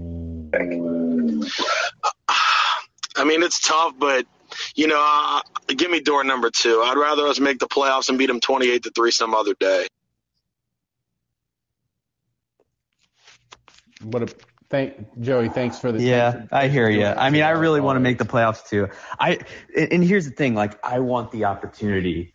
I 3.16 3.24
mean, 3.24 3.42
it's 3.42 3.60
tough, 3.60 3.94
but 3.98 4.26
you 4.74 4.86
know, 4.86 5.00
uh, 5.00 5.40
give 5.68 5.90
me 5.90 6.00
door 6.00 6.24
number 6.24 6.50
two. 6.50 6.82
I'd 6.84 6.96
rather 6.96 7.26
us 7.26 7.40
make 7.40 7.58
the 7.58 7.68
playoffs 7.68 8.08
and 8.08 8.18
beat 8.18 8.26
them 8.26 8.40
twenty-eight 8.40 8.84
to 8.84 8.90
three 8.90 9.10
some 9.10 9.34
other 9.34 9.54
day. 9.58 9.86
What 14.02 14.22
a 14.22 14.28
thank 14.70 15.20
Joey. 15.20 15.48
Thanks 15.48 15.78
for 15.78 15.90
the 15.90 16.02
Yeah, 16.02 16.46
I 16.52 16.68
hear 16.68 16.88
you. 16.88 17.06
I 17.06 17.30
mean, 17.30 17.42
I 17.42 17.50
really 17.50 17.80
want 17.80 17.96
to 17.96 18.00
make 18.00 18.18
the 18.18 18.24
playoffs 18.24 18.68
too. 18.68 18.88
I 19.18 19.38
and 19.76 19.92
and 19.92 20.04
here's 20.04 20.26
the 20.26 20.34
thing, 20.34 20.54
like 20.54 20.78
I 20.84 21.00
want 21.00 21.32
the 21.32 21.46
opportunity 21.46 22.34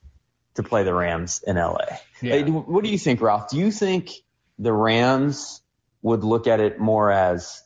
to 0.56 0.64
play 0.64 0.84
the 0.84 0.94
Rams 0.94 1.44
in 1.46 1.56
LA. 1.56 1.80
Yeah. 2.22 2.36
Like, 2.36 2.48
what 2.68 2.84
do 2.84 2.90
you 2.90 2.98
think, 2.98 3.22
Ralph? 3.22 3.50
Do 3.50 3.58
you 3.58 3.72
think 3.72 4.12
the 4.60 4.74
Rams 4.74 5.62
would 6.02 6.24
look 6.24 6.48
at 6.48 6.60
it 6.60 6.80
more 6.80 7.12
as, 7.12 7.62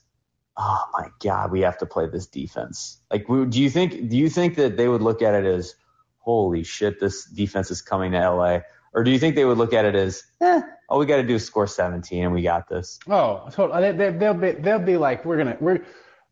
oh 0.55 0.85
my 0.93 1.09
God, 1.19 1.51
we 1.51 1.61
have 1.61 1.77
to 1.79 1.85
play 1.85 2.07
this 2.07 2.27
defense? 2.27 3.01
Like, 3.11 3.27
do 3.27 3.61
you 3.61 3.69
think 3.69 4.09
do 4.09 4.17
you 4.17 4.29
think 4.29 4.55
that 4.55 4.77
they 4.77 4.87
would 4.87 5.01
look 5.01 5.21
at 5.21 5.33
it 5.33 5.45
as, 5.45 5.75
holy 6.19 6.63
shit, 6.63 6.99
this 6.99 7.25
defense 7.25 7.71
is 7.71 7.81
coming 7.81 8.11
to 8.13 8.31
LA? 8.31 8.59
Or 8.93 9.03
do 9.03 9.11
you 9.11 9.19
think 9.19 9.35
they 9.35 9.45
would 9.45 9.57
look 9.57 9.73
at 9.73 9.85
it 9.85 9.95
as, 9.95 10.23
eh, 10.41 10.61
all 10.89 10.99
we 10.99 11.05
got 11.05 11.17
to 11.17 11.23
do 11.23 11.35
is 11.35 11.45
score 11.45 11.67
17 11.67 12.23
and 12.23 12.33
we 12.33 12.41
got 12.41 12.69
this? 12.69 12.99
Oh, 13.07 13.49
totally. 13.51 13.91
They, 13.91 14.09
they, 14.09 14.17
they'll 14.17 14.33
be 14.33 14.51
they'll 14.53 14.79
be 14.79 14.97
like 14.97 15.25
we're 15.25 15.37
gonna 15.37 15.57
we're 15.59 15.85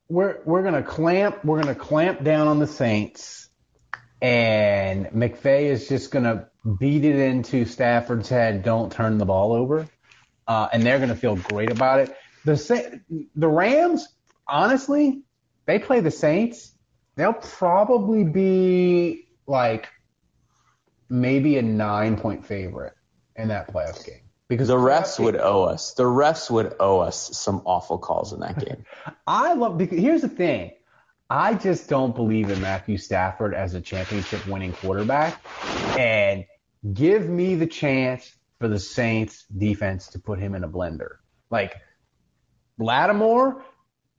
we're 0.08 0.39
we're 0.45 0.64
gonna 0.64 0.84
clamp 0.84 1.43
we're 1.43 1.62
gonna 1.62 1.76
clamp 1.76 2.24
down 2.24 2.47
on 2.47 2.60
the 2.60 2.68
Saints, 2.68 3.49
and 4.26 5.05
McVay 5.11 5.65
is 5.65 5.88
just 5.88 6.09
gonna 6.09 6.49
beat 6.80 7.05
it 7.05 7.15
into 7.15 7.63
Stafford's 7.65 8.28
head. 8.28 8.63
Don't 8.63 8.91
turn 8.91 9.19
the 9.19 9.26
ball 9.26 9.53
over, 9.53 9.88
uh, 10.47 10.67
and 10.73 10.82
they're 10.82 10.97
gonna 10.97 11.15
feel 11.15 11.36
great 11.36 11.71
about 11.71 11.99
it. 11.99 12.15
The 12.43 13.01
the 13.36 13.47
Rams, 13.47 14.07
honestly, 14.47 15.21
they 15.67 15.78
play 15.78 15.99
the 15.99 16.09
Saints. 16.09 16.76
They'll 17.15 17.34
probably 17.34 18.23
be 18.23 19.28
like 19.45 19.89
maybe 21.07 21.59
a 21.59 21.61
nine 21.61 22.17
point 22.17 22.47
favorite 22.47 22.93
in 23.36 23.49
that 23.49 23.71
playoff 23.71 24.03
game 24.03 24.21
because 24.47 24.69
The 24.69 24.76
refs 24.76 25.19
would 25.19 25.38
owe 25.38 25.65
us. 25.65 25.93
The 25.93 26.03
refs 26.03 26.49
would 26.49 26.73
owe 26.80 26.99
us 26.99 27.38
some 27.38 27.61
awful 27.65 27.99
calls 27.99 28.34
in 28.34 28.39
that 28.39 28.57
game. 28.57 28.86
I 29.28 29.53
love 29.53 29.78
because 29.78 29.99
here's 29.99 30.23
the 30.23 30.30
thing. 30.30 30.71
I 31.30 31.55
just 31.55 31.89
don't 31.89 32.15
believe 32.15 32.51
in 32.51 32.61
Matthew 32.61 32.97
Stafford 32.97 33.55
as 33.55 33.73
a 33.73 33.82
championship 33.82 34.45
winning 34.47 34.73
quarterback. 34.73 35.43
And 35.97 36.45
give 36.93 37.28
me 37.28 37.55
the 37.55 37.65
chance 37.65 38.32
for 38.59 38.67
the 38.67 38.80
Saints 38.80 39.45
defense 39.45 40.07
to 40.09 40.19
put 40.19 40.39
him 40.39 40.53
in 40.53 40.63
a 40.63 40.69
blender. 40.69 41.17
Like 41.49 41.76
Lattimore, 42.78 43.63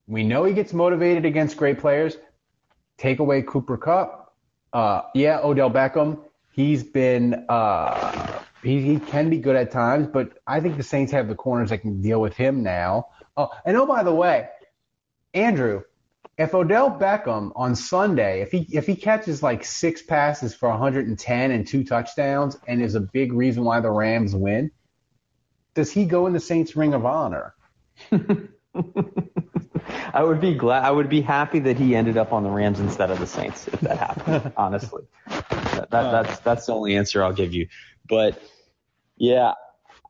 we 0.08 0.24
know 0.24 0.44
he 0.44 0.52
gets 0.52 0.72
motivated 0.72 1.24
against 1.24 1.56
great 1.56 1.78
players. 1.78 2.16
Take 2.98 3.20
away 3.20 3.42
Cooper 3.42 3.76
Kupp. 3.76 4.34
Uh, 4.72 5.02
yeah, 5.14 5.40
Odell 5.42 5.70
Beckham. 5.70 6.18
He's 6.50 6.82
been 6.82 7.46
uh, 7.48 8.40
he, 8.62 8.80
he 8.80 8.98
can 8.98 9.30
be 9.30 9.38
good 9.38 9.56
at 9.56 9.70
times, 9.70 10.08
but 10.08 10.38
I 10.46 10.60
think 10.60 10.76
the 10.76 10.82
Saints 10.82 11.12
have 11.12 11.28
the 11.28 11.34
corners 11.34 11.70
that 11.70 11.78
can 11.78 12.02
deal 12.02 12.20
with 12.20 12.34
him 12.34 12.62
now. 12.62 13.08
Oh, 13.36 13.50
and 13.64 13.76
oh 13.76 13.86
by 13.86 14.02
the 14.02 14.14
way, 14.14 14.48
Andrew, 15.34 15.82
if 16.38 16.54
Odell 16.54 16.90
Beckham 16.90 17.52
on 17.56 17.74
Sunday, 17.74 18.42
if 18.42 18.52
he 18.52 18.66
if 18.70 18.86
he 18.86 18.94
catches 18.94 19.42
like 19.42 19.64
six 19.64 20.02
passes 20.02 20.54
for 20.54 20.68
110 20.68 21.50
and 21.50 21.66
two 21.66 21.82
touchdowns, 21.82 22.58
and 22.66 22.82
is 22.82 22.94
a 22.94 23.00
big 23.00 23.32
reason 23.32 23.64
why 23.64 23.80
the 23.80 23.90
Rams 23.90 24.34
win, 24.34 24.70
does 25.74 25.90
he 25.90 26.04
go 26.04 26.26
in 26.26 26.34
the 26.34 26.40
Saints 26.40 26.76
Ring 26.76 26.92
of 26.92 27.06
Honor? 27.06 27.54
I 30.12 30.22
would 30.22 30.40
be 30.40 30.54
glad. 30.54 30.84
I 30.84 30.90
would 30.90 31.08
be 31.08 31.22
happy 31.22 31.58
that 31.60 31.78
he 31.78 31.96
ended 31.96 32.18
up 32.18 32.32
on 32.34 32.42
the 32.42 32.50
Rams 32.50 32.80
instead 32.80 33.10
of 33.10 33.18
the 33.18 33.26
Saints 33.26 33.66
if 33.68 33.80
that 33.80 33.98
happened. 33.98 34.52
honestly, 34.58 35.04
that, 35.26 35.90
that, 35.90 35.94
uh. 35.94 36.22
that's 36.22 36.38
that's 36.40 36.66
the 36.66 36.74
only 36.74 36.96
answer 36.96 37.24
I'll 37.24 37.32
give 37.32 37.54
you. 37.54 37.68
But 38.06 38.42
yeah, 39.16 39.54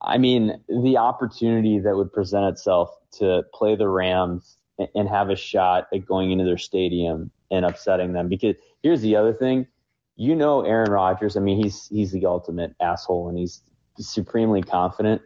I 0.02 0.18
mean 0.18 0.60
the 0.68 0.96
opportunity 0.96 1.78
that 1.78 1.94
would 1.94 2.12
present 2.12 2.46
itself 2.46 2.90
to 3.18 3.44
play 3.54 3.76
the 3.76 3.86
Rams 3.86 4.56
and, 4.78 4.88
and 4.94 5.08
have 5.08 5.30
a 5.30 5.36
shot 5.36 5.88
at 5.92 6.06
going 6.06 6.30
into 6.30 6.44
their 6.44 6.58
stadium 6.58 7.30
and 7.50 7.64
upsetting 7.64 8.12
them. 8.12 8.28
Because 8.28 8.56
here's 8.82 9.00
the 9.00 9.16
other 9.16 9.32
thing, 9.32 9.66
you 10.16 10.34
know, 10.34 10.62
Aaron 10.62 10.90
Rodgers. 10.90 11.36
I 11.36 11.40
mean, 11.40 11.62
he's 11.62 11.86
he's 11.88 12.12
the 12.12 12.26
ultimate 12.26 12.74
asshole 12.80 13.28
and 13.28 13.38
he's 13.38 13.62
supremely 13.98 14.62
confident. 14.62 15.22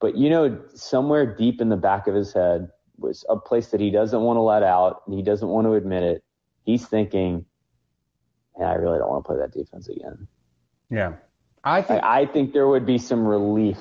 But 0.00 0.16
you 0.16 0.30
know, 0.30 0.60
somewhere 0.74 1.26
deep 1.26 1.60
in 1.60 1.68
the 1.68 1.76
back 1.76 2.06
of 2.06 2.14
his 2.14 2.32
head 2.32 2.70
was 2.98 3.24
a 3.28 3.36
place 3.36 3.68
that 3.68 3.80
he 3.80 3.90
doesn't 3.90 4.20
want 4.20 4.36
to 4.36 4.42
let 4.42 4.62
out 4.62 5.02
and 5.06 5.14
he 5.14 5.22
doesn't 5.22 5.48
want 5.48 5.66
to 5.66 5.74
admit 5.74 6.02
it. 6.02 6.24
He's 6.64 6.86
thinking, 6.86 7.44
yeah, 8.58 8.70
I 8.70 8.74
really 8.74 8.98
don't 8.98 9.08
want 9.08 9.24
to 9.24 9.28
play 9.28 9.38
that 9.38 9.52
defense 9.52 9.88
again. 9.88 10.26
Yeah, 10.90 11.14
I 11.64 11.82
think 11.82 12.02
I, 12.02 12.20
I 12.20 12.26
think 12.26 12.52
there 12.52 12.68
would 12.68 12.86
be 12.86 12.98
some 12.98 13.26
relief 13.26 13.78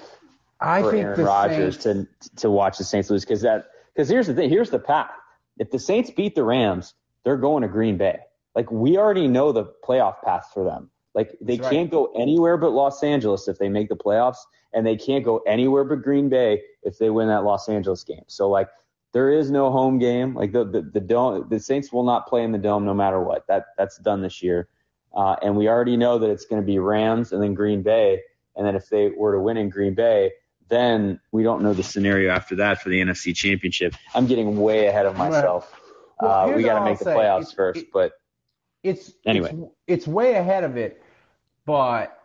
I 0.59 0.81
for 0.81 0.91
think 0.91 1.03
Aaron 1.03 1.25
Rodgers 1.25 1.79
Saints, 1.79 2.29
to 2.29 2.35
to 2.37 2.49
watch 2.49 2.77
the 2.77 2.83
Saints 2.83 3.09
lose 3.09 3.23
because 3.23 3.41
that 3.41 3.67
because 3.95 4.09
here's 4.09 4.27
the 4.27 4.33
thing 4.33 4.49
here's 4.49 4.69
the 4.69 4.79
path. 4.79 5.11
If 5.57 5.71
the 5.71 5.79
Saints 5.79 6.11
beat 6.11 6.35
the 6.35 6.43
Rams, 6.43 6.93
they're 7.23 7.37
going 7.37 7.61
to 7.61 7.67
Green 7.67 7.97
Bay. 7.97 8.19
Like 8.55 8.71
we 8.71 8.97
already 8.97 9.27
know 9.27 9.51
the 9.51 9.65
playoff 9.83 10.21
path 10.23 10.49
for 10.53 10.63
them. 10.63 10.89
Like 11.13 11.35
they 11.41 11.57
right. 11.57 11.71
can't 11.71 11.91
go 11.91 12.11
anywhere 12.17 12.57
but 12.57 12.71
Los 12.71 13.03
Angeles 13.03 13.47
if 13.47 13.57
they 13.57 13.69
make 13.69 13.89
the 13.89 13.95
playoffs, 13.95 14.39
and 14.73 14.85
they 14.85 14.97
can't 14.97 15.23
go 15.23 15.39
anywhere 15.47 15.83
but 15.83 16.01
Green 16.01 16.29
Bay 16.29 16.61
if 16.83 16.97
they 16.97 17.09
win 17.09 17.27
that 17.29 17.43
Los 17.43 17.69
Angeles 17.69 18.03
game. 18.03 18.23
So 18.27 18.49
like 18.49 18.67
there 19.13 19.31
is 19.31 19.49
no 19.49 19.71
home 19.71 19.97
game. 19.97 20.35
Like 20.35 20.51
the 20.51 20.65
the, 20.65 20.81
the 20.81 20.99
dome, 20.99 21.47
the 21.49 21.59
Saints 21.59 21.91
will 21.91 22.03
not 22.03 22.27
play 22.27 22.43
in 22.43 22.51
the 22.51 22.57
dome 22.57 22.85
no 22.85 22.93
matter 22.93 23.21
what. 23.21 23.47
That 23.47 23.67
that's 23.77 23.97
done 23.99 24.21
this 24.21 24.43
year, 24.43 24.67
uh, 25.15 25.37
and 25.41 25.55
we 25.55 25.69
already 25.69 25.95
know 25.95 26.19
that 26.19 26.29
it's 26.29 26.45
going 26.45 26.61
to 26.61 26.65
be 26.65 26.79
Rams 26.79 27.31
and 27.31 27.41
then 27.41 27.53
Green 27.53 27.81
Bay, 27.81 28.19
and 28.55 28.67
then 28.67 28.75
if 28.75 28.89
they 28.89 29.09
were 29.09 29.33
to 29.33 29.39
win 29.39 29.55
in 29.55 29.69
Green 29.69 29.95
Bay, 29.95 30.31
then 30.69 31.19
we 31.31 31.43
don't 31.43 31.61
know 31.61 31.73
the 31.73 31.83
scenario 31.83 32.31
after 32.31 32.55
that 32.57 32.81
for 32.81 32.89
the 32.89 33.01
NFC 33.01 33.35
Championship. 33.35 33.95
I'm 34.13 34.25
getting 34.27 34.57
way 34.59 34.87
ahead 34.87 35.05
of 35.05 35.17
myself. 35.17 35.71
Well, 36.19 36.49
uh, 36.49 36.55
we 36.55 36.63
got 36.63 36.79
to 36.79 36.85
make 36.85 36.99
the 36.99 37.05
say. 37.05 37.15
playoffs 37.15 37.41
It's- 37.41 37.53
first, 37.53 37.79
it- 37.81 37.91
but 37.93 38.13
it's 38.83 39.11
Anyway. 39.25 39.49
it's, 39.51 39.73
it's 39.87 40.07
way 40.07 40.33
ahead 40.35 40.63
of 40.63 40.77
it. 40.77 41.01
But 41.65 42.17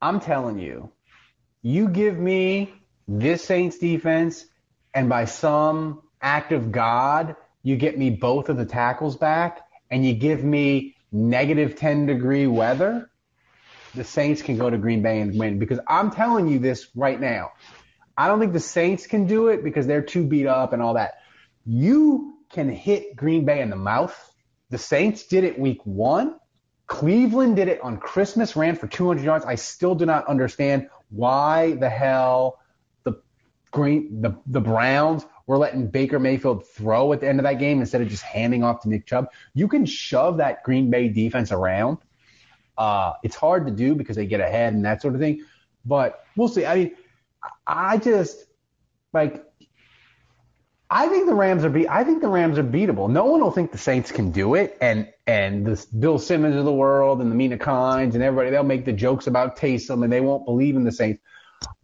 I'm 0.00 0.20
telling 0.20 0.58
you, 0.58 0.90
you 1.62 1.88
give 1.88 2.18
me 2.18 2.72
this 3.08 3.44
Saints 3.44 3.78
defense, 3.78 4.46
and 4.94 5.08
by 5.08 5.24
some 5.24 6.02
act 6.20 6.52
of 6.52 6.70
God, 6.72 7.36
you 7.62 7.76
get 7.76 7.98
me 7.98 8.10
both 8.10 8.48
of 8.48 8.56
the 8.56 8.64
tackles 8.64 9.16
back, 9.16 9.66
and 9.90 10.04
you 10.06 10.14
give 10.14 10.44
me 10.44 10.96
negative 11.12 11.76
10 11.76 12.06
degree 12.06 12.46
weather. 12.46 13.10
The 13.94 14.04
Saints 14.04 14.42
can 14.42 14.56
go 14.58 14.68
to 14.70 14.76
Green 14.78 15.02
Bay 15.02 15.20
and 15.20 15.38
win 15.38 15.58
because 15.58 15.78
I'm 15.88 16.10
telling 16.10 16.48
you 16.48 16.58
this 16.58 16.88
right 16.94 17.20
now. 17.20 17.52
I 18.16 18.28
don't 18.28 18.38
think 18.40 18.52
the 18.52 18.60
Saints 18.60 19.06
can 19.06 19.26
do 19.26 19.48
it 19.48 19.64
because 19.64 19.86
they're 19.86 20.02
too 20.02 20.24
beat 20.24 20.46
up 20.46 20.72
and 20.72 20.80
all 20.80 20.94
that. 20.94 21.14
You 21.66 22.38
can 22.50 22.68
hit 22.68 23.16
Green 23.16 23.44
Bay 23.44 23.60
in 23.60 23.70
the 23.70 23.76
mouth. 23.76 24.14
The 24.70 24.78
Saints 24.78 25.24
did 25.24 25.44
it 25.44 25.58
week 25.58 25.84
one. 25.84 26.36
Cleveland 26.86 27.56
did 27.56 27.68
it 27.68 27.80
on 27.80 27.96
Christmas, 27.96 28.56
ran 28.56 28.76
for 28.76 28.86
200 28.86 29.24
yards. 29.24 29.44
I 29.44 29.54
still 29.54 29.94
do 29.94 30.06
not 30.06 30.26
understand 30.26 30.88
why 31.10 31.72
the 31.74 31.88
hell 31.88 32.60
the 33.04 33.14
Green 33.70 34.20
the 34.20 34.36
the 34.46 34.60
Browns 34.60 35.24
were 35.46 35.58
letting 35.58 35.88
Baker 35.88 36.18
Mayfield 36.18 36.66
throw 36.66 37.12
at 37.12 37.20
the 37.20 37.28
end 37.28 37.38
of 37.38 37.44
that 37.44 37.58
game 37.58 37.80
instead 37.80 38.00
of 38.00 38.08
just 38.08 38.22
handing 38.22 38.62
off 38.62 38.80
to 38.82 38.88
Nick 38.88 39.06
Chubb. 39.06 39.28
You 39.54 39.68
can 39.68 39.86
shove 39.86 40.38
that 40.38 40.62
Green 40.62 40.90
Bay 40.90 41.08
defense 41.08 41.52
around. 41.52 41.98
Uh, 42.76 43.12
it's 43.22 43.36
hard 43.36 43.66
to 43.66 43.72
do 43.72 43.94
because 43.94 44.16
they 44.16 44.26
get 44.26 44.40
ahead 44.40 44.74
and 44.74 44.84
that 44.84 45.00
sort 45.00 45.14
of 45.14 45.20
thing, 45.20 45.44
but 45.84 46.24
we'll 46.36 46.48
see. 46.48 46.66
I 46.66 46.74
mean, 46.74 46.96
I 47.66 47.98
just 47.98 48.44
like 49.12 49.44
I 50.90 51.08
think 51.08 51.26
the 51.26 51.34
Rams 51.34 51.64
are 51.64 51.70
be 51.70 51.88
I 51.88 52.04
think 52.04 52.20
the 52.20 52.28
Rams 52.28 52.58
are 52.58 52.64
beatable. 52.64 53.10
No 53.10 53.24
one 53.24 53.40
will 53.40 53.50
think 53.50 53.72
the 53.72 53.78
Saints 53.78 54.12
can 54.12 54.30
do 54.30 54.54
it, 54.54 54.76
and 54.80 55.08
and 55.26 55.66
this 55.66 55.86
Bill 55.86 56.18
Simmons 56.18 56.56
of 56.56 56.64
the 56.64 56.72
world 56.72 57.20
and 57.20 57.30
the 57.30 57.34
Mina 57.34 57.58
Kimes 57.58 58.14
and 58.14 58.22
everybody 58.22 58.50
they'll 58.50 58.62
make 58.62 58.84
the 58.84 58.92
jokes 58.92 59.26
about 59.26 59.56
Taysom 59.56 60.04
and 60.04 60.12
they 60.12 60.20
won't 60.20 60.44
believe 60.44 60.76
in 60.76 60.84
the 60.84 60.92
Saints. 60.92 61.20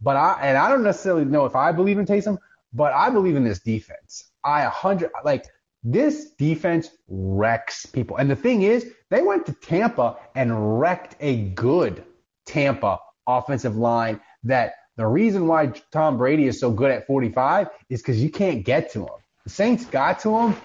But 0.01 0.15
I 0.15 0.39
and 0.41 0.57
I 0.57 0.69
don't 0.69 0.83
necessarily 0.83 1.25
know 1.25 1.45
if 1.45 1.55
I 1.55 1.71
believe 1.71 1.97
in 1.97 2.05
Taysom, 2.05 2.37
but 2.73 2.93
I 2.93 3.09
believe 3.09 3.35
in 3.35 3.43
this 3.43 3.59
defense. 3.59 4.31
I 4.43 4.61
a 4.61 4.69
hundred 4.69 5.11
like 5.23 5.45
this 5.83 6.31
defense 6.31 6.89
wrecks 7.07 7.85
people. 7.87 8.17
And 8.17 8.29
the 8.29 8.35
thing 8.35 8.61
is, 8.61 8.85
they 9.09 9.23
went 9.23 9.45
to 9.47 9.53
Tampa 9.53 10.17
and 10.35 10.79
wrecked 10.79 11.15
a 11.19 11.49
good 11.49 12.03
Tampa 12.45 12.99
offensive 13.27 13.75
line 13.75 14.19
that 14.43 14.75
the 14.97 15.07
reason 15.07 15.47
why 15.47 15.73
Tom 15.91 16.17
Brady 16.17 16.47
is 16.47 16.59
so 16.59 16.71
good 16.71 16.91
at 16.91 17.07
45 17.07 17.69
is 17.89 18.01
because 18.01 18.21
you 18.21 18.29
can't 18.29 18.63
get 18.63 18.91
to 18.93 19.01
him. 19.01 19.19
The 19.43 19.49
Saints 19.49 19.85
got 19.85 20.19
to 20.21 20.37
him, 20.37 20.55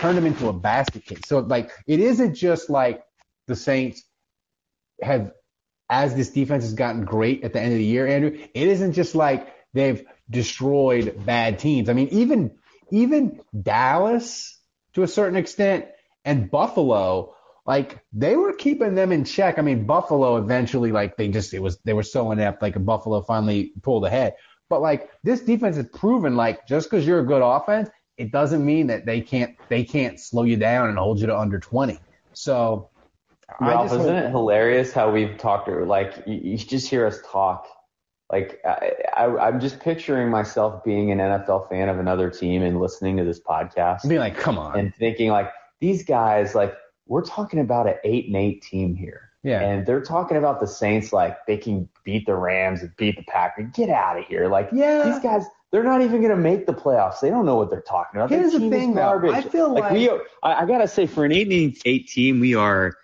turned 0.00 0.18
him 0.18 0.26
into 0.26 0.48
a 0.48 0.52
basket 0.52 1.04
case. 1.04 1.20
So 1.26 1.38
like 1.38 1.70
it 1.86 2.00
isn't 2.00 2.34
just 2.34 2.68
like 2.68 3.04
the 3.46 3.56
Saints 3.56 4.02
have 5.00 5.32
as 5.88 6.14
this 6.14 6.30
defense 6.30 6.64
has 6.64 6.74
gotten 6.74 7.04
great 7.04 7.44
at 7.44 7.52
the 7.52 7.60
end 7.60 7.72
of 7.72 7.78
the 7.78 7.84
year, 7.84 8.06
Andrew, 8.06 8.36
it 8.36 8.68
isn't 8.68 8.94
just 8.94 9.14
like 9.14 9.54
they've 9.72 10.04
destroyed 10.28 11.24
bad 11.24 11.60
teams. 11.60 11.88
I 11.88 11.92
mean, 11.92 12.08
even 12.08 12.58
even 12.90 13.40
Dallas 13.60 14.58
to 14.94 15.02
a 15.02 15.08
certain 15.08 15.36
extent 15.36 15.86
and 16.24 16.50
Buffalo, 16.50 17.35
like 17.66 18.00
they 18.12 18.36
were 18.36 18.52
keeping 18.52 18.94
them 18.94 19.12
in 19.12 19.24
check. 19.24 19.58
I 19.58 19.62
mean, 19.62 19.84
Buffalo 19.86 20.36
eventually, 20.36 20.92
like 20.92 21.16
they 21.16 21.28
just 21.28 21.52
it 21.52 21.60
was 21.60 21.78
they 21.84 21.92
were 21.92 22.02
so 22.02 22.30
inept, 22.30 22.62
like 22.62 22.82
Buffalo 22.84 23.22
finally 23.22 23.72
pulled 23.82 24.04
ahead. 24.04 24.34
But 24.68 24.82
like 24.82 25.10
this 25.22 25.40
defense 25.40 25.76
has 25.76 25.86
proven, 25.92 26.36
like 26.36 26.66
just 26.66 26.90
because 26.90 27.06
you're 27.06 27.20
a 27.20 27.26
good 27.26 27.42
offense, 27.42 27.88
it 28.16 28.32
doesn't 28.32 28.64
mean 28.64 28.86
that 28.88 29.06
they 29.06 29.20
can't 29.20 29.56
they 29.68 29.84
can't 29.84 30.18
slow 30.20 30.44
you 30.44 30.56
down 30.56 30.88
and 30.88 30.98
hold 30.98 31.20
you 31.20 31.26
to 31.26 31.36
under 31.36 31.58
20. 31.58 31.98
So 32.32 32.90
Ralph, 33.60 33.86
isn't 33.86 34.00
hope, 34.00 34.24
it 34.24 34.30
hilarious 34.30 34.92
how 34.92 35.10
we've 35.10 35.36
talked 35.38 35.68
like 35.68 36.22
you, 36.26 36.34
you 36.42 36.58
just 36.58 36.88
hear 36.88 37.06
us 37.06 37.20
talk 37.30 37.66
like 38.30 38.60
I, 38.64 38.92
I, 39.16 39.48
am 39.48 39.60
just 39.60 39.78
picturing 39.78 40.30
myself 40.30 40.82
being 40.82 41.12
an 41.12 41.18
NFL 41.18 41.68
fan 41.68 41.88
of 41.88 41.98
another 41.98 42.28
team 42.28 42.62
and 42.62 42.80
listening 42.80 43.16
to 43.18 43.24
this 43.24 43.40
podcast. 43.40 44.08
Being 44.08 44.20
like, 44.20 44.36
come 44.36 44.58
on. 44.58 44.78
And 44.78 44.94
thinking 44.96 45.30
like 45.30 45.50
these 45.80 46.04
guys, 46.04 46.54
like 46.54 46.74
we're 47.06 47.24
talking 47.24 47.60
about 47.60 47.86
an 47.86 47.94
eight 48.04 48.26
and 48.26 48.36
eight 48.36 48.62
team 48.62 48.94
here. 48.94 49.30
Yeah. 49.42 49.60
And 49.60 49.86
they're 49.86 50.02
talking 50.02 50.36
about 50.36 50.60
the 50.60 50.66
Saints 50.66 51.12
like 51.12 51.46
they 51.46 51.56
can 51.56 51.88
beat 52.04 52.26
the 52.26 52.34
Rams 52.34 52.82
and 52.82 52.94
beat 52.96 53.16
the 53.16 53.22
Packers. 53.22 53.70
Get 53.72 53.90
out 53.90 54.18
of 54.18 54.24
here. 54.24 54.48
Like 54.48 54.70
yeah. 54.72 55.08
these 55.08 55.22
guys, 55.22 55.44
they're 55.70 55.84
not 55.84 56.02
even 56.02 56.20
going 56.20 56.34
to 56.34 56.36
make 56.36 56.66
the 56.66 56.74
playoffs. 56.74 57.20
They 57.20 57.30
don't 57.30 57.46
know 57.46 57.56
what 57.56 57.70
they're 57.70 57.80
talking 57.80 58.20
about. 58.20 58.30
Here's 58.30 58.52
the 58.52 58.70
thing, 58.70 58.94
though. 58.94 59.20
I 59.32 59.42
feel 59.42 59.72
like, 59.72 59.84
like 59.84 59.92
we. 59.92 60.08
Are, 60.08 60.20
I, 60.42 60.62
I 60.62 60.66
gotta 60.66 60.88
say, 60.88 61.06
for 61.06 61.24
an 61.24 61.32
eight 61.32 61.50
and 61.52 61.76
eight 61.84 62.08
team, 62.08 62.40
we 62.40 62.54
are 62.54 62.94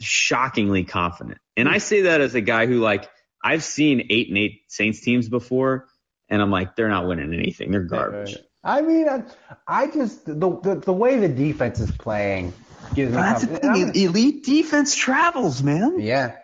shockingly 0.00 0.84
confident. 0.84 1.38
And 1.56 1.68
I 1.68 1.78
say 1.78 2.02
that 2.02 2.20
as 2.20 2.34
a 2.34 2.40
guy 2.40 2.66
who 2.66 2.80
like 2.80 3.08
I've 3.42 3.64
seen 3.64 4.06
eight 4.10 4.28
and 4.28 4.38
eight 4.38 4.62
Saints 4.68 5.00
teams 5.00 5.28
before, 5.28 5.86
and 6.28 6.40
I'm 6.40 6.50
like, 6.50 6.76
they're 6.76 6.88
not 6.88 7.06
winning 7.06 7.34
anything. 7.34 7.70
They're 7.70 7.82
garbage. 7.82 8.36
I 8.64 8.82
mean, 8.82 9.08
I, 9.08 9.22
I 9.66 9.86
just 9.86 10.26
the, 10.26 10.34
the, 10.34 10.82
the 10.84 10.92
way 10.92 11.18
the 11.18 11.28
defense 11.28 11.80
is 11.80 11.90
playing 11.90 12.52
gives 12.94 13.12
me. 13.12 13.16
That's 13.16 13.46
the 13.46 13.58
thing. 13.58 13.94
Elite 13.94 14.44
defense 14.44 14.94
travels, 14.94 15.62
man. 15.62 16.00
Yeah, 16.00 16.36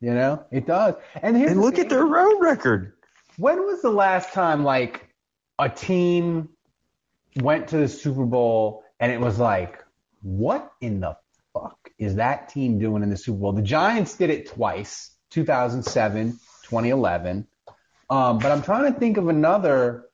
you 0.00 0.14
know 0.14 0.44
it 0.50 0.66
does. 0.66 0.94
And 1.22 1.36
here's 1.36 1.52
and 1.52 1.60
look 1.60 1.74
thing. 1.74 1.84
at 1.84 1.90
their 1.90 2.04
road 2.04 2.38
record. 2.40 2.94
When 3.36 3.58
was 3.66 3.82
the 3.82 3.90
last 3.90 4.32
time 4.32 4.64
like 4.64 5.08
a 5.58 5.68
team 5.68 6.50
went 7.36 7.68
to 7.68 7.78
the 7.78 7.88
Super 7.88 8.24
Bowl 8.24 8.84
and 8.98 9.12
it 9.12 9.20
was 9.20 9.38
like, 9.38 9.84
what 10.22 10.72
in 10.80 11.00
the 11.00 11.16
fuck 11.52 11.90
is 11.98 12.16
that 12.16 12.48
team 12.48 12.78
doing 12.78 13.02
in 13.02 13.10
the 13.10 13.16
Super 13.16 13.38
Bowl? 13.38 13.52
The 13.52 13.62
Giants 13.62 14.16
did 14.16 14.30
it 14.30 14.48
twice 14.48 15.10
2007, 15.30 16.32
2011. 16.32 17.46
Um, 18.08 18.38
but 18.38 18.50
I'm 18.50 18.62
trying 18.62 18.92
to 18.92 18.98
think 18.98 19.16
of 19.16 19.28
another 19.28 20.09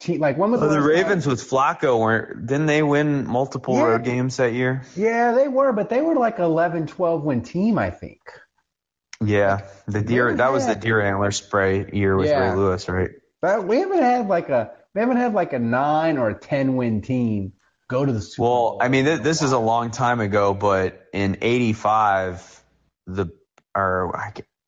team. 0.00 0.20
Like 0.20 0.36
when 0.36 0.50
was 0.50 0.60
the, 0.60 0.68
the 0.68 0.80
Ravens 0.80 1.24
time? 1.24 1.30
with 1.32 1.48
Flacco? 1.48 1.98
Weren't 1.98 2.46
didn't 2.46 2.66
they 2.66 2.82
win 2.82 3.26
multiple 3.26 3.74
yeah. 3.74 3.82
road 3.82 4.04
games 4.04 4.36
that 4.36 4.52
year? 4.52 4.82
Yeah, 4.96 5.32
they 5.32 5.48
were, 5.48 5.72
but 5.72 5.88
they 5.88 6.00
were 6.00 6.14
like 6.14 6.38
11, 6.38 6.86
12 6.86 7.22
win 7.22 7.42
team, 7.42 7.78
I 7.78 7.90
think. 7.90 8.20
Yeah, 9.24 9.66
the 9.86 10.02
deer 10.02 10.36
that 10.36 10.52
was 10.52 10.66
the 10.66 10.74
deer 10.74 11.00
antler 11.00 11.30
spray 11.30 11.90
year 11.92 12.16
with 12.16 12.28
yeah. 12.28 12.50
Ray 12.50 12.56
Lewis, 12.56 12.88
right? 12.88 13.10
But 13.40 13.66
we 13.66 13.78
haven't 13.78 14.02
had 14.02 14.28
like 14.28 14.50
a 14.50 14.72
we 14.94 15.00
haven't 15.00 15.16
had 15.16 15.32
like 15.32 15.54
a 15.54 15.58
nine 15.58 16.18
or 16.18 16.30
a 16.30 16.38
ten 16.38 16.76
win 16.76 17.00
team 17.00 17.54
go 17.88 18.04
to 18.04 18.12
the 18.12 18.20
Super 18.20 18.42
well, 18.42 18.52
Bowl. 18.52 18.76
Well, 18.78 18.86
I 18.86 18.88
mean, 18.88 19.06
th- 19.06 19.20
this 19.20 19.40
is 19.40 19.52
a 19.52 19.58
long 19.58 19.90
time 19.90 20.20
ago, 20.20 20.52
but 20.52 21.06
in 21.14 21.38
'85, 21.40 22.62
the 23.06 23.28
or 23.74 24.14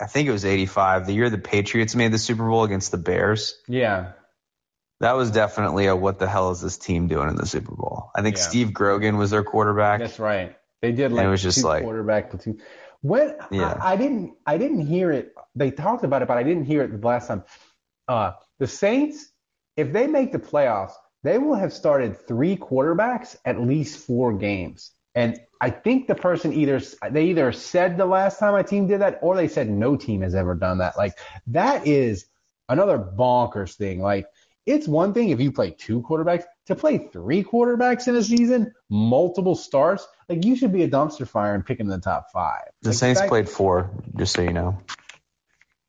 I 0.01 0.07
think 0.07 0.29
it 0.29 0.33
was 0.33 0.45
85, 0.45 1.07
the 1.07 1.13
year 1.13 1.29
the 1.29 1.39
Patriots 1.39 1.97
made 1.97 2.13
the 2.13 2.19
Super 2.19 2.49
Bowl 2.49 2.63
against 2.65 2.91
the 2.91 2.99
Bears. 2.99 3.61
Yeah. 3.67 4.13
That 5.01 5.13
was 5.13 5.31
definitely 5.31 5.87
a 5.87 5.95
what 5.95 6.19
the 6.19 6.29
hell 6.29 6.51
is 6.51 6.61
this 6.61 6.77
team 6.77 7.07
doing 7.07 7.29
in 7.29 7.37
the 7.37 7.47
Super 7.47 7.75
Bowl? 7.75 8.11
I 8.17 8.23
think 8.23 8.37
yeah. 8.37 8.43
Steve 8.43 8.73
Grogan 8.73 9.17
was 9.17 9.31
their 9.31 9.45
quarterback. 9.45 10.01
That's 10.01 10.19
right. 10.19 10.57
They 10.83 10.93
did 10.93 11.13
like 11.13 11.25
it 11.25 11.29
was 11.29 11.43
just 11.43 11.65
like 11.65 11.83
quarterback 11.83 12.31
platoon. 12.31 12.61
When 13.01 13.37
yeah. 13.51 13.79
I, 13.81 13.93
I, 13.93 13.97
didn't 13.97 14.35
I 14.45 14.59
didn't 14.59 14.87
hear 14.87 15.13
it. 15.13 15.35
They 15.55 15.71
talked 15.71 16.05
about 16.05 16.23
it, 16.23 16.29
but 16.29 16.37
I 16.37 16.43
didn't 16.43 16.65
hear 16.65 16.83
it 16.83 17.01
the 17.01 17.07
last 17.07 17.29
time. 17.29 17.45
Uh, 18.09 18.33
the 18.59 18.67
Saints, 18.67 19.31
if 19.77 19.93
they 19.93 20.07
make 20.07 20.33
the 20.33 20.39
playoffs, 20.39 20.93
they 21.23 21.39
will 21.39 21.55
have 21.55 21.73
started 21.73 22.27
three 22.27 22.57
quarterbacks 22.57 23.37
at 23.45 23.61
least 23.61 24.05
four 24.05 24.33
games. 24.33 24.93
And 25.15 25.41
I 25.61 25.71
think 25.71 26.07
the 26.07 26.15
person 26.15 26.53
either 26.53 26.81
they 27.11 27.27
either 27.27 27.53
said 27.53 27.97
the 27.97 28.07
last 28.07 28.39
time 28.39 28.55
a 28.55 28.63
team 28.63 28.87
did 28.87 29.01
that 29.01 29.19
or 29.23 29.37
they 29.37 29.49
said 29.49 29.69
no 29.69 29.97
team 29.97 30.23
has 30.23 30.35
ever 30.35 30.55
done 30.55 30.79
that. 30.79 30.97
Like 30.97 31.15
that 31.49 31.87
is 31.87 32.27
another 32.69 32.99
bonkers 32.99 33.75
thing. 33.75 34.01
Like 34.01 34.27
it's 34.69 34.87
one 34.87 35.15
thing 35.15 35.31
if 35.31 35.41
you 35.41 35.51
play 35.51 35.71
two 35.71 36.03
quarterbacks 36.03 36.45
to 36.67 36.75
play 36.75 36.99
three 36.99 37.43
quarterbacks 37.43 38.07
in 38.07 38.15
a 38.15 38.23
season, 38.23 38.75
multiple 38.91 39.55
starts. 39.55 40.07
Like 40.29 40.45
you 40.45 40.57
should 40.57 40.73
be 40.73 40.83
a 40.83 40.89
dumpster 40.89 41.27
fire 41.27 41.55
and 41.55 41.65
picking 41.65 41.87
in 41.87 41.91
the 41.91 41.99
top 41.99 42.27
five. 42.33 42.65
The 42.83 42.91
like, 42.91 42.99
Saints 42.99 43.21
fact, 43.21 43.31
played 43.31 43.49
four, 43.49 43.91
just 44.17 44.35
so 44.35 44.43
you 44.43 44.53
know. 44.53 44.79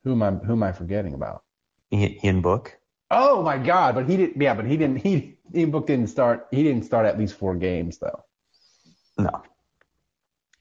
Who 0.03 0.13
am 0.13 0.23
I? 0.23 0.31
Who 0.31 0.53
am 0.53 0.63
I 0.63 0.71
forgetting 0.71 1.13
about? 1.13 1.43
Ian 1.91 2.41
Book. 2.41 2.77
Oh 3.11 3.41
my 3.43 3.57
God! 3.57 3.95
But 3.95 4.09
he 4.09 4.15
didn't. 4.15 4.41
Yeah, 4.41 4.53
but 4.53 4.65
he 4.65 4.77
didn't. 4.77 4.97
He 4.97 5.37
Ian 5.53 5.71
Book 5.71 5.87
didn't 5.87 6.07
start. 6.07 6.47
He 6.51 6.63
didn't 6.63 6.85
start 6.85 7.05
at 7.05 7.17
least 7.17 7.35
four 7.35 7.55
games 7.55 7.97
though. 7.97 8.23
No. 9.17 9.41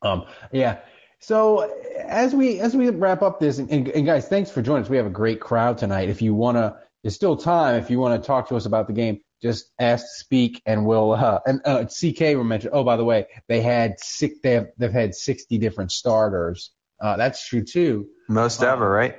Um, 0.03 0.27
yeah. 0.53 0.79
So 1.21 1.71
as 1.99 2.35
we 2.35 2.61
as 2.61 2.77
we 2.77 2.91
wrap 2.91 3.23
up 3.23 3.41
this, 3.41 3.59
and, 3.59 3.71
and, 3.71 3.89
and, 3.89 4.07
guys, 4.07 4.29
thanks 4.29 4.51
for 4.51 4.63
joining 4.63 4.85
us. 4.85 4.91
We 4.91 4.97
have 4.97 5.07
a 5.07 5.11
great 5.11 5.41
crowd 5.41 5.79
tonight. 5.79 6.09
If 6.09 6.23
you 6.23 6.35
wanna, 6.35 6.79
there's 7.03 7.15
still 7.15 7.37
time. 7.37 7.77
If 7.77 7.91
you 7.91 7.99
wanna 7.99 8.19
talk 8.19 8.49
to 8.49 8.57
us 8.57 8.67
about 8.67 8.87
the 8.87 8.93
game, 8.93 9.21
just 9.41 9.71
ask 9.79 10.05
to 10.05 10.25
speak, 10.25 10.63
and 10.67 10.85
we'll. 10.85 11.13
Uh, 11.13 11.41
and 11.47 11.61
uh, 11.65 11.85
CK 11.85 12.37
were 12.37 12.45
mentioned. 12.45 12.73
Oh, 12.75 12.85
by 12.85 12.97
the 12.97 13.05
way, 13.05 13.27
they 13.47 13.61
had 13.61 14.01
six. 14.01 14.35
They 14.43 14.53
have 14.53 14.69
they've 14.79 14.93
had 14.93 15.15
60 15.15 15.59
different 15.59 15.93
starters. 15.93 16.73
Uh, 17.01 17.17
that's 17.17 17.47
true 17.47 17.63
too. 17.63 18.09
Most 18.29 18.63
um, 18.63 18.69
ever, 18.71 18.91
right? 18.91 19.17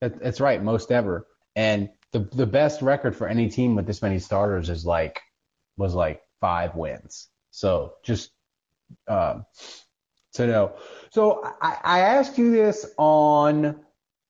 That, 0.00 0.20
that's 0.22 0.40
right, 0.40 0.62
most 0.62 0.90
ever. 0.90 1.26
And 1.54 1.90
the 2.12 2.20
the 2.32 2.46
best 2.46 2.80
record 2.80 3.14
for 3.16 3.28
any 3.28 3.50
team 3.50 3.74
with 3.74 3.86
this 3.86 4.02
many 4.02 4.18
starters 4.18 4.70
is 4.70 4.86
like 4.86 5.20
was 5.76 5.94
like 5.94 6.22
five 6.40 6.74
wins. 6.74 7.28
So 7.50 7.94
just 8.02 8.30
um, 9.08 9.44
to 10.34 10.46
know. 10.46 10.72
So 11.10 11.42
I, 11.60 11.76
I 11.82 12.00
asked 12.00 12.38
you 12.38 12.50
this 12.50 12.86
on 12.96 13.80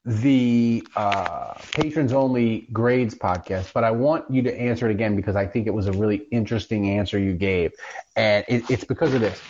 the 0.05 0.83
uh, 0.97 1.55
patrons 1.75 2.13
only 2.13 2.67
grades 2.73 3.15
podcast, 3.15 3.73
but 3.73 3.85
I 3.85 3.91
want 3.91 4.31
you 4.31 4.43
to 4.43 4.61
answer 4.61 4.89
it 4.89 4.93
again 4.93 5.15
because 5.15 5.37
I 5.37 5.47
think 5.47 5.67
it 5.67 5.75
was 5.75 5.87
a 5.87 5.93
really 5.93 6.27
interesting 6.31 6.89
answer 6.89 7.19
you 7.19 7.35
gave, 7.35 7.73
and 8.17 8.45
it, 8.49 8.71
it's 8.71 8.85
because 8.85 9.13
of 9.13 9.21
this. 9.21 9.41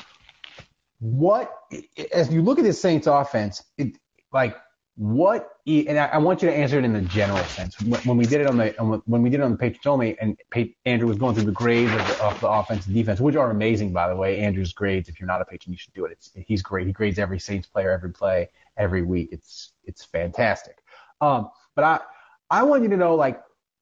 What 0.99 1.53
as 2.13 2.33
you 2.33 2.43
look 2.43 2.59
at 2.59 2.65
this 2.65 2.81
Saints 2.81 3.07
offense, 3.07 3.63
it 3.79 3.97
like 4.33 4.57
what 4.97 5.49
and 5.67 5.99
I, 5.99 6.19
want 6.19 6.43
you 6.43 6.49
to 6.49 6.55
answer 6.55 6.79
it 6.79 6.85
in 6.85 6.93
the 6.93 7.01
general 7.03 7.43
sense. 7.45 7.81
When, 7.81 8.17
we 8.17 8.27
did 8.27 8.41
it 8.41 8.49
on 8.49 8.57
the 8.57 8.71
when 9.07 9.23
we 9.23 9.31
did 9.31 9.41
it 9.41 9.43
on 9.45 9.53
the 9.53 9.57
Patriots 9.57 9.87
only, 9.87 10.19
and 10.19 10.37
Andrew 10.85 11.07
was 11.07 11.17
going 11.17 11.35
through 11.35 11.45
the 11.45 11.53
grades 11.53 11.93
of 11.93 11.99
the, 11.99 12.25
of 12.25 12.41
the 12.41 12.49
offense 12.49 12.87
and 12.87 12.95
defense, 12.95 13.21
which 13.21 13.37
are 13.37 13.51
amazing, 13.51 13.93
by 13.93 14.09
the 14.09 14.17
way. 14.17 14.41
Andrew's 14.41 14.73
grades, 14.73 15.09
if 15.09 15.21
you're 15.21 15.29
not 15.29 15.41
a 15.41 15.45
patron, 15.45 15.73
you 15.73 15.79
should 15.79 15.95
do 15.95 16.05
it. 16.05 16.13
It's, 16.13 16.33
he's 16.35 16.61
great. 16.61 16.87
He 16.87 16.93
grades 16.93 17.19
every 17.19 17.39
Saints 17.39 17.69
player, 17.69 17.93
every 17.93 18.11
play, 18.11 18.51
every 18.77 19.03
week. 19.03 19.29
It's 19.33 19.73
it's 19.85 20.05
fantastic. 20.05 20.79
Um, 21.21 21.51
but 21.77 21.85
I 21.85 22.01
I 22.51 22.63
want 22.65 22.83
you 22.83 22.89
to 22.91 22.97
know, 22.97 23.15
like, 23.15 23.41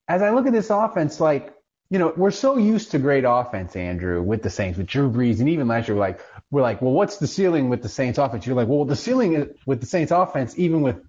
as 0.09 0.21
I 0.21 0.31
look 0.31 0.47
at 0.47 0.53
this 0.53 0.71
offense, 0.71 1.21
like, 1.21 1.55
you 1.91 1.99
know, 1.99 2.13
we're 2.17 2.31
so 2.31 2.59
used 2.59 2.91
to 2.91 2.99
great 2.99 3.25
offense, 3.27 3.75
Andrew, 3.75 4.23
with 4.23 4.43
the 4.43 4.51
Saints, 4.51 4.77
with 4.77 4.87
Drew 4.87 5.11
Brees, 5.11 5.41
and 5.41 5.49
even 5.49 5.69
last 5.69 5.89
year, 5.89 5.97
we're 5.97 6.01
like, 6.01 6.21
we're 6.51 6.63
like, 6.63 6.83
well, 6.83 6.93
what's 6.93 7.17
the 7.17 7.27
ceiling 7.27 7.69
with 7.69 7.83
the 7.83 7.89
Saints 7.89 8.19
offense? 8.19 8.47
You're 8.47 8.57
like, 8.57 8.69
well, 8.69 8.85
the 8.85 8.97
ceiling 8.97 9.55
with 9.67 9.81
the 9.81 9.87
Saints 9.87 10.13
offense, 10.13 10.59
even 10.59 10.83
with 10.83 11.01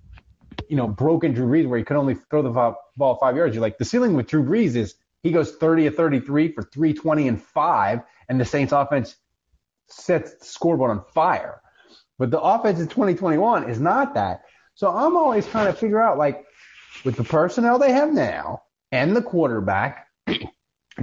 you 0.67 0.75
know, 0.75 0.88
broken 0.88 1.34
Drew 1.34 1.47
Brees 1.47 1.67
where 1.67 1.77
he 1.77 1.86
could 1.86 1.97
only 1.97 2.15
throw 2.30 2.41
the 2.41 2.75
ball 2.97 3.15
five 3.15 3.36
yards. 3.36 3.55
You're 3.55 3.61
like, 3.61 3.77
the 3.77 3.86
ceiling 3.86 4.13
with 4.15 4.27
Drew 4.27 4.43
Brees 4.43 4.75
is 4.75 4.95
he 5.23 5.32
goes 5.32 5.51
30 5.55 5.88
of 5.88 5.95
33 5.95 6.53
for 6.53 6.63
320 6.63 7.27
and 7.27 7.41
five, 7.41 8.01
and 8.27 8.39
the 8.39 8.45
Saints 8.45 8.73
offense 8.73 9.15
sets 9.88 10.34
the 10.36 10.45
scoreboard 10.45 10.91
on 10.91 11.03
fire. 11.13 11.61
But 12.17 12.32
the 12.32 12.39
offense 12.39 12.80
in 12.80 12.88
2021 12.88 13.69
is 13.69 13.80
not 13.80 14.15
that. 14.15 14.43
So 14.75 14.89
I'm 14.89 15.17
always 15.17 15.47
trying 15.47 15.67
to 15.67 15.73
figure 15.73 16.01
out, 16.01 16.17
like, 16.17 16.45
with 17.03 17.15
the 17.15 17.23
personnel 17.23 17.80
they 17.80 17.91
have 17.91 18.11
now 18.11 18.63
and 18.91 19.15
the 19.15 19.21
quarterback 19.21 20.07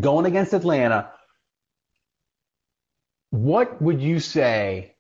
going 0.01 0.27
against 0.27 0.53
Atlanta, 0.53 1.11
what 3.31 3.81
would 3.81 4.01
you 4.01 4.21
say 4.21 4.97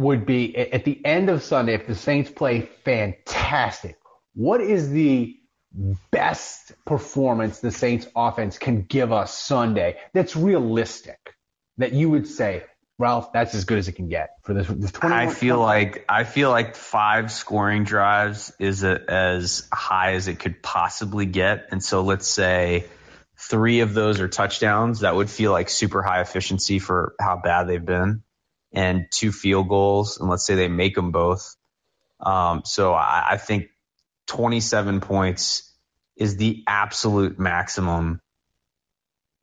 would 0.00 0.26
be 0.26 0.56
at 0.56 0.84
the 0.84 1.04
end 1.04 1.28
of 1.28 1.42
Sunday 1.42 1.74
if 1.74 1.86
the 1.86 1.94
Saints 1.94 2.30
play 2.30 2.62
fantastic. 2.84 3.96
What 4.34 4.60
is 4.60 4.90
the 4.90 5.36
best 6.10 6.72
performance 6.86 7.60
the 7.60 7.70
Saints 7.70 8.06
offense 8.16 8.58
can 8.58 8.82
give 8.82 9.12
us 9.12 9.36
Sunday 9.36 9.98
that's 10.14 10.34
realistic? 10.34 11.18
That 11.78 11.92
you 11.92 12.10
would 12.10 12.26
say, 12.26 12.64
Ralph, 12.98 13.32
that's 13.32 13.54
as 13.54 13.64
good 13.64 13.78
as 13.78 13.88
it 13.88 13.92
can 13.92 14.08
get 14.08 14.30
for 14.42 14.52
this. 14.52 14.66
this 14.68 14.92
I 15.00 15.28
feel 15.28 15.58
like 15.58 16.04
I 16.08 16.24
feel 16.24 16.50
like 16.50 16.76
five 16.76 17.32
scoring 17.32 17.84
drives 17.84 18.52
is 18.58 18.82
a, 18.84 19.00
as 19.10 19.66
high 19.72 20.14
as 20.14 20.28
it 20.28 20.38
could 20.38 20.62
possibly 20.62 21.26
get, 21.26 21.68
and 21.70 21.82
so 21.82 22.02
let's 22.02 22.28
say 22.28 22.84
three 23.40 23.80
of 23.80 23.94
those 23.94 24.20
are 24.20 24.28
touchdowns. 24.28 25.00
That 25.00 25.16
would 25.16 25.30
feel 25.30 25.52
like 25.52 25.68
super 25.68 26.02
high 26.02 26.20
efficiency 26.20 26.78
for 26.78 27.14
how 27.20 27.40
bad 27.42 27.64
they've 27.64 27.84
been, 27.84 28.22
and 28.72 29.06
two 29.10 29.32
field 29.32 29.68
goals, 29.68 30.18
and 30.18 30.28
let's 30.28 30.44
say 30.44 30.54
they 30.54 30.68
make 30.68 30.94
them 30.94 31.10
both. 31.10 31.56
Um, 32.20 32.62
so 32.64 32.92
I, 32.92 33.30
I 33.30 33.36
think 33.38 33.68
27 34.26 35.00
points 35.00 35.72
is 36.16 36.36
the 36.36 36.62
absolute 36.66 37.38
maximum 37.38 38.20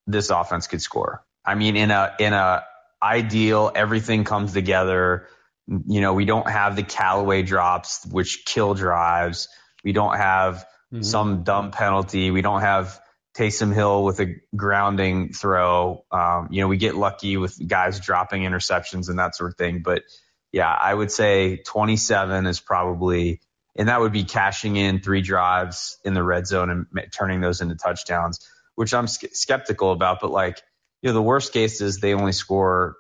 this 0.05 0.29
offense 0.29 0.67
could 0.67 0.81
score. 0.81 1.25
I 1.43 1.55
mean, 1.55 1.75
in 1.75 1.91
a 1.91 2.13
in 2.19 2.33
a 2.33 2.63
ideal, 3.01 3.71
everything 3.73 4.23
comes 4.23 4.53
together. 4.53 5.27
You 5.67 6.01
know, 6.01 6.13
we 6.13 6.25
don't 6.25 6.49
have 6.49 6.75
the 6.75 6.83
Callaway 6.83 7.41
drops 7.41 8.05
which 8.05 8.45
kill 8.45 8.73
drives. 8.73 9.49
We 9.83 9.91
don't 9.91 10.15
have 10.15 10.65
mm-hmm. 10.93 11.01
some 11.01 11.43
dumb 11.43 11.71
penalty. 11.71 12.31
We 12.31 12.41
don't 12.41 12.61
have 12.61 13.01
Taysom 13.37 13.73
Hill 13.73 14.03
with 14.03 14.19
a 14.19 14.35
grounding 14.55 15.31
throw. 15.31 16.03
Um, 16.11 16.47
you 16.49 16.61
know, 16.61 16.67
we 16.67 16.77
get 16.77 16.95
lucky 16.95 17.37
with 17.37 17.55
guys 17.67 17.99
dropping 17.99 18.41
interceptions 18.41 19.09
and 19.09 19.19
that 19.19 19.35
sort 19.35 19.51
of 19.51 19.57
thing. 19.57 19.83
But 19.83 20.03
yeah, 20.51 20.71
I 20.71 20.93
would 20.93 21.11
say 21.11 21.57
27 21.57 22.47
is 22.47 22.59
probably, 22.59 23.41
and 23.75 23.89
that 23.89 23.99
would 23.99 24.11
be 24.11 24.23
cashing 24.23 24.75
in 24.75 25.01
three 25.01 25.21
drives 25.21 25.99
in 26.03 26.15
the 26.15 26.23
red 26.23 26.47
zone 26.47 26.69
and 26.71 27.11
turning 27.11 27.39
those 27.39 27.61
into 27.61 27.75
touchdowns, 27.75 28.39
which 28.73 28.93
I'm 28.93 29.05
skeptical 29.07 29.91
about. 29.91 30.19
But 30.19 30.31
like, 30.31 30.59
you 31.03 31.09
know, 31.09 31.13
the 31.13 31.21
worst 31.21 31.53
case 31.53 31.79
is 31.79 31.99
they 31.99 32.15
only 32.15 32.31
score 32.31 32.95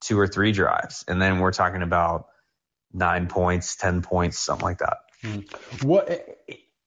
two 0.00 0.18
or 0.18 0.28
three 0.28 0.52
drives, 0.52 1.04
and 1.08 1.20
then 1.20 1.40
we're 1.40 1.50
talking 1.50 1.82
about 1.82 2.26
nine 2.92 3.26
points, 3.26 3.74
ten 3.74 4.00
points, 4.00 4.38
something 4.38 4.64
like 4.64 4.78
that. 4.78 4.98
Hmm. 5.22 5.40
What 5.82 6.38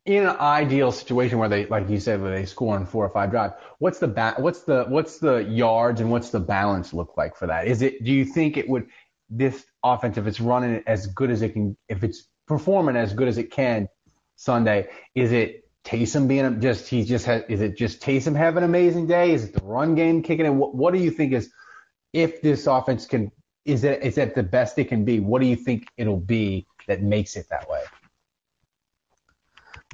in 0.08 0.26
an 0.26 0.38
ideal 0.40 0.92
situation 0.94 1.38
where 1.38 1.50
they, 1.50 1.66
like 1.66 1.90
you 1.90 2.00
said, 2.00 2.22
where 2.22 2.32
they 2.32 2.46
score 2.46 2.76
on 2.76 2.86
four 2.86 3.06
or 3.06 3.10
five 3.10 3.30
drives, 3.30 3.54
what's 3.80 4.00
the 4.00 4.08
ba- 4.08 4.36
what's 4.38 4.62
the 4.62 4.86
what's 4.86 5.20
the 5.20 5.40
yards 5.44 6.00
and 6.00 6.10
what's 6.10 6.30
the 6.30 6.40
balance 6.40 6.94
look 6.94 7.18
like 7.18 7.36
for 7.36 7.46
that? 7.48 7.68
Is 7.68 7.82
it? 7.82 8.04
Do 8.04 8.12
you 8.12 8.24
think 8.24 8.56
it 8.56 8.68
would 8.70 8.88
this 9.30 9.66
offense, 9.84 10.18
if 10.18 10.26
it's 10.26 10.40
running 10.40 10.82
as 10.88 11.08
good 11.08 11.30
as 11.30 11.42
it 11.42 11.50
can, 11.50 11.76
if 11.90 12.06
it's 12.06 12.24
performing 12.48 12.96
as 12.96 13.14
good 13.14 13.28
as 13.28 13.38
it 13.38 13.52
can 13.52 13.90
Sunday, 14.38 14.88
is 15.14 15.34
it 15.34 15.66
Taysom 15.84 16.26
being 16.26 16.62
just 16.62 16.88
he 16.88 17.04
just 17.04 17.26
has 17.26 17.44
is 17.50 17.60
it 17.60 17.76
just 17.76 18.02
Taysom 18.02 18.36
having 18.36 18.60
an 18.60 18.70
amazing 18.70 19.08
day? 19.08 19.34
Is 19.34 19.44
it 19.44 19.54
the 19.54 19.66
run 19.66 19.94
game 19.94 20.24
kicking 20.24 20.46
in? 20.46 20.58
What, 20.58 20.74
what 20.74 20.94
do 20.94 21.02
you 21.02 21.12
think 21.12 21.34
is 21.34 21.52
if 22.14 22.42
this 22.42 22.66
offense 22.66 23.06
can 23.06 23.30
is 23.66 23.84
it 23.84 24.02
is 24.04 24.18
it 24.18 24.36
the 24.36 24.44
best 24.44 24.80
it 24.80 24.86
can 24.86 25.04
be? 25.04 25.20
What 25.20 25.42
do 25.42 25.48
you 25.48 25.58
think 25.58 25.90
it'll 25.98 26.16
be 26.16 26.66
that 26.88 27.02
makes 27.02 27.36
it 27.36 27.48
that 27.50 27.70
way? 27.70 27.82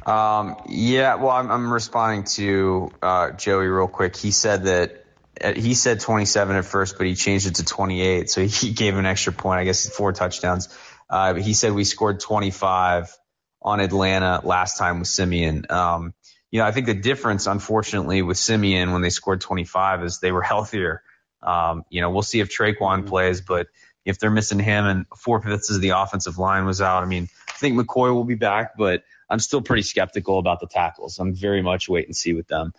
Um, 0.06 0.58
yeah, 0.68 1.16
well, 1.16 1.30
I'm, 1.30 1.49
I'm 1.49 1.72
responding 1.72 2.24
to 2.36 2.91
uh, 3.01 3.32
Joey 3.32 3.68
real 3.68 3.88
quick. 3.88 4.16
He 4.16 4.32
said 4.32 4.66
that 4.66 5.06
uh, 5.41 5.54
he 5.54 5.74
said 5.74 5.99
27 5.99 6.56
at 6.56 6.66
first, 6.66 6.97
but 6.97 7.08
he 7.08 7.16
changed 7.16 7.47
it 7.47 7.56
to 7.56 7.66
28, 7.66 8.30
so 8.30 8.41
he 8.45 8.72
gave 8.72 8.97
an 8.97 9.06
extra 9.06 9.34
point. 9.34 9.60
I 9.60 9.64
guess 9.64 9.88
four 9.89 10.12
touchdowns. 10.12 10.70
Uh, 11.10 11.36
he 11.36 11.54
said 11.54 11.74
we 11.74 11.84
scored 11.84 12.20
25 12.20 13.16
on 13.62 13.80
Atlanta 13.80 14.41
last 14.43 14.78
time 14.78 14.99
with 14.99 15.08
Siemian. 15.08 15.66
Um, 15.70 16.14
you 16.51 16.60
know, 16.60 16.66
I 16.66 16.72
think 16.72 16.86
the 16.86 16.93
difference, 16.93 17.47
unfortunately, 17.47 18.22
with 18.22 18.38
Siemian 18.38 18.91
when 18.91 19.01
they 19.01 19.10
scored 19.10 19.41
25 19.41 20.04
is 20.04 20.20
they 20.20 20.32
were 20.32 20.41
healthier. 20.54 21.01
Um, 21.41 21.84
you 21.89 22.01
know, 22.01 22.10
we'll 22.10 22.22
see 22.22 22.39
if 22.39 22.49
Tre'Quan 22.49 22.78
mm-hmm. 22.78 23.08
plays, 23.08 23.41
but 23.41 23.68
if 24.06 24.20
they're 24.20 24.32
missing 24.32 24.60
him 24.60 24.86
and 24.86 25.06
four 25.18 25.41
fifths 25.41 25.70
of 25.72 25.82
the 25.82 25.89
offensive 25.89 26.38
line 26.38 26.66
was 26.66 26.82
out, 26.82 27.04
I 27.04 27.06
mean, 27.06 27.30
I 27.49 27.54
think 27.54 27.80
McCoy 27.80 28.14
will 28.14 28.24
be 28.24 28.36
back, 28.36 28.78
but 28.78 29.04
I'm 29.30 29.39
still 29.39 29.61
pretty 29.61 29.84
skeptical 29.84 30.39
about 30.39 30.59
the 30.59 30.67
tackles. 30.67 31.19
I'm 31.19 31.34
very 31.34 31.61
much 31.61 31.89
wait 31.89 32.05
and 32.05 32.15
see 32.15 32.34
with 32.34 32.47
them. 32.47 32.74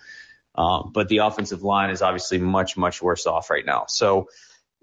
Um, 0.55 0.90
but 0.95 1.09
the 1.09 1.18
offensive 1.18 1.62
line 1.62 1.90
is 1.90 2.03
obviously 2.03 2.38
much, 2.38 2.76
much 2.76 3.03
worse 3.03 3.26
off 3.26 3.51
right 3.51 3.66
now. 3.66 3.86
So, 3.88 4.28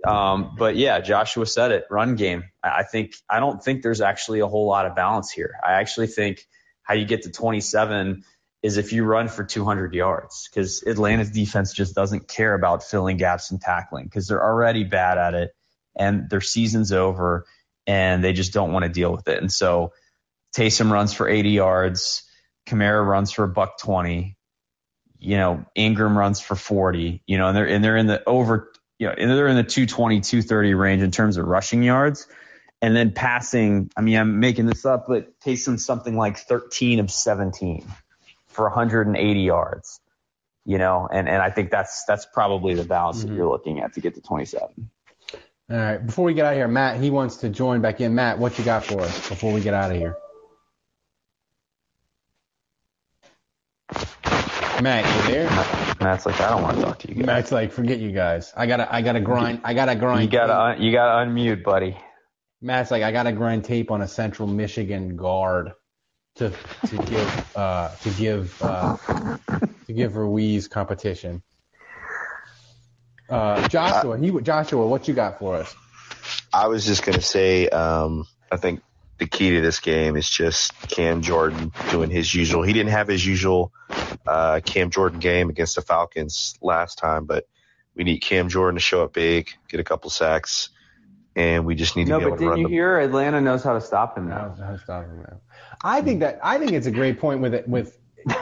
um, 0.05 0.55
but 0.57 0.75
yeah, 0.75 0.99
Joshua 0.99 1.45
said 1.45 1.71
it. 1.71 1.85
Run 1.89 2.15
game. 2.15 2.43
I 2.63 2.83
think 2.83 3.13
I 3.29 3.39
don't 3.39 3.63
think 3.63 3.83
there's 3.83 4.01
actually 4.01 4.39
a 4.39 4.47
whole 4.47 4.67
lot 4.67 4.85
of 4.85 4.95
balance 4.95 5.31
here. 5.31 5.53
I 5.63 5.73
actually 5.73 6.07
think 6.07 6.45
how 6.83 6.95
you 6.95 7.05
get 7.05 7.23
to 7.23 7.31
27 7.31 8.23
is 8.63 8.77
if 8.77 8.93
you 8.93 9.03
run 9.03 9.27
for 9.27 9.43
200 9.43 9.93
yards 9.93 10.49
because 10.49 10.83
Atlanta's 10.83 11.31
defense 11.31 11.73
just 11.73 11.95
doesn't 11.95 12.27
care 12.27 12.53
about 12.53 12.83
filling 12.83 13.17
gaps 13.17 13.51
and 13.51 13.61
tackling 13.61 14.05
because 14.05 14.27
they're 14.27 14.43
already 14.43 14.83
bad 14.83 15.17
at 15.17 15.33
it 15.33 15.55
and 15.95 16.29
their 16.29 16.41
season's 16.41 16.91
over 16.91 17.45
and 17.87 18.23
they 18.23 18.33
just 18.33 18.53
don't 18.53 18.71
want 18.71 18.83
to 18.83 18.89
deal 18.89 19.11
with 19.11 19.27
it. 19.27 19.39
And 19.39 19.51
so 19.51 19.93
Taysom 20.55 20.91
runs 20.91 21.13
for 21.13 21.27
80 21.27 21.49
yards, 21.49 22.23
Kamara 22.67 23.05
runs 23.05 23.31
for 23.31 23.43
a 23.43 23.47
buck 23.47 23.79
20, 23.79 24.35
you 25.19 25.37
know, 25.37 25.65
Ingram 25.75 26.17
runs 26.17 26.41
for 26.41 26.55
40, 26.55 27.23
you 27.25 27.37
know, 27.37 27.47
and 27.47 27.57
they're 27.57 27.67
and 27.67 27.83
they're 27.83 27.97
in 27.97 28.07
the 28.07 28.27
over 28.27 28.71
you 29.01 29.07
know, 29.07 29.13
and 29.17 29.31
they're 29.31 29.47
in 29.47 29.55
the 29.55 29.63
220, 29.63 30.21
230 30.21 30.73
range 30.75 31.01
in 31.01 31.09
terms 31.09 31.37
of 31.37 31.47
rushing 31.47 31.81
yards. 31.81 32.27
And 32.83 32.95
then 32.95 33.11
passing, 33.11 33.89
I 33.97 34.01
mean, 34.01 34.15
I'm 34.15 34.39
making 34.39 34.67
this 34.67 34.85
up, 34.85 35.05
but 35.07 35.39
Taysom 35.39 35.79
something 35.79 36.15
like 36.15 36.37
13 36.37 36.99
of 36.99 37.09
17 37.09 37.87
for 38.47 38.65
180 38.65 39.39
yards, 39.39 39.99
you 40.65 40.77
know, 40.77 41.07
and, 41.11 41.27
and 41.27 41.41
I 41.41 41.49
think 41.49 41.71
that's 41.71 42.05
that's 42.05 42.27
probably 42.31 42.75
the 42.75 42.83
balance 42.83 43.19
mm-hmm. 43.19 43.29
that 43.29 43.35
you're 43.35 43.49
looking 43.49 43.81
at 43.81 43.93
to 43.93 44.01
get 44.01 44.13
to 44.15 44.21
27. 44.21 44.89
All 45.71 45.77
right. 45.77 45.97
Before 45.97 46.25
we 46.25 46.35
get 46.35 46.45
out 46.45 46.53
of 46.53 46.57
here, 46.57 46.67
Matt, 46.67 46.99
he 46.99 47.09
wants 47.09 47.37
to 47.37 47.49
join 47.49 47.81
back 47.81 48.01
in. 48.01 48.13
Matt, 48.13 48.37
what 48.37 48.59
you 48.59 48.65
got 48.65 48.83
for 48.83 49.01
us 49.01 49.29
before 49.29 49.53
we 49.53 49.61
get 49.61 49.73
out 49.73 49.89
of 49.89 49.97
here? 49.97 50.15
Matt, 54.81 55.27
you 55.27 55.33
there? 55.33 55.49
Matt's 55.99 56.25
like, 56.25 56.41
I 56.41 56.49
don't 56.49 56.63
want 56.63 56.77
to 56.77 56.83
talk 56.83 56.99
to 56.99 57.09
you 57.09 57.15
guys. 57.15 57.25
Matt's 57.25 57.51
like, 57.51 57.71
forget 57.71 57.99
you 57.99 58.11
guys. 58.11 58.51
I 58.55 58.65
gotta, 58.65 58.93
I 58.93 59.01
gotta 59.01 59.19
grind. 59.19 59.61
I 59.63 59.73
gotta 59.73 59.95
grind. 59.95 60.23
You 60.23 60.29
gotta, 60.29 60.59
un, 60.59 60.81
you 60.81 60.91
gotta 60.91 61.29
unmute, 61.29 61.63
buddy. 61.63 61.97
Matt's 62.61 62.89
like, 62.89 63.03
I 63.03 63.11
gotta 63.11 63.31
grind 63.31 63.63
tape 63.63 63.91
on 63.91 64.01
a 64.01 64.07
Central 64.07 64.47
Michigan 64.47 65.15
guard 65.15 65.73
to 66.35 66.51
to 66.87 66.97
give 66.97 67.57
uh, 67.57 67.89
to 68.01 68.09
give 68.11 68.61
uh, 68.61 68.97
to 69.85 69.93
give 69.93 70.15
Ruiz 70.15 70.67
competition. 70.67 71.43
Uh, 73.29 73.67
Joshua, 73.67 74.17
he 74.17 74.31
Joshua, 74.41 74.85
what 74.87 75.07
you 75.07 75.13
got 75.13 75.39
for 75.39 75.55
us? 75.55 75.75
I 76.53 76.67
was 76.67 76.85
just 76.85 77.03
gonna 77.03 77.21
say, 77.21 77.69
um, 77.69 78.27
I 78.51 78.57
think 78.57 78.81
the 79.17 79.27
key 79.27 79.51
to 79.51 79.61
this 79.61 79.79
game 79.79 80.15
is 80.15 80.29
just 80.29 80.73
Cam 80.89 81.21
Jordan 81.21 81.71
doing 81.91 82.09
his 82.09 82.33
usual. 82.33 82.63
He 82.63 82.73
didn't 82.73 82.91
have 82.91 83.07
his 83.07 83.25
usual 83.25 83.71
uh, 84.27 84.59
Cam 84.63 84.89
Jordan 84.89 85.19
game 85.19 85.49
against 85.49 85.75
the 85.75 85.81
Falcons 85.81 86.57
last 86.61 86.97
time, 86.97 87.25
but 87.25 87.47
we 87.95 88.03
need 88.03 88.19
Cam 88.19 88.49
Jordan 88.49 88.75
to 88.75 88.81
show 88.81 89.03
up 89.03 89.13
big, 89.13 89.49
get 89.67 89.79
a 89.79 89.83
couple 89.83 90.09
sacks, 90.09 90.69
and 91.35 91.65
we 91.65 91.75
just 91.75 91.95
need 91.95 92.05
to 92.05 92.11
no, 92.11 92.19
be 92.19 92.25
able 92.25 92.37
to 92.37 92.43
run. 92.43 92.49
No, 92.49 92.51
but 92.51 92.57
did 92.57 92.71
you 92.71 92.75
hear 92.75 92.99
Atlanta 92.99 93.41
knows 93.41 93.63
how 93.63 93.73
to 93.73 93.81
stop 93.81 94.17
him 94.17 94.29
now? 94.29 94.47
Knows 94.47 94.59
how 94.59 94.71
to 94.71 94.79
stop 94.79 95.05
him 95.05 95.21
now. 95.21 95.39
I 95.83 96.01
think 96.01 96.19
that 96.21 96.39
I 96.43 96.57
think 96.57 96.71
it's 96.73 96.87
a 96.87 96.91
great 96.91 97.19
point 97.19 97.41
with 97.41 97.53
it 97.53 97.67
with. 97.67 97.97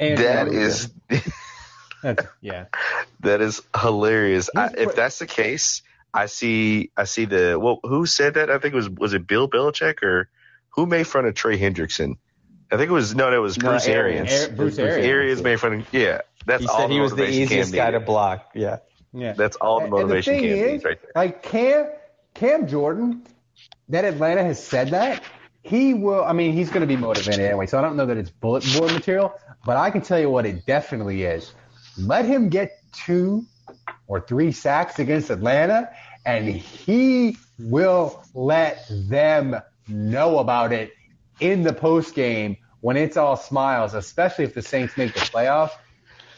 Andrew. 0.00 0.24
That 0.24 0.48
is. 0.48 0.90
That's, 2.02 2.26
yeah. 2.40 2.66
That 3.20 3.42
is 3.42 3.60
hilarious. 3.78 4.48
I, 4.56 4.70
if 4.76 4.94
that's 4.94 5.18
the 5.18 5.26
case, 5.26 5.82
I 6.14 6.26
see 6.26 6.90
I 6.96 7.04
see 7.04 7.26
the 7.26 7.58
well 7.60 7.80
who 7.82 8.06
said 8.06 8.34
that? 8.34 8.50
I 8.50 8.58
think 8.58 8.72
it 8.72 8.76
was 8.76 8.88
was 8.88 9.12
it 9.12 9.26
Bill 9.26 9.48
Belichick 9.48 10.02
or 10.02 10.30
who 10.70 10.86
made 10.86 11.06
fun 11.06 11.26
of 11.26 11.34
Trey 11.34 11.58
Hendrickson? 11.58 12.16
I 12.72 12.76
think 12.76 12.90
it 12.90 12.92
was 12.92 13.14
no, 13.14 13.30
no 13.30 13.36
it 13.36 13.42
was 13.42 13.58
no, 13.58 13.70
Bruce 13.70 13.86
Arians. 13.86 14.30
Arians. 14.30 14.56
Bruce 14.56 14.78
Arians. 14.78 15.06
Arians 15.06 15.42
made 15.42 15.60
fun 15.60 15.72
of 15.74 15.92
yeah. 15.92 16.20
That's 16.46 16.62
he 16.62 16.68
all 16.68 16.78
said 16.78 16.90
he 16.90 17.00
was 17.00 17.14
the 17.14 17.28
easiest 17.28 17.74
guy 17.74 17.90
to 17.90 18.00
block. 18.00 18.50
Yeah. 18.54 18.78
Yeah. 19.12 19.32
That's 19.32 19.56
all 19.56 19.80
the 19.80 19.88
motivation 19.88 20.34
and 20.34 20.44
the 20.44 20.48
Cam 20.48 20.58
is, 20.58 20.72
needs 20.72 20.84
right 20.84 21.02
there. 21.02 21.12
Like 21.14 21.42
Cam 21.42 21.86
Cam 22.34 22.68
Jordan, 22.68 23.26
that 23.88 24.04
Atlanta 24.04 24.42
has 24.42 24.62
said 24.62 24.90
that. 24.90 25.22
He 25.62 25.94
will 25.94 26.24
I 26.24 26.32
mean, 26.32 26.52
he's 26.52 26.70
gonna 26.70 26.86
be 26.86 26.96
motivated 26.96 27.40
anyway, 27.40 27.66
so 27.66 27.78
I 27.78 27.82
don't 27.82 27.96
know 27.96 28.06
that 28.06 28.16
it's 28.16 28.30
bullet 28.30 28.64
board 28.76 28.92
material, 28.92 29.34
but 29.64 29.76
I 29.76 29.90
can 29.90 30.00
tell 30.00 30.18
you 30.18 30.30
what 30.30 30.46
it 30.46 30.64
definitely 30.64 31.24
is. 31.24 31.52
Let 31.98 32.24
him 32.24 32.48
get 32.48 32.78
two 32.92 33.44
or 34.06 34.20
three 34.20 34.52
sacks 34.52 34.98
against 34.98 35.30
Atlanta, 35.30 35.90
and 36.24 36.48
he 36.48 37.36
will 37.58 38.22
let 38.32 38.86
them 38.88 39.56
know 39.88 40.38
about 40.38 40.72
it 40.72 40.92
in 41.40 41.62
the 41.62 41.72
post 41.72 42.14
game 42.14 42.56
when 42.80 42.96
it's 42.96 43.16
all 43.16 43.36
smiles, 43.36 43.94
especially 43.94 44.44
if 44.44 44.54
the 44.54 44.62
Saints 44.62 44.96
make 44.96 45.14
the 45.14 45.20
playoffs. 45.20 45.72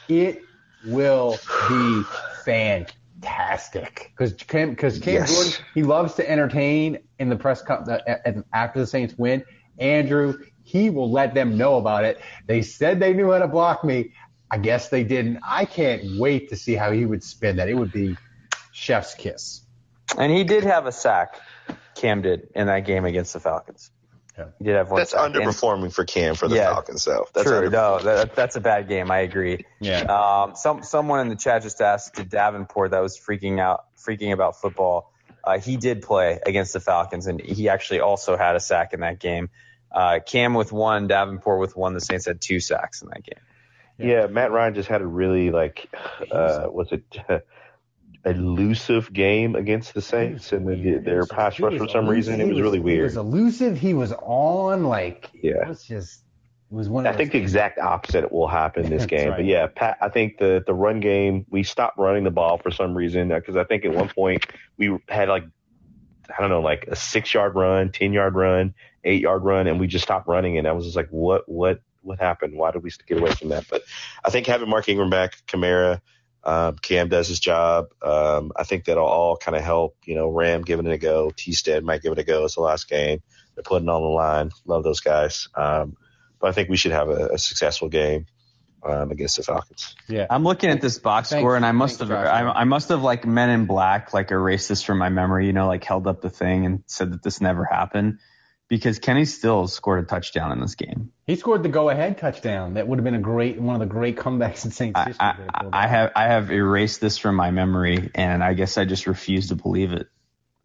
It 0.08 0.42
will 0.84 1.38
be 1.68 2.02
fantastic 2.44 4.12
because 4.16 4.34
Cam, 4.34 4.70
because 4.70 4.98
Cam 4.98 5.14
yes. 5.14 5.34
Jordan 5.34 5.52
he 5.74 5.82
loves 5.82 6.14
to 6.14 6.28
entertain 6.28 6.98
in 7.18 7.28
the 7.28 7.36
press 7.36 7.62
co- 7.62 7.84
after 8.52 8.80
the 8.80 8.86
Saints 8.86 9.14
win. 9.16 9.44
Andrew, 9.78 10.38
he 10.64 10.90
will 10.90 11.10
let 11.10 11.34
them 11.34 11.56
know 11.56 11.76
about 11.76 12.04
it. 12.04 12.20
They 12.46 12.62
said 12.62 13.00
they 13.00 13.14
knew 13.14 13.32
how 13.32 13.38
to 13.38 13.48
block 13.48 13.84
me. 13.84 14.12
I 14.50 14.58
guess 14.58 14.90
they 14.90 15.02
didn't. 15.02 15.38
I 15.42 15.64
can't 15.64 16.18
wait 16.18 16.50
to 16.50 16.56
see 16.56 16.74
how 16.74 16.92
he 16.92 17.06
would 17.06 17.24
spin 17.24 17.56
that. 17.56 17.68
It 17.68 17.74
would 17.74 17.92
be 17.92 18.16
chef's 18.72 19.14
kiss. 19.14 19.62
And 20.18 20.30
he 20.30 20.44
did 20.44 20.64
have 20.64 20.86
a 20.86 20.92
sack. 20.92 21.40
Cam 21.94 22.20
did 22.20 22.48
in 22.54 22.66
that 22.66 22.84
game 22.84 23.04
against 23.04 23.32
the 23.32 23.40
Falcons. 23.40 23.90
Yeah. 24.38 24.46
He 24.58 24.64
did 24.64 24.76
have 24.76 24.90
one. 24.90 25.00
That's 25.00 25.10
sack. 25.10 25.20
underperforming 25.20 25.84
and, 25.84 25.94
for 25.94 26.04
Cam 26.04 26.34
for 26.34 26.48
the 26.48 26.56
yeah, 26.56 26.72
Falcons, 26.72 27.04
though. 27.04 27.26
That's 27.34 27.46
true. 27.46 27.68
No, 27.68 27.98
that, 27.98 28.34
that's 28.34 28.56
a 28.56 28.60
bad 28.60 28.88
game. 28.88 29.10
I 29.10 29.18
agree. 29.18 29.66
Yeah. 29.80 30.02
Um, 30.02 30.54
some 30.56 30.82
someone 30.82 31.20
in 31.20 31.28
the 31.28 31.36
chat 31.36 31.62
just 31.62 31.80
asked, 31.80 32.14
did 32.14 32.30
Davenport 32.30 32.92
that 32.92 33.00
was 33.00 33.18
freaking 33.18 33.60
out, 33.60 33.84
freaking 33.96 34.32
about 34.32 34.60
football? 34.60 35.12
Uh, 35.44 35.58
he 35.58 35.76
did 35.76 36.02
play 36.02 36.38
against 36.46 36.72
the 36.72 36.80
Falcons, 36.80 37.26
and 37.26 37.40
he 37.40 37.68
actually 37.68 38.00
also 38.00 38.36
had 38.36 38.56
a 38.56 38.60
sack 38.60 38.94
in 38.94 39.00
that 39.00 39.18
game. 39.18 39.50
Uh, 39.90 40.20
Cam 40.24 40.54
with 40.54 40.72
one, 40.72 41.08
Davenport 41.08 41.60
with 41.60 41.76
one. 41.76 41.92
The 41.92 42.00
Saints 42.00 42.26
had 42.26 42.40
two 42.40 42.60
sacks 42.60 43.02
in 43.02 43.08
that 43.08 43.24
game. 43.24 43.40
Yeah, 43.98 44.26
Matt 44.26 44.50
Ryan 44.50 44.74
just 44.74 44.88
had 44.88 45.02
a 45.02 45.06
really 45.06 45.50
like, 45.50 45.88
uh, 46.30 46.66
was 46.68 46.90
it 46.92 47.04
elusive 48.24 49.12
game 49.12 49.56
against 49.56 49.94
the 49.94 50.02
Saints 50.02 50.52
and 50.52 50.66
the, 50.66 50.98
their 50.98 51.26
pass 51.26 51.58
rush 51.58 51.76
for 51.76 51.88
some 51.88 52.08
reason. 52.08 52.40
It 52.40 52.44
was, 52.44 52.54
was 52.54 52.62
really 52.62 52.78
weird. 52.78 52.98
He 52.98 53.02
was 53.02 53.16
elusive. 53.16 53.78
He 53.78 53.94
was 53.94 54.12
on 54.12 54.84
like 54.84 55.30
yeah. 55.34 55.62
It 55.62 55.68
was 55.68 55.84
just 55.84 56.22
it 56.70 56.74
was 56.74 56.88
one. 56.88 57.06
I 57.06 57.12
think 57.12 57.32
the 57.32 57.38
exact 57.38 57.78
opposite 57.78 58.30
will 58.30 58.48
happen 58.48 58.88
this 58.88 59.06
game. 59.06 59.30
right. 59.30 59.36
But 59.36 59.44
yeah, 59.44 59.66
Pat, 59.66 59.98
I 60.00 60.08
think 60.08 60.38
the 60.38 60.62
the 60.64 60.74
run 60.74 61.00
game 61.00 61.46
we 61.50 61.62
stopped 61.64 61.98
running 61.98 62.24
the 62.24 62.30
ball 62.30 62.58
for 62.58 62.70
some 62.70 62.96
reason 62.96 63.32
uh, 63.32 63.38
because 63.38 63.56
I 63.56 63.64
think 63.64 63.84
at 63.84 63.92
one 63.92 64.08
point 64.08 64.46
we 64.76 64.96
had 65.08 65.28
like 65.28 65.44
I 66.36 66.40
don't 66.40 66.50
know 66.50 66.60
like 66.60 66.86
a 66.88 66.96
six 66.96 67.34
yard 67.34 67.54
run, 67.54 67.90
ten 67.90 68.12
yard 68.12 68.34
run, 68.34 68.74
eight 69.04 69.20
yard 69.20 69.42
run, 69.42 69.66
and 69.66 69.80
we 69.80 69.86
just 69.86 70.04
stopped 70.04 70.28
running. 70.28 70.58
And 70.58 70.68
I 70.68 70.72
was 70.72 70.84
just 70.84 70.96
like, 70.96 71.08
what 71.10 71.48
what 71.48 71.80
what 72.02 72.20
happened? 72.20 72.56
Why 72.56 72.70
did 72.70 72.82
we 72.82 72.90
get 73.06 73.18
away 73.18 73.32
from 73.32 73.48
that? 73.48 73.66
But 73.68 73.82
I 74.24 74.30
think 74.30 74.46
having 74.46 74.68
Mark 74.68 74.88
Ingram 74.88 75.10
back, 75.10 75.36
Kamara. 75.46 76.00
Um, 76.44 76.76
Cam 76.76 77.08
does 77.08 77.28
his 77.28 77.40
job. 77.40 77.86
Um, 78.02 78.52
I 78.56 78.64
think 78.64 78.84
that'll 78.84 79.04
all 79.04 79.36
kind 79.36 79.56
of 79.56 79.62
help. 79.62 79.96
You 80.04 80.14
know, 80.14 80.28
Ram 80.28 80.62
giving 80.62 80.86
it 80.86 80.92
a 80.92 80.98
go. 80.98 81.30
T-Stead 81.36 81.84
might 81.84 82.02
give 82.02 82.12
it 82.12 82.18
a 82.18 82.24
go. 82.24 82.44
It's 82.44 82.56
the 82.56 82.62
last 82.62 82.88
game. 82.88 83.22
They're 83.54 83.62
putting 83.62 83.88
on 83.88 84.02
the 84.02 84.08
line. 84.08 84.50
Love 84.64 84.82
those 84.82 85.00
guys. 85.00 85.48
Um, 85.54 85.96
but 86.40 86.48
I 86.48 86.52
think 86.52 86.68
we 86.68 86.76
should 86.76 86.92
have 86.92 87.08
a, 87.08 87.28
a 87.34 87.38
successful 87.38 87.88
game 87.88 88.26
um, 88.82 89.10
against 89.10 89.36
the 89.36 89.42
Falcons. 89.44 89.94
Yeah, 90.08 90.26
I'm 90.28 90.42
looking 90.42 90.70
at 90.70 90.80
this 90.80 90.98
box 90.98 91.30
Thanks. 91.30 91.42
score, 91.42 91.54
and 91.54 91.64
I 91.64 91.72
must 91.72 91.98
Thanks, 91.98 92.10
have, 92.10 92.26
I, 92.26 92.50
I 92.50 92.64
must 92.64 92.88
have 92.88 93.02
like 93.02 93.24
Men 93.24 93.50
in 93.50 93.66
Black, 93.66 94.12
like 94.12 94.30
erased 94.30 94.68
this 94.68 94.82
from 94.82 94.98
my 94.98 95.08
memory. 95.08 95.46
You 95.46 95.52
know, 95.52 95.68
like 95.68 95.84
held 95.84 96.06
up 96.06 96.20
the 96.20 96.30
thing 96.30 96.66
and 96.66 96.82
said 96.86 97.12
that 97.12 97.22
this 97.22 97.40
never 97.40 97.64
happened, 97.64 98.18
because 98.72 98.98
Kenny 98.98 99.26
Stills 99.26 99.74
scored 99.74 100.02
a 100.02 100.06
touchdown 100.06 100.50
in 100.50 100.58
this 100.58 100.76
game. 100.76 101.12
He 101.26 101.36
scored 101.36 101.62
the 101.62 101.68
go-ahead 101.68 102.16
touchdown. 102.16 102.72
That 102.72 102.88
would 102.88 102.98
have 102.98 103.04
been 103.04 103.14
a 103.14 103.18
great 103.18 103.60
one 103.60 103.74
of 103.74 103.80
the 103.80 103.94
great 103.94 104.16
comebacks 104.16 104.64
in 104.64 104.70
Saints 104.70 104.98
I, 104.98 105.04
history. 105.04 105.26
I, 105.26 105.34
that 105.64 105.68
I 105.74 105.86
have 105.86 106.12
I 106.16 106.22
have 106.28 106.50
erased 106.50 106.98
this 107.02 107.18
from 107.18 107.34
my 107.34 107.50
memory, 107.50 108.10
and 108.14 108.42
I 108.42 108.54
guess 108.54 108.78
I 108.78 108.86
just 108.86 109.06
refuse 109.06 109.48
to 109.48 109.56
believe 109.56 109.92
it. 109.92 110.08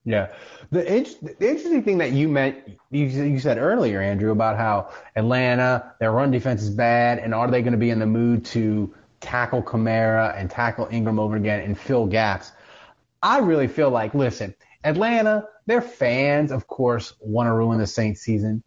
Yeah. 0.05 0.30
The, 0.72 0.95
int- 0.95 1.22
the 1.22 1.49
interesting 1.49 1.84
thing 1.84 1.97
that 1.97 2.14
you 2.14 2.30
meant, 2.30 2.78
you, 2.91 3.08
you 3.08 3.41
said 3.41 3.58
earlier, 3.58 4.01
Andrew, 4.01 4.32
about 4.32 4.55
how 4.55 4.93
Atlanta, 5.18 5.93
their 5.99 6.14
run 6.14 6.32
defense 6.32 6.62
is 6.64 6.70
bad, 6.70 7.20
and 7.20 7.34
are 7.34 7.51
they 7.51 7.62
going 7.62 7.74
to 7.74 7.78
be 7.78 7.89
in 7.89 7.99
the 7.99 8.05
mood 8.05 8.45
to 8.45 8.95
tackle 9.20 9.62
Kamara 9.62 10.34
and 10.39 10.49
tackle 10.49 10.88
Ingram 10.89 11.20
over 11.20 11.36
again 11.36 11.60
and 11.60 11.78
fill 11.78 12.05
gaps? 12.05 12.53
I 13.22 13.39
really 13.39 13.68
feel 13.68 13.89
like, 13.89 14.14
listen, 14.14 14.55
Atlanta, 14.84 15.47
their 15.65 15.82
fans, 15.82 16.51
of 16.51 16.67
course, 16.67 17.13
want 17.19 17.47
to 17.47 17.53
ruin 17.53 17.80
the 17.80 17.88
Saints 17.88 18.21
season. 18.21 18.63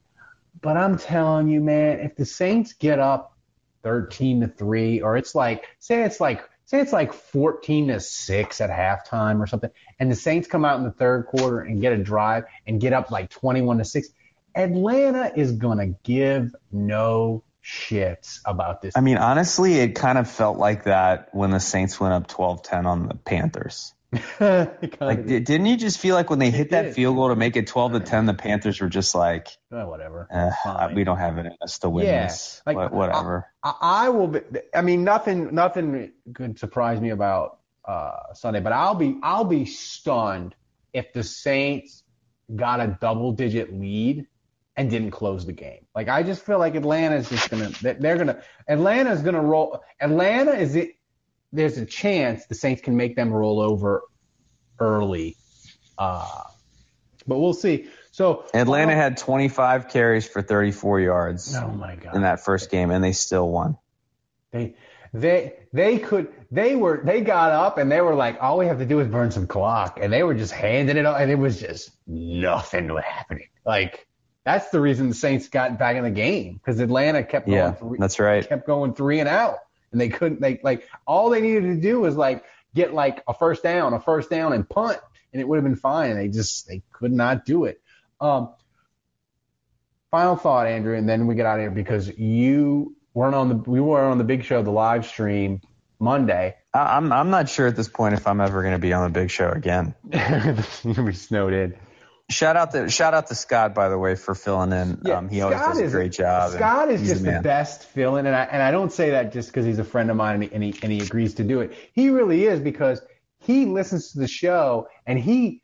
But 0.61 0.77
I'm 0.77 0.99
telling 0.99 1.49
you, 1.49 1.61
man, 1.61 2.01
if 2.01 2.17
the 2.17 2.27
Saints 2.27 2.75
get 2.75 2.99
up 2.99 3.37
13 3.83 4.43
to 4.43 4.49
3, 4.49 5.01
or 5.01 5.17
it's 5.17 5.35
like, 5.35 5.65
say 5.79 6.03
it's 6.03 6.21
like, 6.21 6.43
say 6.67 6.81
it's 6.81 6.93
like 6.93 7.13
14 7.13 7.89
to 7.89 8.01
6 8.01 8.61
at 8.61 8.71
halftime 8.71 9.41
or 9.41 9.47
something, 9.47 9.71
and 9.99 10.11
the 10.11 10.17
Saints 10.17 10.47
come 10.49 10.65
out 10.65 10.79
in 10.79 10.85
the 10.85 10.91
third 10.91 11.27
quarter 11.27 11.61
and 11.61 11.81
get 11.81 11.93
a 11.93 11.99
drive 11.99 12.45
and 12.67 12.81
get 12.81 12.93
up 12.93 13.11
like 13.11 13.31
21 13.31 13.79
to 13.79 13.85
6, 13.85 14.09
Atlanta 14.55 15.33
is 15.35 15.53
going 15.53 15.79
to 15.79 15.97
give 16.03 16.55
no 16.71 17.43
shits 17.65 18.41
about 18.45 18.83
this. 18.83 18.95
I 18.97 19.01
mean, 19.01 19.17
honestly, 19.17 19.79
it 19.79 19.95
kind 19.95 20.19
of 20.19 20.31
felt 20.31 20.59
like 20.59 20.85
that 20.85 21.29
when 21.33 21.51
the 21.51 21.61
Saints 21.61 22.01
went 22.01 22.15
up 22.15 22.29
12-10 22.29 22.85
on 22.85 23.09
the 23.09 23.15
Panthers. 23.15 23.95
like, 24.41 25.27
di- 25.27 25.41
didn't 25.41 25.67
you 25.67 25.77
just 25.77 25.99
feel 26.01 26.15
like 26.15 26.31
when 26.31 26.39
they 26.41 26.51
hit 26.51 26.71
that 26.71 26.83
did. 26.83 26.95
field 26.95 27.17
goal 27.17 27.29
to 27.29 27.37
make 27.37 27.57
it 27.57 27.67
12 27.69 27.93
to 27.93 28.01
10, 28.01 28.27
the 28.27 28.35
Panthers 28.35 28.81
were 28.81 28.89
just 28.89 29.15
like, 29.15 29.49
Oh, 29.71 29.89
whatever. 29.89 30.27
eh, 30.31 30.89
we 30.95 31.05
don't 31.05 31.19
have 31.19 31.39
it 31.39 31.47
in 31.47 31.53
us 31.63 31.79
to 31.81 31.91
win 31.91 32.07
Yeah, 32.07 32.27
this. 32.27 32.61
like, 32.67 32.77
Wha- 32.77 32.89
whatever. 32.89 33.47
I, 33.63 33.75
I 33.81 34.09
will 34.09 34.29
be. 34.29 34.41
I 34.75 34.83
mean, 34.83 35.05
nothing, 35.05 35.55
nothing 35.55 36.13
could 36.35 36.59
surprise 36.59 37.01
me 37.01 37.11
about 37.11 37.59
uh, 37.85 38.33
Sunday, 38.35 38.61
but 38.61 38.73
I'll 38.73 38.95
be, 38.97 39.17
I'll 39.23 39.45
be 39.45 39.65
stunned 39.65 40.55
if 40.93 41.13
the 41.13 41.23
Saints 41.23 42.03
got 42.55 42.81
a 42.81 42.99
double-digit 43.01 43.73
lead 43.73 44.27
and 44.77 44.91
didn't 44.91 45.13
close 45.13 45.47
the 45.47 45.53
game. 45.53 45.87
Like, 45.95 46.09
I 46.09 46.23
just 46.25 46.45
feel 46.45 46.59
like 46.59 46.75
Atlanta's 46.75 47.29
just 47.29 47.49
gonna, 47.51 47.71
they- 47.83 47.93
they're 47.95 48.17
gonna, 48.19 48.43
Atlanta's 48.69 49.23
gonna 49.23 49.41
roll. 49.43 49.81
Atlanta 50.01 50.53
is 50.53 50.75
it. 50.75 50.97
There's 51.53 51.79
a 51.79 51.87
chance 51.87 52.47
the 52.47 52.55
Saints 52.55 52.81
can 52.83 52.97
make 52.97 53.17
them 53.17 53.33
roll 53.33 53.61
over 53.61 54.03
early, 54.79 55.37
uh, 55.99 56.43
but 57.27 57.39
we'll 57.39 57.53
see. 57.55 57.89
So 58.13 58.45
Atlanta 58.55 58.95
had 58.95 59.17
25 59.17 59.89
carries 59.89 60.27
for 60.27 60.43
34 60.43 61.01
yards 61.01 61.55
Oh 61.57 61.69
my 61.69 61.97
god. 61.97 62.15
in 62.15 62.23
that 62.23 62.45
first 62.45 62.71
game, 62.71 62.91
and 62.91 63.03
they 63.03 63.13
still 63.13 63.49
won. 63.51 63.77
They 64.53 64.75
they 65.13 65.55
they 65.73 65.99
could 65.99 66.33
they 66.53 66.77
were 66.77 67.03
they 67.05 67.21
got 67.21 67.51
up 67.53 67.79
and 67.79 67.91
they 67.91 68.01
were 68.01 68.15
like 68.15 68.39
all 68.41 68.59
we 68.59 68.67
have 68.67 68.79
to 68.79 68.87
do 68.87 69.01
is 69.01 69.09
burn 69.09 69.31
some 69.33 69.47
clock 69.49 69.99
and 70.01 70.13
they 70.13 70.23
were 70.23 70.35
just 70.35 70.53
handing 70.53 70.97
it 70.97 71.05
up 71.07 71.19
and 71.19 71.31
it 71.31 71.37
was 71.37 71.61
just 71.61 71.91
nothing 72.07 72.93
was 72.93 73.03
happening. 73.05 73.49
Like 73.67 74.07
that's 74.45 74.71
the 74.71 74.81
reason 74.81 75.09
the 75.09 75.15
Saints 75.15 75.49
got 75.49 75.79
back 75.79 75.97
in 75.97 76.05
the 76.05 76.11
game 76.11 76.55
because 76.55 76.79
Atlanta 76.81 77.23
kept 77.25 77.47
going 77.47 77.59
Yeah, 77.59 77.73
three, 77.73 77.99
that's 77.99 78.19
right. 78.21 78.49
kept 78.49 78.67
going 78.67 78.95
three 78.95 79.19
and 79.21 79.29
out 79.29 79.59
and 79.93 80.01
they 80.01 80.09
couldn't 80.09 80.41
they 80.41 80.61
like 80.63 80.89
all 81.07 81.31
they 81.31 81.41
needed 81.41 81.63
to 81.63 81.81
do 81.81 82.01
was 82.01 82.17
like 82.17 82.45
get 82.75 82.95
like 82.95 83.23
a 83.29 83.35
first 83.35 83.63
down, 83.63 83.95
a 83.95 84.01
first 84.01 84.31
down 84.31 84.53
and 84.53 84.69
punt 84.69 84.99
and 85.33 85.41
it 85.41 85.49
would 85.49 85.57
have 85.57 85.65
been 85.65 85.77
fine. 85.77 86.17
They 86.17 86.29
just 86.29 86.67
they 86.69 86.83
could 86.93 87.13
not 87.13 87.45
do 87.45 87.65
it. 87.65 87.81
Um, 88.21 88.51
final 90.11 90.37
thought, 90.37 90.67
Andrew, 90.67 90.97
and 90.97 91.09
then 91.09 91.27
we 91.27 91.35
get 91.35 91.47
out 91.47 91.59
of 91.59 91.63
here 91.63 91.71
because 91.71 92.09
you 92.19 92.97
weren't 93.15 93.35
on 93.35 93.49
the 93.49 93.55
we 93.55 93.81
were 93.81 94.03
on 94.03 94.19
the 94.19 94.25
big 94.25 94.45
show, 94.45 94.63
the 94.63 94.71
live 94.71 95.07
stream 95.07 95.61
Monday. 95.99 96.57
I, 96.75 96.97
I'm 96.97 97.13
I'm 97.13 97.31
not 97.31 97.49
sure 97.49 97.67
at 97.67 97.77
this 97.77 97.89
point 97.89 98.15
if 98.15 98.27
I'm 98.27 98.41
ever 98.41 98.63
going 98.63 98.75
to 98.75 98.79
be 98.79 98.93
on 98.93 99.05
the 99.05 99.19
big 99.19 99.31
show 99.31 99.51
again. 99.51 99.95
You're 100.13 100.95
gonna 100.95 101.03
be 101.05 101.13
snowed 101.13 101.53
in. 101.53 101.77
Shout 102.31 102.57
out 102.57 102.71
to 102.73 102.89
shout 102.89 103.13
out 103.13 103.27
to 103.27 103.35
Scott 103.35 103.75
by 103.75 103.89
the 103.89 103.99
way 103.99 104.15
for 104.15 104.35
filling 104.37 104.73
in. 104.73 105.11
um, 105.11 105.29
he 105.29 105.43
always 105.43 105.59
Scott 105.59 105.75
does 105.75 105.81
a 105.81 105.89
great 105.89 106.13
job. 106.13 106.53
Scott 106.53 106.91
is 106.91 107.01
just 107.03 107.25
the 107.25 107.33
the 107.33 107.41
best 107.41 107.85
fill-in, 107.85 108.25
and 108.27 108.37
I 108.37 108.45
and 108.45 108.63
I 108.63 108.71
don't 108.71 108.93
say 108.93 109.11
that 109.11 109.33
just 109.33 109.49
because 109.49 109.67
he's 109.67 109.81
a 109.81 109.85
friend 109.85 110.11
of 110.11 110.17
mine 110.17 110.37
and 110.37 110.45
he, 110.45 110.51
and 110.53 110.63
he 110.63 110.75
and 110.83 110.93
he 110.93 111.01
agrees 111.01 111.35
to 111.35 111.45
do 111.45 111.61
it. 111.61 111.77
He 111.93 112.11
really 112.11 112.45
is 112.45 112.61
because 112.61 113.03
he 113.41 113.67
listens 113.67 114.13
to 114.13 114.21
the 114.21 114.29
show 114.29 114.87
and 115.07 115.19
he 115.19 115.61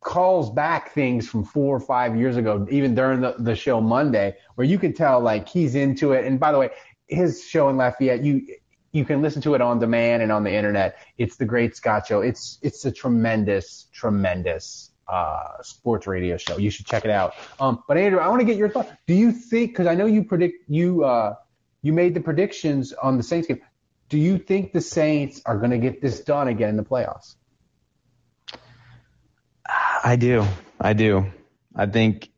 calls 0.00 0.50
back 0.50 0.92
things 0.92 1.28
from 1.28 1.44
four 1.44 1.74
or 1.74 1.80
five 1.80 2.14
years 2.14 2.36
ago, 2.36 2.66
even 2.70 2.94
during 2.94 3.22
the, 3.22 3.34
the 3.38 3.56
show 3.56 3.80
Monday, 3.80 4.36
where 4.54 4.66
you 4.66 4.78
can 4.78 4.92
tell 4.92 5.20
like 5.20 5.48
he's 5.48 5.74
into 5.74 6.12
it. 6.12 6.26
And 6.26 6.38
by 6.38 6.52
the 6.52 6.58
way, 6.58 6.70
his 7.08 7.42
show 7.44 7.70
in 7.70 7.76
Lafayette, 7.76 8.22
you 8.22 8.46
you 8.92 9.04
can 9.04 9.22
listen 9.22 9.42
to 9.42 9.54
it 9.54 9.60
on 9.60 9.78
demand 9.78 10.22
and 10.22 10.30
on 10.30 10.44
the 10.44 10.52
internet. 10.52 10.98
It's 11.16 11.36
the 11.36 11.44
Great 11.44 11.74
Scott 11.74 12.06
Show. 12.06 12.20
It's 12.20 12.58
it's 12.60 12.84
a 12.84 12.92
tremendous, 12.92 13.86
tremendous 13.92 14.85
uh, 15.08 15.62
sports 15.62 16.06
radio 16.06 16.36
show. 16.36 16.56
You 16.56 16.70
should 16.70 16.86
check 16.86 17.04
it 17.04 17.10
out. 17.10 17.34
Um, 17.60 17.82
but 17.86 17.96
Andrew, 17.96 18.20
I 18.20 18.28
want 18.28 18.40
to 18.40 18.46
get 18.46 18.56
your 18.56 18.68
thought. 18.68 18.90
Do 19.06 19.14
you 19.14 19.32
think? 19.32 19.72
Because 19.72 19.86
I 19.86 19.94
know 19.94 20.06
you 20.06 20.24
predict 20.24 20.68
you 20.68 21.04
uh, 21.04 21.34
you 21.82 21.92
made 21.92 22.14
the 22.14 22.20
predictions 22.20 22.92
on 22.92 23.16
the 23.16 23.22
Saints 23.22 23.46
game. 23.46 23.60
Do 24.08 24.18
you 24.18 24.38
think 24.38 24.72
the 24.72 24.80
Saints 24.80 25.42
are 25.46 25.56
going 25.56 25.70
to 25.70 25.78
get 25.78 26.00
this 26.00 26.20
done 26.20 26.48
again 26.48 26.70
in 26.70 26.76
the 26.76 26.84
playoffs? 26.84 27.34
I 30.04 30.16
do. 30.16 30.44
I 30.80 30.92
do. 30.92 31.26
I 31.74 31.86
think 31.86 32.30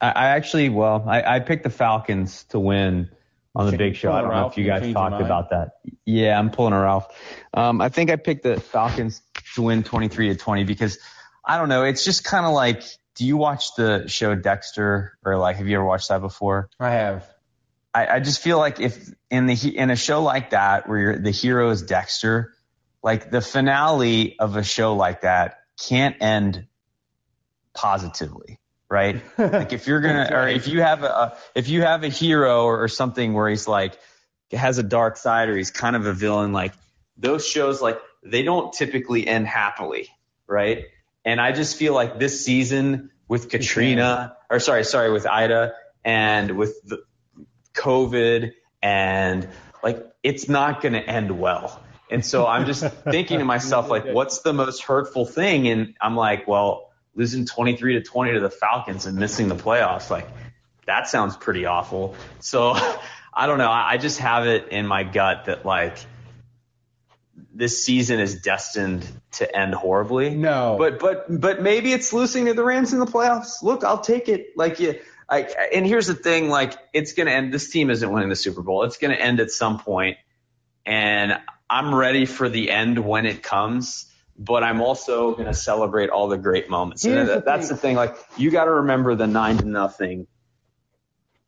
I, 0.00 0.10
I 0.10 0.26
actually 0.28 0.68
well, 0.68 1.04
I, 1.06 1.36
I 1.36 1.40
picked 1.40 1.64
the 1.64 1.70
Falcons 1.70 2.44
to 2.50 2.58
win 2.58 3.10
on 3.54 3.66
the 3.66 3.72
Change- 3.72 3.78
big 3.78 3.96
show. 3.96 4.12
I 4.12 4.20
don't 4.20 4.30
know 4.30 4.36
Ralph, 4.36 4.52
if 4.52 4.58
you 4.58 4.64
you 4.64 4.70
guys 4.70 4.92
talked 4.92 5.20
about 5.20 5.50
that. 5.50 5.76
Yeah, 6.04 6.38
I'm 6.38 6.50
pulling 6.50 6.72
a 6.72 6.80
Ralph. 6.80 7.08
Um, 7.54 7.80
I 7.80 7.88
think 7.88 8.10
I 8.10 8.16
picked 8.16 8.42
the 8.42 8.60
Falcons 8.60 9.22
to 9.54 9.62
win 9.62 9.82
23 9.82 10.28
to 10.28 10.34
20 10.36 10.64
because 10.64 10.98
I 11.44 11.58
don't 11.58 11.68
know. 11.68 11.84
It's 11.84 12.04
just 12.04 12.24
kind 12.24 12.46
of 12.46 12.52
like, 12.52 12.82
do 13.14 13.26
you 13.26 13.36
watch 13.36 13.74
the 13.76 14.06
show 14.08 14.34
Dexter 14.34 15.18
or 15.24 15.36
like, 15.36 15.56
have 15.56 15.68
you 15.68 15.76
ever 15.76 15.84
watched 15.84 16.08
that 16.08 16.20
before? 16.20 16.70
I 16.78 16.90
have. 16.90 17.28
I, 17.94 18.06
I 18.06 18.20
just 18.20 18.40
feel 18.40 18.58
like 18.58 18.80
if 18.80 19.10
in 19.30 19.46
the 19.46 19.76
in 19.76 19.90
a 19.90 19.96
show 19.96 20.22
like 20.22 20.50
that 20.50 20.88
where 20.88 20.98
you're, 20.98 21.18
the 21.18 21.30
hero 21.30 21.70
is 21.70 21.82
Dexter, 21.82 22.54
like 23.02 23.30
the 23.30 23.40
finale 23.40 24.38
of 24.38 24.56
a 24.56 24.62
show 24.62 24.94
like 24.94 25.22
that 25.22 25.58
can't 25.78 26.16
end 26.20 26.66
positively, 27.74 28.60
right? 28.88 29.20
like 29.38 29.72
if 29.72 29.86
you're 29.86 30.00
gonna 30.00 30.30
or 30.32 30.48
if 30.48 30.68
you 30.68 30.80
have 30.80 31.02
a, 31.02 31.06
a 31.06 31.38
if 31.54 31.68
you 31.68 31.82
have 31.82 32.02
a 32.02 32.08
hero 32.08 32.64
or, 32.64 32.82
or 32.82 32.88
something 32.88 33.34
where 33.34 33.48
he's 33.48 33.68
like 33.68 33.98
has 34.52 34.78
a 34.78 34.82
dark 34.82 35.16
side 35.16 35.48
or 35.48 35.56
he's 35.56 35.70
kind 35.70 35.96
of 35.96 36.06
a 36.06 36.14
villain, 36.14 36.52
like 36.52 36.72
those 37.18 37.46
shows 37.46 37.82
like 37.82 38.00
they 38.22 38.42
don't 38.42 38.72
typically 38.72 39.26
end 39.26 39.46
happily, 39.46 40.08
right? 40.46 40.86
And 41.24 41.40
I 41.40 41.52
just 41.52 41.76
feel 41.76 41.94
like 41.94 42.18
this 42.18 42.44
season 42.44 43.10
with 43.28 43.48
Katrina, 43.48 44.36
or 44.50 44.58
sorry, 44.58 44.84
sorry, 44.84 45.12
with 45.12 45.26
Ida 45.26 45.74
and 46.04 46.56
with 46.56 46.82
the 46.84 47.02
COVID 47.74 48.52
and 48.82 49.48
like 49.82 50.04
it's 50.22 50.48
not 50.48 50.80
going 50.80 50.94
to 50.94 51.00
end 51.00 51.38
well. 51.38 51.80
And 52.10 52.24
so 52.24 52.46
I'm 52.46 52.66
just 52.66 52.84
thinking 53.10 53.38
to 53.38 53.44
myself, 53.44 53.88
like, 53.88 54.04
what's 54.04 54.40
the 54.40 54.52
most 54.52 54.82
hurtful 54.82 55.24
thing? 55.24 55.68
And 55.68 55.94
I'm 56.00 56.16
like, 56.16 56.46
well, 56.46 56.90
losing 57.14 57.46
23 57.46 57.94
to 57.94 58.02
20 58.02 58.32
to 58.34 58.40
the 58.40 58.50
Falcons 58.50 59.06
and 59.06 59.16
missing 59.16 59.48
the 59.48 59.56
playoffs, 59.56 60.10
like, 60.10 60.28
that 60.86 61.08
sounds 61.08 61.36
pretty 61.36 61.64
awful. 61.64 62.14
So 62.40 62.74
I 63.34 63.46
don't 63.46 63.58
know. 63.58 63.70
I 63.70 63.96
just 63.96 64.18
have 64.18 64.46
it 64.46 64.68
in 64.68 64.86
my 64.86 65.04
gut 65.04 65.46
that, 65.46 65.64
like, 65.64 65.96
this 67.54 67.84
season 67.84 68.20
is 68.20 68.40
destined 68.40 69.06
to 69.32 69.56
end 69.56 69.74
horribly. 69.74 70.34
No. 70.34 70.76
But 70.78 70.98
but 70.98 71.26
but 71.28 71.62
maybe 71.62 71.92
it's 71.92 72.12
losing 72.12 72.46
to 72.46 72.54
the 72.54 72.64
Rams 72.64 72.92
in 72.92 72.98
the 72.98 73.06
playoffs. 73.06 73.62
Look, 73.62 73.84
I'll 73.84 74.00
take 74.00 74.28
it. 74.28 74.56
Like 74.56 74.80
you 74.80 74.98
I, 75.28 75.48
and 75.72 75.86
here's 75.86 76.06
the 76.06 76.14
thing, 76.14 76.50
like 76.50 76.74
it's 76.92 77.14
gonna 77.14 77.30
end 77.30 77.54
this 77.54 77.70
team 77.70 77.90
isn't 77.90 78.10
winning 78.10 78.28
the 78.28 78.36
Super 78.36 78.62
Bowl. 78.62 78.84
It's 78.84 78.98
gonna 78.98 79.14
end 79.14 79.40
at 79.40 79.50
some 79.50 79.78
point. 79.78 80.18
And 80.84 81.38
I'm 81.70 81.94
ready 81.94 82.26
for 82.26 82.48
the 82.48 82.70
end 82.70 82.98
when 82.98 83.24
it 83.24 83.42
comes, 83.42 84.12
but 84.38 84.62
I'm 84.62 84.82
also 84.82 85.34
gonna 85.34 85.54
celebrate 85.54 86.10
all 86.10 86.28
the 86.28 86.36
great 86.36 86.68
moments. 86.68 87.02
Here's 87.02 87.16
and 87.16 87.28
the 87.28 87.44
that's 87.44 87.70
the 87.70 87.76
thing. 87.76 87.96
Like 87.96 88.14
you 88.36 88.50
gotta 88.50 88.72
remember 88.72 89.14
the 89.14 89.26
nine 89.26 89.56
to 89.58 89.64
nothing 89.64 90.26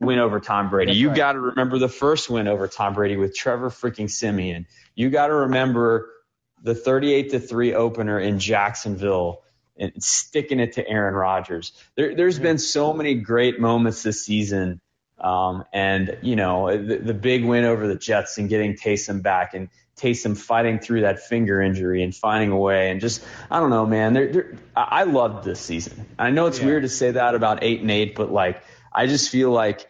win 0.04 0.18
over 0.18 0.40
Tom 0.40 0.70
Brady. 0.70 0.92
That's 0.92 0.98
you 0.98 1.08
right. 1.08 1.16
got 1.16 1.32
to 1.32 1.40
remember 1.40 1.78
the 1.78 1.88
first 1.88 2.30
win 2.30 2.48
over 2.48 2.68
Tom 2.68 2.94
Brady 2.94 3.16
with 3.16 3.34
Trevor 3.34 3.70
freaking 3.70 4.10
Siemian. 4.10 4.66
You 4.94 5.10
got 5.10 5.28
to 5.28 5.34
remember 5.34 6.10
the 6.62 6.74
38 6.74 7.30
to 7.30 7.40
3 7.40 7.74
opener 7.74 8.18
in 8.18 8.38
Jacksonville 8.38 9.42
and 9.76 9.92
sticking 10.02 10.60
it 10.60 10.74
to 10.74 10.88
Aaron 10.88 11.14
Rodgers. 11.14 11.72
There, 11.96 12.14
there's 12.14 12.38
been 12.38 12.58
so 12.58 12.92
many 12.92 13.14
great 13.14 13.60
moments 13.60 14.02
this 14.02 14.24
season. 14.24 14.80
Um, 15.18 15.64
and, 15.72 16.18
you 16.22 16.36
know, 16.36 16.76
the, 16.76 16.96
the 16.96 17.14
big 17.14 17.44
win 17.44 17.64
over 17.64 17.86
the 17.86 17.96
Jets 17.96 18.38
and 18.38 18.48
getting 18.48 18.74
Taysom 18.74 19.22
back 19.22 19.54
and 19.54 19.68
Taysom 19.96 20.36
fighting 20.36 20.80
through 20.80 21.02
that 21.02 21.20
finger 21.20 21.60
injury 21.60 22.02
and 22.02 22.14
finding 22.14 22.50
a 22.50 22.56
way. 22.56 22.90
And 22.90 23.00
just, 23.00 23.24
I 23.50 23.60
don't 23.60 23.70
know, 23.70 23.86
man. 23.86 24.12
They're, 24.12 24.32
they're, 24.32 24.54
I 24.76 25.00
I 25.00 25.02
loved 25.04 25.44
this 25.44 25.60
season. 25.60 26.06
I 26.18 26.30
know 26.30 26.46
it's 26.46 26.60
weird 26.60 26.82
to 26.82 26.88
say 26.88 27.12
that 27.12 27.34
about 27.34 27.62
8 27.62 27.80
and 27.80 27.90
8, 27.90 28.14
but 28.14 28.32
like, 28.32 28.62
I 28.92 29.06
just 29.06 29.30
feel 29.30 29.50
like 29.50 29.86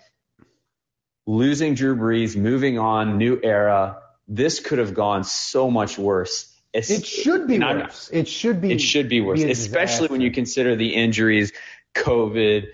losing 1.27 1.75
Drew 1.75 1.97
Brees, 1.97 2.37
moving 2.37 2.79
on, 2.79 3.18
new 3.18 3.39
era. 3.43 3.99
This 4.29 4.61
could 4.61 4.79
have 4.79 4.95
gone 4.95 5.25
so 5.25 5.70
much 5.70 5.99
worse. 5.99 6.51
Es- 6.72 6.91
It 6.91 7.07
should 7.07 7.47
be 7.47 7.59
worse. 7.85 8.11
It 8.12 8.29
should 8.29 8.61
be. 8.61 8.72
It 8.72 8.81
should 8.81 9.09
be 9.09 9.20
worse, 9.20 9.41
especially 9.51 10.09
when 10.09 10.20
you 10.20 10.31
consider 10.33 10.77
the 10.77 10.95
injuries, 10.95 11.53
COVID, 11.95 12.66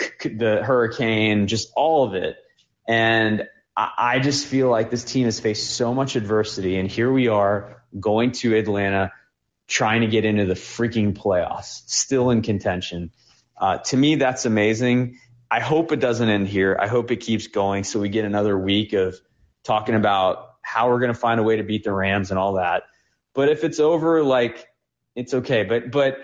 c- 0.00 0.28
the 0.30 0.62
hurricane, 0.62 1.46
just 1.46 1.72
all 1.76 2.04
of 2.04 2.14
it. 2.14 2.36
And 2.88 3.46
I, 3.76 3.90
I 3.98 4.18
just 4.18 4.46
feel 4.46 4.68
like 4.70 4.90
this 4.90 5.04
team 5.04 5.26
has 5.26 5.38
faced 5.40 5.70
so 5.76 5.94
much 5.94 6.16
adversity, 6.16 6.76
and 6.78 6.90
here 6.90 7.12
we 7.12 7.28
are 7.28 7.82
going 7.98 8.32
to 8.32 8.56
Atlanta, 8.56 9.12
trying 9.68 10.00
to 10.00 10.06
get 10.08 10.24
into 10.24 10.46
the 10.46 10.54
freaking 10.54 11.14
playoffs, 11.14 11.82
still 11.86 12.30
in 12.30 12.42
contention. 12.42 13.12
Uh, 13.56 13.78
to 13.78 13.96
me, 13.96 14.16
that's 14.16 14.44
amazing. 14.46 15.18
I 15.52 15.60
hope 15.60 15.92
it 15.92 16.00
doesn't 16.00 16.30
end 16.30 16.48
here. 16.48 16.78
I 16.80 16.86
hope 16.86 17.10
it 17.10 17.18
keeps 17.18 17.46
going 17.46 17.84
so 17.84 18.00
we 18.00 18.08
get 18.08 18.24
another 18.24 18.58
week 18.58 18.94
of 18.94 19.20
talking 19.64 19.94
about 19.94 20.54
how 20.62 20.88
we're 20.88 20.98
going 20.98 21.12
to 21.12 21.18
find 21.18 21.38
a 21.38 21.42
way 21.42 21.56
to 21.56 21.62
beat 21.62 21.84
the 21.84 21.92
Rams 21.92 22.30
and 22.30 22.38
all 22.38 22.54
that. 22.54 22.84
But 23.34 23.50
if 23.50 23.62
it's 23.62 23.78
over, 23.78 24.22
like 24.22 24.66
it's 25.14 25.34
okay. 25.34 25.64
But 25.64 25.90
but 25.90 26.16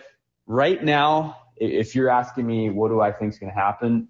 right 0.47 0.83
now, 0.83 1.37
if 1.59 1.95
you're 1.95 2.09
asking 2.09 2.47
me 2.47 2.71
what 2.71 2.89
do 2.89 3.03
I 3.03 3.13
think 3.13 3.35
is 3.35 3.39
going 3.39 3.53
to 3.53 3.61
happen, 3.61 4.09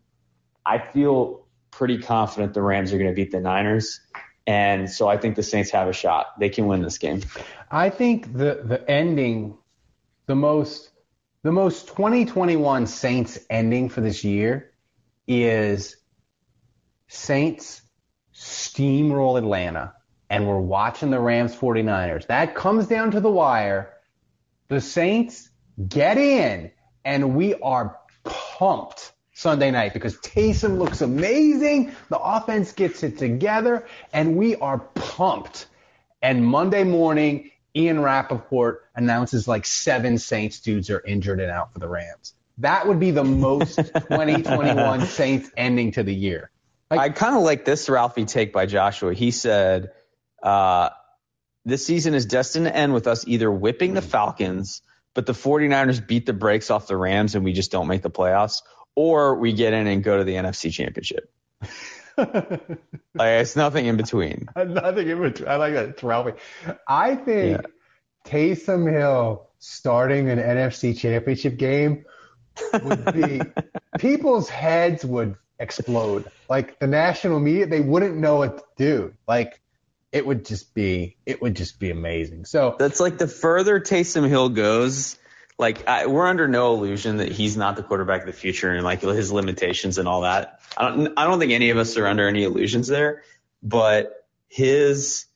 I 0.65 0.79
feel 0.79 1.49
pretty 1.73 1.99
confident 1.99 2.55
the 2.55 2.63
Rams 2.63 2.93
are 2.93 2.99
going 2.99 3.11
to 3.11 3.17
beat 3.17 3.33
the 3.33 3.41
Niners, 3.41 3.99
and 4.47 4.89
so 4.89 5.09
I 5.09 5.17
think 5.17 5.35
the 5.35 5.43
Saints 5.43 5.73
have 5.73 5.89
a 5.89 5.93
shot. 5.93 6.39
They 6.39 6.49
can 6.49 6.69
win 6.69 6.81
this 6.81 6.99
game. 6.99 7.23
I 7.73 7.91
think 7.91 8.35
the 8.35 8.63
the 8.65 8.89
ending, 8.89 9.59
the 10.27 10.37
most 10.37 10.91
the 11.43 11.51
most 11.51 11.89
2021 11.89 12.87
Saints 12.87 13.41
ending 13.51 13.89
for 13.89 14.01
this 14.01 14.23
year 14.23 14.68
is 15.29 15.97
Saints 17.07 17.83
steamroll 18.35 19.39
Atlanta 19.39 19.95
and 20.31 20.47
we're 20.47 20.59
watching 20.59 21.11
the 21.11 21.21
Rams 21.21 21.55
49ers. 21.55 22.27
That 22.27 22.55
comes 22.55 22.87
down 22.87 23.13
to 23.13 23.21
the 23.21 23.31
wire. 23.31 23.95
The 24.69 24.81
Saints 24.81 25.49
get 25.89 26.19
in 26.19 26.71
and 27.05 27.37
we 27.37 27.55
are 27.55 27.99
pumped 28.25 29.13
Sunday 29.33 29.71
night 29.71 29.95
because 29.95 30.17
Taysom 30.17 30.79
looks 30.79 31.01
amazing. 31.01 31.93
The 32.09 32.19
offense 32.19 32.73
gets 32.73 33.03
it 33.03 33.19
together 33.19 33.87
and 34.13 34.37
we 34.37 34.57
are 34.57 34.79
pumped. 34.79 35.67
And 36.21 36.45
Monday 36.45 36.85
morning, 36.85 37.51
Ian 37.77 38.01
Rapoport 38.01 38.85
announces 38.97 39.47
like 39.47 39.65
seven 39.65 40.19
Saints 40.19 40.61
dudes 40.61 40.91
are 40.91 41.01
injured 41.01 41.41
and 41.41 41.51
out 41.51 41.73
for 41.73 41.79
the 41.79 41.89
Rams. 41.89 42.35
That 42.59 42.89
would 42.89 43.01
be 43.01 43.11
the 43.11 43.25
most 43.25 43.77
2021 43.77 45.07
Saints 45.07 45.51
ending 45.57 45.93
to 45.93 46.03
the 46.03 46.15
year. 46.15 46.51
I 46.91 47.11
kind 47.11 47.37
of 47.37 47.43
like 47.43 47.65
this 47.65 47.89
Ralphie 47.89 48.25
take 48.25 48.53
by 48.53 48.67
Joshua. 48.67 49.13
He 49.13 49.31
said, 49.31 49.91
uh, 50.43 50.91
this 51.65 51.85
season 51.85 52.15
is 52.15 52.25
destined 52.25 52.65
to 52.65 52.75
end 52.75 52.95
with 52.95 53.07
us 53.07 53.27
either 53.29 53.51
whipping 53.51 53.93
the 53.93 54.03
Falcons, 54.03 54.81
but 55.15 55.27
the 55.27 55.35
49ers 55.35 56.05
beat 56.07 56.25
the 56.25 56.33
brakes 56.33 56.71
off 56.71 56.87
the 56.87 56.97
Rams 56.97 57.35
and 57.35 57.45
we 57.45 57.53
just 57.53 57.71
don't 57.71 57.89
make 57.89 58.03
the 58.03 58.11
playoffs, 58.11 58.63
or 58.95 59.35
we 59.35 59.53
get 59.53 59.75
in 59.75 59.87
and 59.87 60.03
go 60.03 60.17
to 60.17 60.25
the 60.25 60.35
NFC 60.35 60.73
Championship. 60.73 61.31
like, 62.17 62.61
it's 63.19 63.55
nothing 63.55 63.87
in 63.87 63.97
between. 63.97 64.49
Nothing 64.57 65.09
in 65.09 65.21
between. 65.21 65.49
I 65.49 65.57
like 65.57 65.75
that. 65.75 65.89
It's 65.91 66.03
Ralphie. 66.03 66.39
I 66.87 67.15
think 67.15 67.61
Taysom 68.27 68.91
Hill 68.91 69.49
starting 69.59 70.31
an 70.31 70.39
NFC 70.39 70.99
championship 70.99 71.57
game 71.59 72.05
would 72.83 73.13
be 73.15 73.41
people's 73.99 74.49
heads 74.49 75.05
would 75.05 75.37
explode. 75.59 76.31
Like 76.49 76.79
the 76.79 76.87
national 76.87 77.41
media, 77.41 77.67
they 77.67 77.81
wouldn't 77.81 78.17
know 78.17 78.37
what 78.37 78.59
to 78.59 78.65
do. 78.77 79.15
Like 79.27 79.61
it 80.13 80.27
would 80.27 80.45
just 80.45 80.75
be 80.75 81.17
it 81.27 81.43
would 81.43 81.55
just 81.55 81.79
be 81.79 81.91
amazing. 81.91 82.45
So 82.45 82.77
That's 82.79 83.01
like 83.01 83.19
the 83.19 83.29
further 83.29 83.81
Taysom 83.81 84.29
Hill 84.29 84.49
goes, 84.51 85.19
like 85.59 85.87
I, 85.89 86.07
we're 86.07 86.27
under 86.27 86.49
no 86.49 86.75
illusion 86.75 87.19
that 87.19 87.33
he's 87.33 87.57
not 87.57 87.77
the 87.77 87.83
quarterback 87.83 88.21
of 88.21 88.27
the 88.27 88.33
future 88.33 88.71
and 88.71 88.85
like 88.85 89.01
his 89.01 89.33
limitations 89.33 89.99
and 89.99 90.09
all 90.09 90.23
that. 90.23 90.61
I 90.77 90.89
don't, 90.89 91.13
I 91.17 91.25
don't 91.25 91.39
think 91.39 91.53
any 91.53 91.71
of 91.71 91.79
us 91.79 91.97
are 91.97 92.07
under 92.07 92.29
any 92.29 92.45
illusions 92.45 92.87
there, 92.87 93.23
but 93.63 94.25
his, 94.49 95.27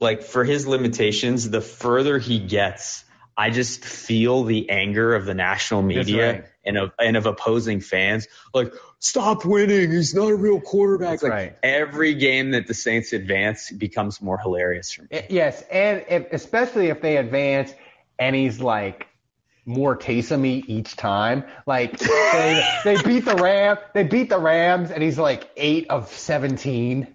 like 0.00 0.22
for 0.22 0.44
his 0.44 0.66
limitations, 0.66 1.48
the 1.48 1.60
further 1.60 2.18
he 2.18 2.40
gets, 2.40 3.04
I 3.40 3.48
just 3.48 3.82
feel 3.82 4.44
the 4.44 4.68
anger 4.68 5.14
of 5.14 5.24
the 5.24 5.32
national 5.32 5.80
media 5.80 6.32
right. 6.32 6.44
and 6.62 6.76
of 6.76 6.92
and 6.98 7.16
of 7.16 7.24
opposing 7.24 7.80
fans. 7.80 8.28
Like, 8.52 8.74
stop 8.98 9.46
winning. 9.46 9.92
He's 9.92 10.14
not 10.14 10.30
a 10.30 10.34
real 10.34 10.60
quarterback. 10.60 11.12
That's 11.12 11.22
like 11.22 11.32
right. 11.32 11.56
every 11.62 12.12
game 12.16 12.50
that 12.50 12.66
the 12.66 12.74
Saints 12.74 13.14
advance 13.14 13.70
becomes 13.70 14.20
more 14.20 14.36
hilarious 14.36 14.92
for 14.92 15.04
me. 15.04 15.08
Eh, 15.12 15.26
yes, 15.30 15.62
and 15.72 16.04
if, 16.06 16.30
especially 16.34 16.88
if 16.88 17.00
they 17.00 17.16
advance 17.16 17.72
and 18.18 18.36
he's 18.36 18.60
like 18.60 19.06
more 19.64 19.96
Taysom 19.96 20.44
each 20.44 20.94
time. 20.96 21.44
Like 21.64 21.98
they 21.98 22.62
they 22.84 23.02
beat 23.02 23.24
the 23.24 23.36
Ram, 23.36 23.78
they 23.94 24.02
beat 24.02 24.28
the 24.28 24.38
Rams, 24.38 24.90
and 24.90 25.02
he's 25.02 25.18
like 25.18 25.48
eight 25.56 25.86
of 25.88 26.12
seventeen, 26.12 27.06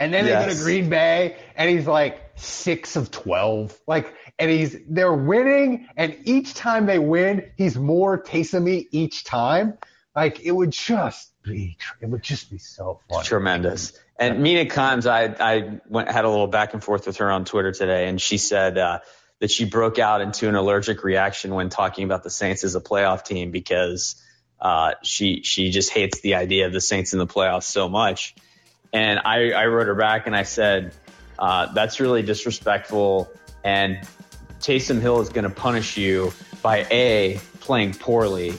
and 0.00 0.12
then 0.12 0.24
they 0.24 0.32
go 0.32 0.48
to 0.48 0.60
Green 0.60 0.90
Bay, 0.90 1.36
and 1.54 1.70
he's 1.70 1.86
like 1.86 2.27
six 2.40 2.96
of 2.96 3.10
twelve. 3.10 3.78
Like, 3.86 4.14
and 4.38 4.50
he's 4.50 4.76
they're 4.88 5.12
winning, 5.12 5.88
and 5.96 6.16
each 6.24 6.54
time 6.54 6.86
they 6.86 6.98
win, 6.98 7.50
he's 7.56 7.76
more 7.76 8.22
Taysom 8.22 8.86
each 8.90 9.24
time. 9.24 9.78
Like 10.14 10.40
it 10.40 10.52
would 10.52 10.72
just 10.72 11.32
be, 11.42 11.76
it 12.00 12.06
would 12.06 12.22
just 12.22 12.50
be 12.50 12.58
so 12.58 13.00
fun. 13.08 13.24
Tremendous. 13.24 13.92
And 14.18 14.42
Mina 14.42 14.64
Kimes, 14.64 15.06
I 15.06 15.34
I 15.38 15.80
went 15.88 16.10
had 16.10 16.24
a 16.24 16.28
little 16.28 16.48
back 16.48 16.74
and 16.74 16.82
forth 16.82 17.06
with 17.06 17.18
her 17.18 17.30
on 17.30 17.44
Twitter 17.44 17.72
today, 17.72 18.08
and 18.08 18.20
she 18.20 18.38
said 18.38 18.78
uh, 18.78 18.98
that 19.40 19.50
she 19.50 19.64
broke 19.64 19.98
out 19.98 20.20
into 20.20 20.48
an 20.48 20.54
allergic 20.54 21.04
reaction 21.04 21.54
when 21.54 21.68
talking 21.68 22.04
about 22.04 22.24
the 22.24 22.30
Saints 22.30 22.64
as 22.64 22.74
a 22.74 22.80
playoff 22.80 23.24
team 23.24 23.52
because 23.52 24.20
uh, 24.60 24.94
she 25.02 25.42
she 25.44 25.70
just 25.70 25.90
hates 25.90 26.20
the 26.20 26.34
idea 26.34 26.66
of 26.66 26.72
the 26.72 26.80
Saints 26.80 27.12
in 27.12 27.18
the 27.18 27.26
playoffs 27.26 27.64
so 27.64 27.88
much. 27.88 28.34
And 28.92 29.20
I, 29.24 29.52
I 29.52 29.66
wrote 29.66 29.86
her 29.86 29.94
back 29.94 30.26
and 30.26 30.34
I 30.34 30.44
said, 30.44 30.94
uh, 31.38 31.72
that's 31.72 32.00
really 32.00 32.22
disrespectful. 32.22 33.30
And 33.64 33.98
Taysom 34.60 35.00
Hill 35.00 35.20
is 35.20 35.28
going 35.28 35.44
to 35.44 35.54
punish 35.54 35.96
you 35.96 36.32
by 36.62 36.86
A, 36.90 37.40
playing 37.60 37.94
poorly, 37.94 38.58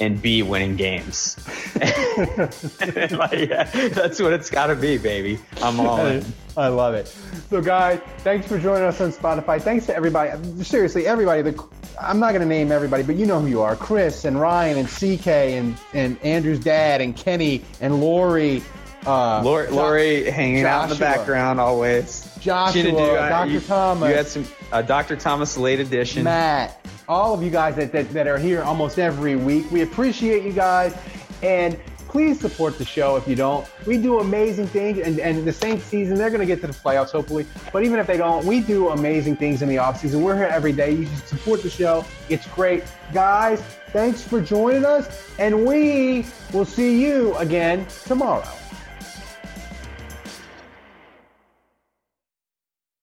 and 0.00 0.20
B 0.20 0.42
winning 0.42 0.76
games. 0.76 1.36
like, 1.76 3.32
yeah, 3.32 3.64
that's 3.90 4.20
what 4.20 4.32
it's 4.32 4.50
got 4.50 4.68
to 4.68 4.74
be, 4.74 4.96
baby. 4.96 5.38
I'm 5.62 5.78
all 5.78 6.04
in. 6.06 6.24
I 6.56 6.68
love 6.68 6.94
it. 6.94 7.06
So, 7.50 7.60
guys, 7.60 8.00
thanks 8.18 8.46
for 8.46 8.58
joining 8.58 8.84
us 8.84 9.00
on 9.00 9.12
Spotify. 9.12 9.60
Thanks 9.60 9.86
to 9.86 9.94
everybody. 9.94 10.32
Seriously, 10.62 11.06
everybody. 11.06 11.42
The, 11.42 11.64
I'm 12.00 12.18
not 12.18 12.30
going 12.30 12.40
to 12.40 12.48
name 12.48 12.72
everybody, 12.72 13.02
but 13.02 13.16
you 13.16 13.26
know 13.26 13.40
who 13.40 13.46
you 13.46 13.60
are. 13.60 13.76
Chris 13.76 14.24
and 14.24 14.40
Ryan 14.40 14.78
and 14.78 14.88
CK 14.88 15.26
and, 15.26 15.76
and 15.92 16.18
Andrew's 16.22 16.60
dad 16.60 17.00
and 17.00 17.14
Kenny 17.14 17.62
and 17.80 18.00
Lori. 18.00 18.62
Uh, 19.06 19.42
Lori, 19.42 19.68
Lori 19.68 20.30
hanging 20.30 20.64
out 20.64 20.84
in 20.84 20.90
the 20.90 20.96
background 20.96 21.58
always. 21.58 22.28
Joshua, 22.40 22.82
did- 22.82 22.94
uh, 22.94 23.28
Dr. 23.28 23.50
you- 23.50 23.60
Thomas. 23.60 24.08
You 24.10 24.14
had 24.16 24.26
some 24.26 24.46
uh, 24.72 24.82
Dr. 24.82 25.16
Thomas 25.16 25.56
late 25.56 25.80
edition. 25.80 26.24
Matt, 26.24 26.84
all 27.08 27.34
of 27.34 27.42
you 27.42 27.50
guys 27.50 27.76
that, 27.76 27.92
that, 27.92 28.10
that 28.12 28.26
are 28.26 28.38
here 28.38 28.62
almost 28.62 28.98
every 28.98 29.36
week. 29.36 29.70
We 29.70 29.82
appreciate 29.82 30.44
you 30.44 30.52
guys. 30.52 30.94
And 31.42 31.78
please 32.08 32.40
support 32.40 32.76
the 32.76 32.84
show 32.84 33.16
if 33.16 33.26
you 33.26 33.36
don't. 33.36 33.66
We 33.86 33.96
do 33.96 34.18
amazing 34.20 34.66
things. 34.66 34.98
And, 34.98 35.18
and 35.20 35.46
the 35.46 35.52
Saints 35.52 35.84
season, 35.84 36.16
they're 36.16 36.28
going 36.28 36.40
to 36.40 36.46
get 36.46 36.60
to 36.60 36.66
the 36.66 36.72
playoffs, 36.72 37.10
hopefully. 37.12 37.46
But 37.72 37.84
even 37.84 37.98
if 37.98 38.06
they 38.06 38.16
don't, 38.18 38.44
we 38.44 38.60
do 38.60 38.88
amazing 38.90 39.36
things 39.36 39.62
in 39.62 39.68
the 39.68 39.76
offseason. 39.76 40.20
We're 40.22 40.36
here 40.36 40.44
every 40.46 40.72
day. 40.72 40.92
You 40.92 41.06
should 41.06 41.26
support 41.28 41.62
the 41.62 41.70
show. 41.70 42.04
It's 42.28 42.46
great. 42.48 42.84
Guys, 43.14 43.60
thanks 43.92 44.22
for 44.22 44.40
joining 44.40 44.84
us. 44.84 45.30
And 45.38 45.64
we 45.64 46.26
will 46.52 46.64
see 46.66 47.00
you 47.02 47.34
again 47.36 47.86
tomorrow. 48.04 48.46